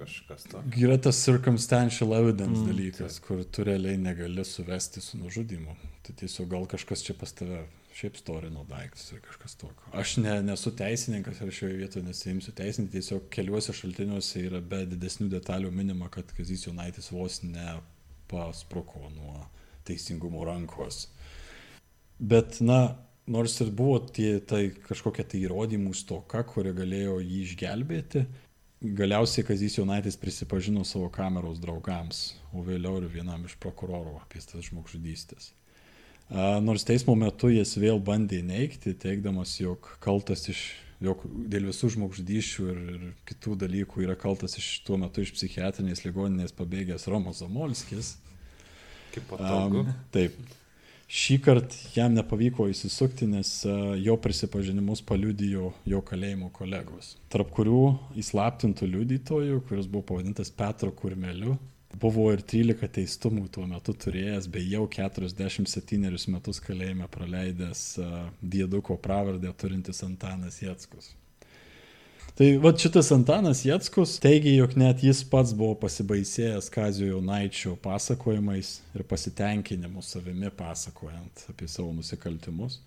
[0.00, 0.62] Kažkas to.
[0.80, 5.74] yra tas circumstantial evidence Mm, dalykas, kur tu realiai negali suvesti su nužudymu.
[6.06, 9.90] Tai tiesiog gal kažkas čia pas tave šiaip storino daiktus ir kažkas tokio.
[9.96, 15.28] Aš ne, nesu teisininkas ir šioje vietoje nesiimsiu teisinti, tiesiog keliuose šaltiniuose yra be didesnių
[15.34, 19.44] detalių minima, kad Kazis Jonaitis vos nepaspruko nuo
[19.88, 21.08] teisingumo rankos.
[22.20, 22.80] Bet, na,
[23.26, 28.26] nors ir buvo tie, tai kažkokia tai įrodymų stoka, kuri galėjo jį išgelbėti,
[28.80, 34.68] galiausiai Kazis Jonaitis prisipažino savo kameros draugams, o vėliau ir vienam iš prokurorų apie tas
[34.70, 35.54] žmogžudystės.
[36.30, 40.60] Nors teismo metu jis vėl bandė neikti, teikdamas, jog kaltas iš,
[41.02, 46.04] jog dėl visų žmogžudyščių ir, ir kitų dalykų yra kaltas iš tuo metu iš psichiatrinės
[46.06, 48.14] ligoninės pabėgęs Romas Zamolskis.
[49.10, 49.82] Kaip patogu.
[49.82, 50.38] Am, taip.
[51.10, 53.48] Šį kartą jam nepavyko įsisukti, nes
[53.98, 57.16] jo prisipažinimus paliudijo jo kalėjimo kolegos.
[57.34, 57.80] Tarp kurių
[58.22, 61.56] įslaptintų liudytojų, kuris buvo pavadintas Petro Kurmeliu,
[61.98, 68.96] buvo ir 13 teistumų tuo metu turėjęs, bei jau 47 metus kalėjime praleidęs a, dieduko
[69.00, 71.14] pravardę turintis Antanas Jetskus.
[72.38, 78.76] Tai va šitas Antanas Jetskus teigia, jog net jis pats buvo pasibaisėjęs Kazio Jaunaičio pasakojimais
[78.94, 82.78] ir pasitenkinimu savimi pasakojant apie savo nusikaltimus.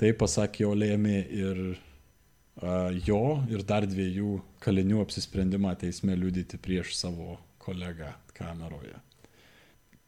[0.00, 6.96] Tai pasakė jo lėmė ir a, jo ir dar dviejų kalinių apsisprendimą teisme liudyti prieš
[6.98, 8.10] savo kolegą
[8.40, 8.96] kameroje.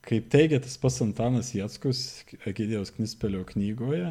[0.02, 4.10] Kaip teigia tas pats Antanas Jetskus Egidijos Knispelio knygoje,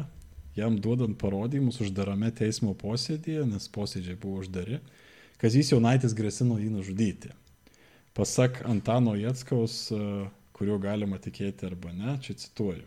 [0.56, 4.80] jam duodant parodymus uždarame teismo posėdėje, nes posėdžiai buvo uždari,
[5.42, 7.32] Kazys Jaunaitis grasino jį nužudyti.
[8.14, 9.98] Pasak Antano Jetskaus, e,
[10.54, 12.84] kuriuo galima tikėti arba ne, čia cituoju.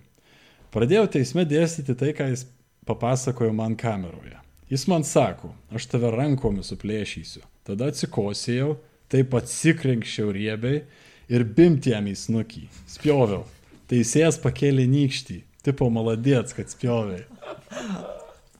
[0.72, 2.45] Pradėjau teisme dėstyti tai, ką jis
[2.88, 4.38] papasakojo man kameroje.
[4.72, 7.44] Jis man sako, aš tave rankomis suplėšysiu.
[7.68, 8.78] Tada atsikosėjau,
[9.12, 10.86] taip atsikrenkščiau riebiai
[11.31, 12.65] ir bimti jam į snukį.
[12.95, 13.45] Spjoviau.
[13.89, 15.39] Teisėjas pakėlė nykštį.
[15.65, 17.26] Tipo maladėts, kad spjoviai.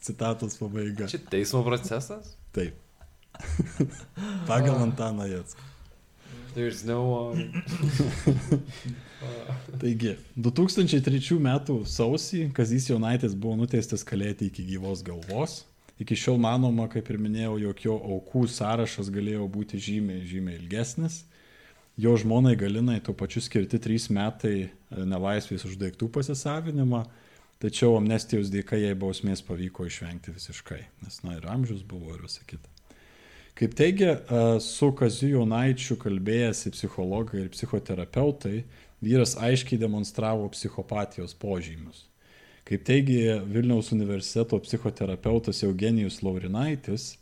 [0.06, 1.10] Citatos pabaiga.
[1.10, 2.34] Čia teismo procesas?
[2.56, 2.78] Taip.
[4.50, 5.72] Pagal Antaną Jetską.
[6.56, 7.52] There's no one.
[9.82, 11.50] Taigi, 2003 m.
[11.84, 15.66] sausį Kazys Jaunaitis buvo nuteistas kalėti iki gyvos galvos.
[16.00, 21.26] Iki šiol manoma, kaip ir minėjau, jog jo aukų sąrašas galėjo būti žymiai, žymiai ilgesnis.
[21.98, 24.70] Jo žmonai Galinai tuo pačiu skirti 3 metai e,
[25.08, 27.06] nelaisvės už daiktų pasisavinimą,
[27.64, 32.44] tačiau amnestijos dėka jai bausmės pavyko išvengti visiškai, nes, na, ir amžius buvo ir visa
[32.44, 32.68] kita.
[33.56, 38.66] Kaip teigia e, su Kaziu Jaunaičiu kalbėjęsi psichologai ir psichoterapeutai,
[39.00, 42.04] vyras aiškiai demonstravo psichopatijos požymius.
[42.68, 47.14] Kaip teigia Vilniaus universiteto psichoterapeutas Eugenijus Laurinaitis,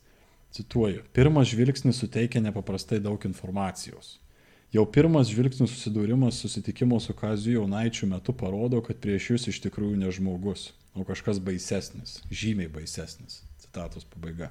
[0.56, 4.16] cituoju, pirmas žvilgsnis suteikia nepaprastai daug informacijos.
[4.74, 10.00] Jau pirmas žvilgsnis susidūrimas susitikimo su Kaziu Jaunaičiu metu parodo, kad prieš jūs iš tikrųjų
[10.02, 13.44] ne žmogus, o kažkas baisesnis, žymiai baisesnis.
[13.62, 14.50] Citatos pabaiga.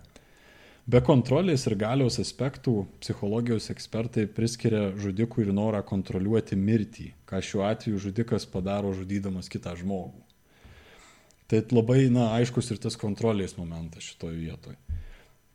[0.86, 7.66] Be kontrolės ir galios aspektų psichologijos ekspertai priskiria žudikui ir norą kontroliuoti mirtį, ką šiuo
[7.66, 10.22] atveju žudikas padaro žudydamas kitą žmogų.
[11.50, 14.78] Tai labai, na, aiškus ir tas kontrolės momentas šitoje vietoje.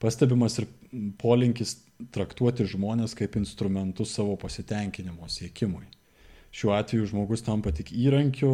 [0.03, 0.68] Pastebimas ir
[1.23, 1.77] polinkis
[2.14, 5.86] traktuoti žmonės kaip instrumentus savo pasitenkinimo siekimui.
[6.57, 8.53] Šiuo atveju žmogus tampa tik įrankiu,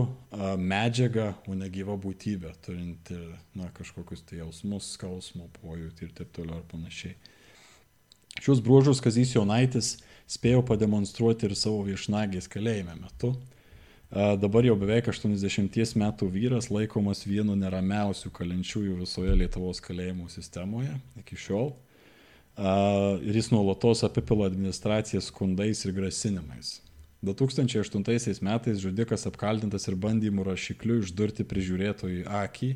[0.60, 3.16] medžiaga, o ne gyva būtybė, turinti
[3.56, 7.14] na, kažkokius tai jausmus, skausmo, pojūtį ir taip toliau ir panašiai.
[8.42, 9.94] Šios bruožus Kazys Jaunaitis
[10.28, 13.36] spėjo pademonstruoti ir savo viešnagės kalėjime metu.
[14.14, 21.38] Dabar jau beveik 80 metų vyras laikomas vienu neramiausių kalinčiųjų visoje Lietuvos kalėjimų sistemoje iki
[21.38, 21.72] šiol.
[22.58, 26.82] Ir jis nuolatos apipila administraciją skundais ir grasinimais.
[27.24, 32.76] 2008 metais žudikas apkaltintas ir bandymu rašikliu išdurti prižiūrėtojui akį.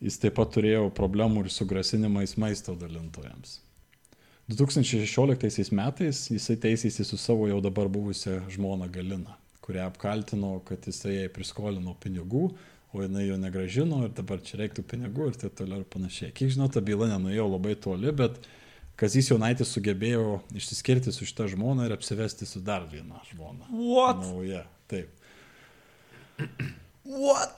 [0.00, 3.58] Jis taip pat turėjo problemų ir su grasinimais maisto dalintojams.
[4.50, 11.20] 2016 metais jisai teisėsi su savo jau dabar buvusią žmoną Galiną, kurią apkaltino, kad jisai
[11.20, 12.48] jai priskolino pinigų,
[12.92, 16.32] o jinai jo negražino ir dabar čia reiktų pinigų ir taip toliau ir panašiai.
[16.36, 18.40] Kiek žinau, ta byla nenuėjo labai toli, bet
[19.00, 23.70] Kazys Jaunaitis sugebėjo išsiskirti su šitą žmoną ir apsivesti su dar viena žmona.
[23.70, 24.20] What?
[24.26, 25.14] Nauja, taip.
[27.06, 27.56] What?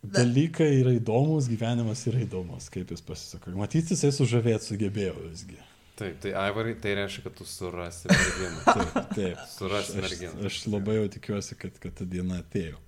[0.00, 3.52] dalykai yra įdomus, gyvenimas yra įdomus, kaip jis pasisako.
[3.58, 5.58] Matyti, jisai sužavėti sugebėjo visgi.
[6.00, 8.62] Taip, tai Aivarai, tai reiškia, kad tu surasi merginą.
[8.64, 9.42] Taip, taip.
[9.52, 10.46] Surasi Aš, merginą.
[10.48, 12.78] aš labai jau tikiuosi, kad, kad ta diena atėjo.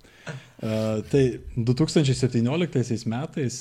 [0.63, 1.23] Tai
[1.57, 3.57] 2017 metais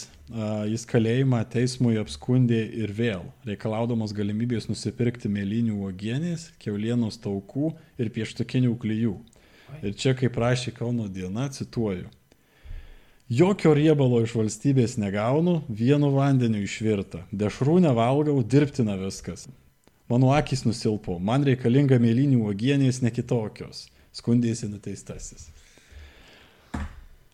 [0.71, 8.77] jis kalėjimą teismui apskundė ir vėl, reikalaudamas galimybės nusipirkti mėlynių uogienės, keulienos taukų ir pieštukinių
[8.79, 9.17] klyjų.
[9.83, 12.07] Ir čia, kaip rašė Kauno diena, cituoju.
[13.33, 17.23] Jokio riebalo iš valstybės negaunu, vienu vandeniu išvirta.
[17.33, 19.49] Dešrų nevalgau, dirbtina viskas.
[20.13, 23.87] Mano akis nusilpo, man reikalinga mėlynių uogienės ne kitokios.
[24.13, 25.49] Skundėsi nuteistasis.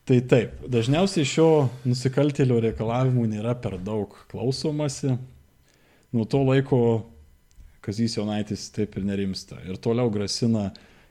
[0.09, 5.19] Tai taip, dažniausiai šio nusikaltėlio reikalavimų nėra per daug klausomasi.
[6.17, 6.79] Nuo to laiko
[7.85, 9.59] Kazys Jonaitis taip ir nerimsta.
[9.69, 10.71] Ir toliau grasina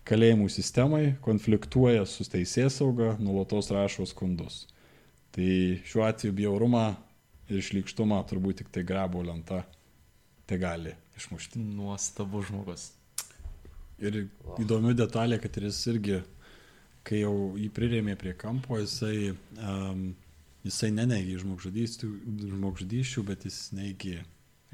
[0.09, 4.63] kalėjimų sistemai, konfliktuoja su teisės sauga, nulatos rašo skundus.
[5.29, 5.51] Tai
[5.85, 6.87] šiuo atveju bjaurumą
[7.53, 9.61] ir šlikštumą turbūt tik tai grabo lenta
[10.49, 11.61] tai gali išmušti.
[11.61, 12.95] Nuostabu žmogus.
[14.01, 14.23] Ir
[14.57, 16.17] įdomi detalė, kad ir jis irgi,
[17.07, 19.31] kai jau jį prirėmė prie kampo, jisai,
[19.63, 20.09] um,
[20.67, 22.09] jisai nenegė žmogžudysčių,
[22.55, 24.19] žmogžudysčių, bet jis neigė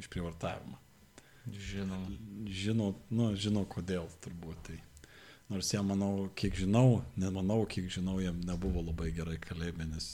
[0.01, 0.79] išprievartavimą.
[1.51, 2.09] Žinoma.
[2.47, 4.79] Žino, nu, žino kodėl turbūt tai.
[5.51, 10.07] Nors jam, manau, kiek žinau, nemanau, kiek žinau, jam nebuvo labai gerai kalėjime, nes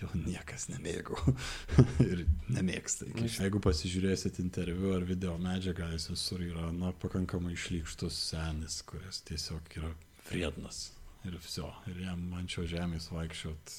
[0.00, 1.16] jo niekas nemėgo
[2.10, 3.06] ir nemėgsta.
[3.14, 3.46] šiol.
[3.46, 9.78] Jeigu pasižiūrėsit interviu ar video medžiagą, jis visur yra, na, pakankamai išlykštus senis, kuris tiesiog
[9.78, 9.94] yra
[10.26, 10.88] friednas.
[11.26, 11.72] Ir viso.
[11.90, 13.74] Ir jam man šio žemės vaikščiot.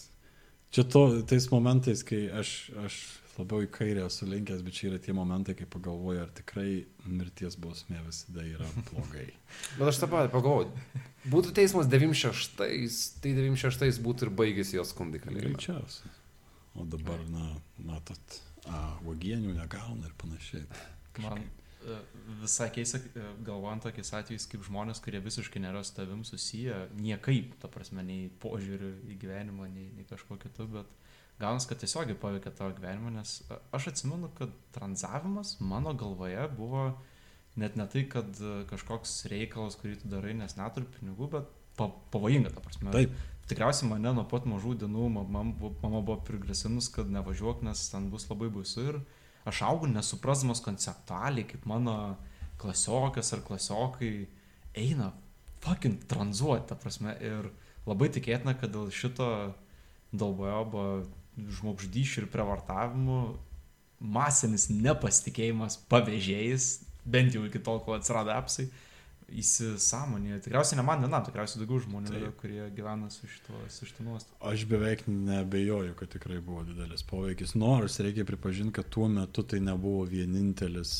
[0.75, 2.53] Čia to, tais momentais, kai aš,
[2.83, 2.97] aš
[3.37, 6.71] labiau į kairę esu linkęs, bet čia yra tie momentai, kai pagalvoju, ar tikrai
[7.05, 9.29] mirties bausmė visada yra blogai.
[9.77, 11.03] Bet aš tą patį pagalvoju.
[11.31, 12.71] Būtų teismas 96, tai
[13.37, 15.53] 96 būtų ir baigęs jos skundai kalėjime.
[15.53, 16.11] Greičiausiai.
[16.77, 20.65] O dabar, na, matot, a, uogienių negauna ir panašiai.
[21.23, 21.47] Man e,
[22.41, 27.55] visai keista, e, galvojant tokiais atvejais, kaip žmonės, kurie visiškai nėra su tavim susiję, niekaip,
[27.61, 30.89] ta prasme, nei požiūriu į gyvenimą, nei, nei kažko kitu, bet
[31.41, 36.89] gaunas, kad tiesiogiai paveikia tavo gyvenimą, nes a, aš atsimenu, kad tranzavimas mano galvoje buvo
[37.57, 41.91] net ne tai, kad a, kažkoks reikalas, kurį tu darai, nes neturi pinigų, bet pa,
[42.13, 42.93] pavojinga, ta prasme.
[42.95, 43.17] Taip.
[43.47, 48.27] Tikriausiai mane nuo pat mažų dienų mama, mama buvo prigrasinus, kad nevažiuok, nes ten bus
[48.27, 48.97] labai baisu ir
[49.47, 52.17] aš augau nesuprasdamas konceptualiai, kaip mano
[52.61, 54.27] klasiokas ar klasiokai
[54.77, 55.11] eina
[55.63, 57.15] fucking tranzuoti, ta prasme.
[57.23, 57.49] Ir
[57.87, 59.29] labai tikėtina, kad dėl šito
[60.11, 60.83] dalbojobo
[61.37, 63.21] žmogždyšių ir prievartavimų
[63.97, 66.67] masinis nepasitikėjimas pavėžėjais,
[67.07, 68.67] bent jau iki tol, kol atsirado apsai,
[69.27, 70.39] įsisamonė.
[70.43, 72.35] Tikriausiai ne man vienam, tikriausiai daugiau žmonių, Taip.
[72.39, 74.37] kurie gyvena su šituo, su šituo nuostatu.
[74.47, 77.55] Aš beveik nebejoju, kad tikrai buvo didelis poveikis.
[77.59, 80.93] Nors reikia pripažinti, kad tuo metu tai nebuvo vienintelis,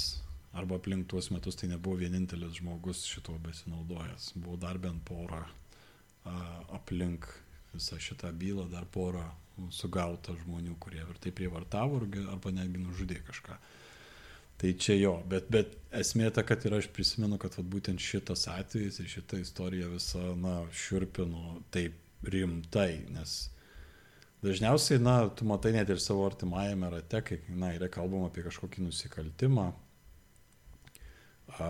[0.57, 4.33] arba aplink tuos metus tai nebuvo vienintelis žmogus šituo besinaudojęs.
[4.35, 6.37] Buvo dar bent porą a,
[6.75, 7.29] aplink
[7.73, 9.23] visą šitą bylą, dar porą
[9.73, 13.57] sugauta žmonių, kurie ir tai prievartavo, arba netgi nužudė kažką.
[14.57, 18.47] Tai čia jo, bet, bet esmė ta, kad ir aš prisimenu, kad vat, būtent šitas
[18.49, 23.35] atvejis ir šita istorija visa, na, šiurpino taip rimtai, nes
[24.41, 28.87] dažniausiai, na, tu matai net ir savo artimajame rate, kai, na, yra kalbama apie kažkokį
[28.87, 29.67] nusikaltimą,
[31.59, 31.69] a,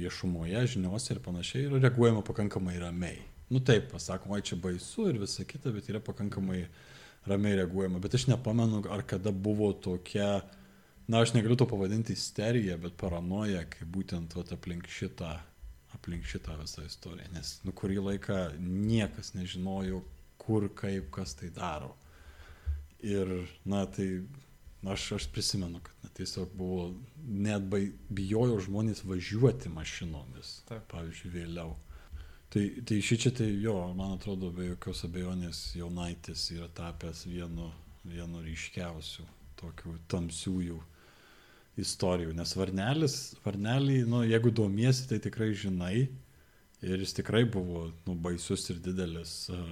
[0.00, 3.20] viešumoje, žiniuose ir panašiai, yra reaguojama pakankamai ramiai.
[3.50, 6.62] Nu taip, pasakoma, čia baisu ir visa kita, bet yra pakankamai
[7.28, 8.00] ramiai reaguojama.
[8.00, 10.38] Bet aš nepamenu, ar kada buvo tokia,
[11.10, 15.32] na aš negaliu to pavadinti isterija, bet paranoja, kai būtent vat, aplink šitą,
[15.96, 17.32] aplink šitą visą istoriją.
[17.34, 20.04] Nes nu kurį laiką niekas nežinojo,
[20.38, 21.96] kur, kaip, kas tai daro.
[23.02, 23.32] Ir,
[23.64, 24.06] na tai,
[24.84, 26.92] na, aš, aš prisimenu, kad na, tiesiog buvo,
[27.26, 30.86] net bai, bijojo žmonės važiuoti mašinomis, Taip.
[30.92, 31.74] pavyzdžiui, vėliau.
[32.54, 37.72] Tai, tai šį čia, tai jo, man atrodo, be jokios abejonės jaunaitis yra tapęs vienu,
[38.06, 39.26] vienu ryškiausių
[39.60, 40.78] tokių tamsiųjų
[41.82, 42.34] istorijų.
[42.38, 46.08] Nes varnelis, varnelį, nu, jeigu domiesi, tai tikrai žinai.
[46.80, 49.64] Ir jis tikrai buvo nu, baisus ir didelis uh,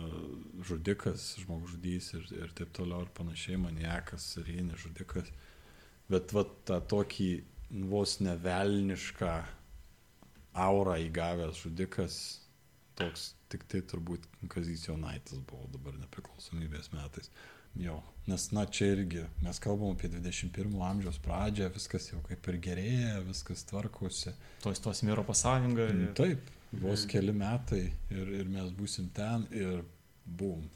[0.68, 5.30] žudikas, žmogžudys ir, ir taip toliau ir panašiai, maniakas, serijinis žudikas.
[6.12, 7.30] Bet va tą tokį
[7.88, 9.32] vos nevelnišką
[10.58, 12.18] aurą įgavęs žudikas,
[12.98, 17.30] toks tik tai turbūt Kazys Jonaitis buvo dabar nepriklausomybės metais.
[17.76, 22.58] Jo, nes na čia irgi mes kalbam apie 21 amžiaus pradžią, viskas jau kaip ir
[22.58, 24.32] gerėja, viskas tvarkosi.
[24.62, 25.88] To įstosime Europos Sąjungą.
[25.92, 29.84] Mm, ir- Taip, vos keli metai ir, ir mes būsim ten ir
[30.26, 30.68] bum.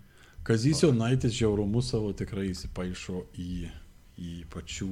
[0.45, 3.71] Kazys Jonaitis žiaurumu savo tikrai įsipaišo į,
[4.19, 4.89] į pačių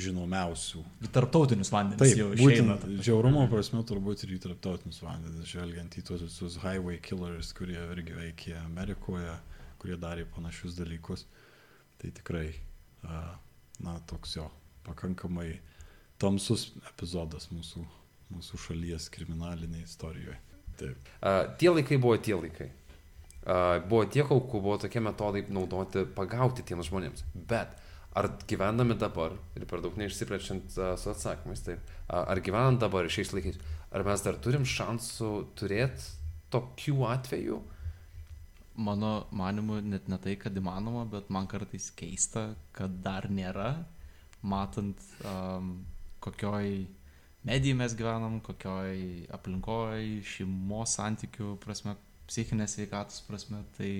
[0.00, 0.82] žinomiausių.
[1.12, 2.76] Tarptautinius vandenis Taip, jau išeina.
[2.78, 7.78] būtent žiaurumo prasme turbūt ir į tarptautinius vandenis, žvelgiant į tuos visus highway killers, kurie
[7.92, 9.34] irgi veikė Amerikoje,
[9.80, 11.26] kurie darė panašius dalykus.
[12.00, 12.48] Tai tikrai,
[13.04, 13.22] a,
[13.84, 14.46] na, toks jo
[14.86, 15.54] pakankamai
[16.20, 17.82] tamsus epizodas mūsų,
[18.34, 20.38] mūsų šalies kriminalinėje istorijoje.
[20.80, 21.10] Taip.
[21.20, 22.70] Uh, tie laikai buvo tie laikai.
[23.40, 27.24] Uh, buvo tiek aukų, buvo tokie metodai naudoti pagauti tiems žmonėms.
[27.34, 27.76] Bet
[28.16, 33.32] ar gyvendami dabar, ir per daug neišsiplečiant su atsakymais, taip, uh, ar gyvenant dabar šiais
[33.36, 33.60] laikais,
[33.92, 36.08] ar mes dar turim šansų turėti
[36.52, 37.60] tokių atvejų?
[38.80, 43.74] Mano manimu, net ne tai, kad įmanoma, bet man kartais keista, kad dar nėra,
[44.40, 45.74] matant, um,
[46.24, 46.86] kokioj
[47.44, 51.96] medijai mes gyvenam, kokioj aplinkoj, šeimos santykių prasme,
[52.30, 53.92] psichinės veikatos prasme, tai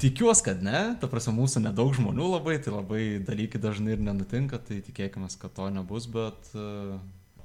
[0.00, 4.60] tikiuosi, kad ne, ta prasme mūsų nedaug žmonių labai, tai labai dalykai dažnai ir nenutinka,
[4.68, 6.52] tai tikėkime, kad to nebus, bet...
[6.56, 7.00] Uh,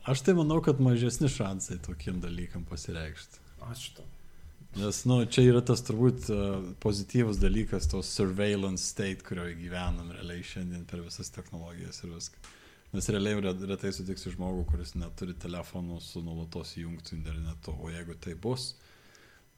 [0.06, 3.40] Aš tai manau, kad mažesni šansai tokiem dalykam pasireikšti.
[3.66, 4.15] Ačiū tau.
[4.76, 10.44] Nes, nu, čia yra tas turbūt uh, pozityvus dalykas, tos surveillance state, kurioje gyvenam realiai
[10.44, 12.42] šiandien per visas technologijas ir viską.
[12.92, 18.18] Nes realiai re- retai sutiksi žmogų, kuris neturi telefonų su nulatos įjungtų internetu, o jeigu
[18.20, 18.74] tai bus,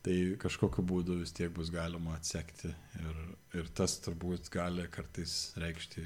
[0.05, 2.69] tai kažkokiu būdu vis tiek bus galima atsekti
[3.01, 3.23] ir,
[3.57, 6.05] ir tas turbūt gali kartais reikšti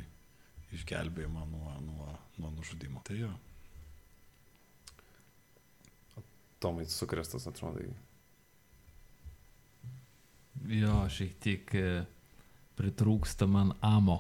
[0.78, 3.04] išgelbėjimą nuo, nuo, nuo nužudimo.
[3.04, 3.34] Tai jo.
[6.64, 7.90] Tomai, sukrestas atrodai.
[10.70, 11.88] Jo, šiek tiek e,
[12.78, 14.20] pritrūksta man amo.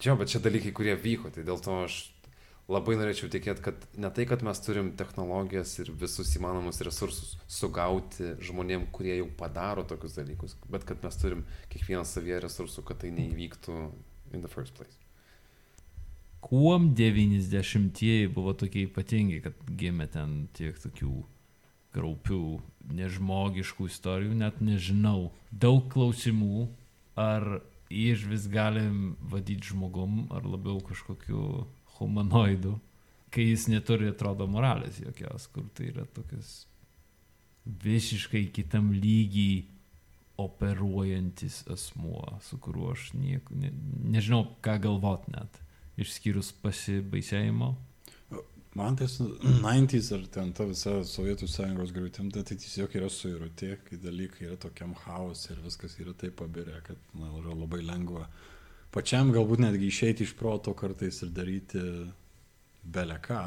[0.00, 2.06] Čia, bet čia dalykai, kurie vyko, tai dėl to aš
[2.70, 8.34] labai norėčiau tikėti, kad ne tai, kad mes turim technologijas ir visus įmanomus resursus sugauti
[8.46, 13.12] žmonėm, kurie jau padaro tokius dalykus, bet kad mes turim kiekvienas savyje resursų, kad tai
[13.16, 13.76] neįvyktų
[14.32, 14.96] in the first place.
[16.40, 21.12] Kuom 90-ieji buvo tokie ypatingi, kad gimė ten tiek tokių
[21.94, 22.60] kraupių,
[22.94, 25.30] nežmogiškų istorijų, net nežinau.
[25.50, 26.68] Daug klausimų,
[27.18, 27.60] ar
[27.90, 31.66] iš vis galim vadyti žmogum, ar labiau kažkokiu
[31.98, 32.78] humanoidu,
[33.34, 36.64] kai jis neturi, atrodo, moralės jokios, kur tai yra tokias
[37.66, 39.66] visiškai kitam lygiai
[40.40, 43.72] operuojantis asmuo, su kuriuo aš nieko, ne,
[44.14, 45.60] nežinau, ką galvot net,
[46.00, 47.74] išskyrus pasibaisėjimo.
[48.78, 53.72] Man tai su 90s ar ten ta visa Sovietų sąjungos griūtim, tai tiesiog yra suirutė,
[53.86, 58.28] kai dalykai yra tokiam chaos ir viskas yra taip pabirę, kad na, yra labai lengva
[58.94, 61.82] pačiam galbūt netgi išeiti iš proto kartais ir daryti
[62.82, 63.42] beleką.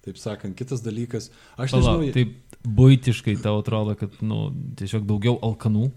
[0.00, 1.28] Taip sakant, kitas dalykas,
[1.60, 4.46] aš Palauk, nežinau, taip būtiškai tau atrodo, kad, nu,
[4.80, 5.90] tiesiog daugiau alkanų,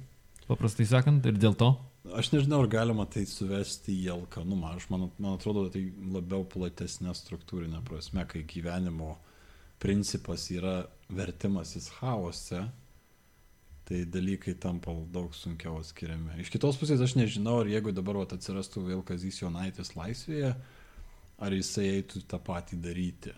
[0.49, 1.69] paprastai sakant, ir dėl to.
[2.04, 4.74] Aš nežinau, ar galima tai suvesti į alkanumą.
[4.76, 9.14] Aš man, man atrodo, tai labiau platesnė struktūrinė prasme, kai gyvenimo
[9.80, 12.60] principas yra vertimasis chaose,
[13.88, 16.42] tai dalykai tampa daug sunkiau atskiriami.
[16.44, 20.52] Iš kitos pusės aš nežinau, ar jeigu dabar vat, atsirastų vėl Kazys Jonaitis laisvėje,
[21.40, 23.32] ar jisai eitų tą patį daryti.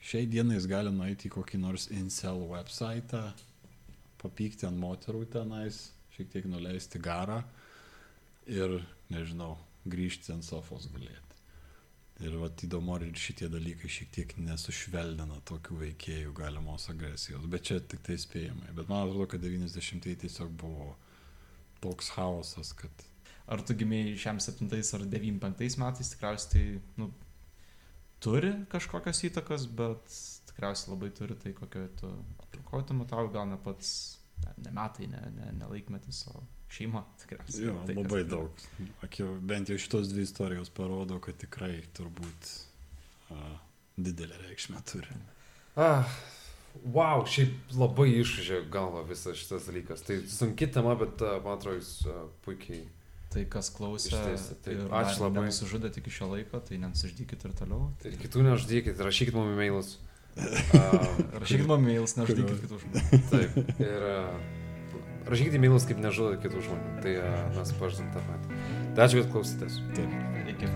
[0.00, 3.20] Šiai dienai jis gali nueiti į kokį nors incel website,
[4.24, 7.42] papykti ant moterų tenais, šiek tiek nuleisti garą
[8.46, 8.80] ir,
[9.12, 9.56] nežinau,
[9.88, 11.20] grįžti ant sofos gulėti.
[12.22, 17.66] Ir vat įdomu, ar ir šitie dalykai šiek tiek nesušvelnina tokių veikėjų galimos agresijos, bet
[17.66, 18.74] čia tik tai spėjimai.
[18.76, 20.92] Bet man atrodo, kad 90-ieji tiesiog buvo
[21.82, 23.06] toks chaosas, kad
[23.50, 26.64] ar tu gimėjai šiam 7 ar 95 metais, tikriausiai tai,
[27.00, 27.10] nu,
[28.22, 30.18] turi kažkokios įtakos, bet
[30.52, 32.12] tikriausiai labai turi tai, kokio tu
[32.44, 33.92] aplinkoje tu matau, gal ne pats,
[34.44, 37.66] ne, ne metai, ne, ne, ne laikmetis, o šeima tikriausiai.
[37.68, 38.30] jo, tai, kas labai turi.
[38.30, 38.66] daug.
[39.06, 42.52] Akiu, bent jau šitos dvi istorijos parodo, kad tikrai turbūt
[43.34, 43.58] a,
[43.96, 45.18] didelę reikšmę turi.
[45.76, 46.08] Ah,
[46.84, 50.04] wow, šiaip labai išžė galva visas šitas dalykas.
[50.08, 51.94] Tai sunki tema, bet man atrodo, jūs
[52.46, 52.86] puikiai.
[53.32, 54.74] Tai kas klausė, Ištiesi, taip.
[54.76, 55.46] ir Ačiū labai.
[55.48, 57.86] Nesužudėt iki šio laiko, tai nesuždykit ir toliau.
[58.02, 59.94] Tai kitų nežudykit, rašykit mums e-mailus.
[60.32, 63.18] Uh, Rašykit man mails, nežudykit kitų žmonių.
[63.28, 63.56] taip.
[63.84, 64.61] Ir uh,
[65.28, 66.96] rašykit e-mailus, kaip nežudot kitų žmonių.
[67.04, 68.62] Tai uh, mes pažadam tą patį.
[68.96, 69.78] Tai ačiū, kad klausytės.
[69.96, 70.18] Taip.
[70.56, 70.72] Iki.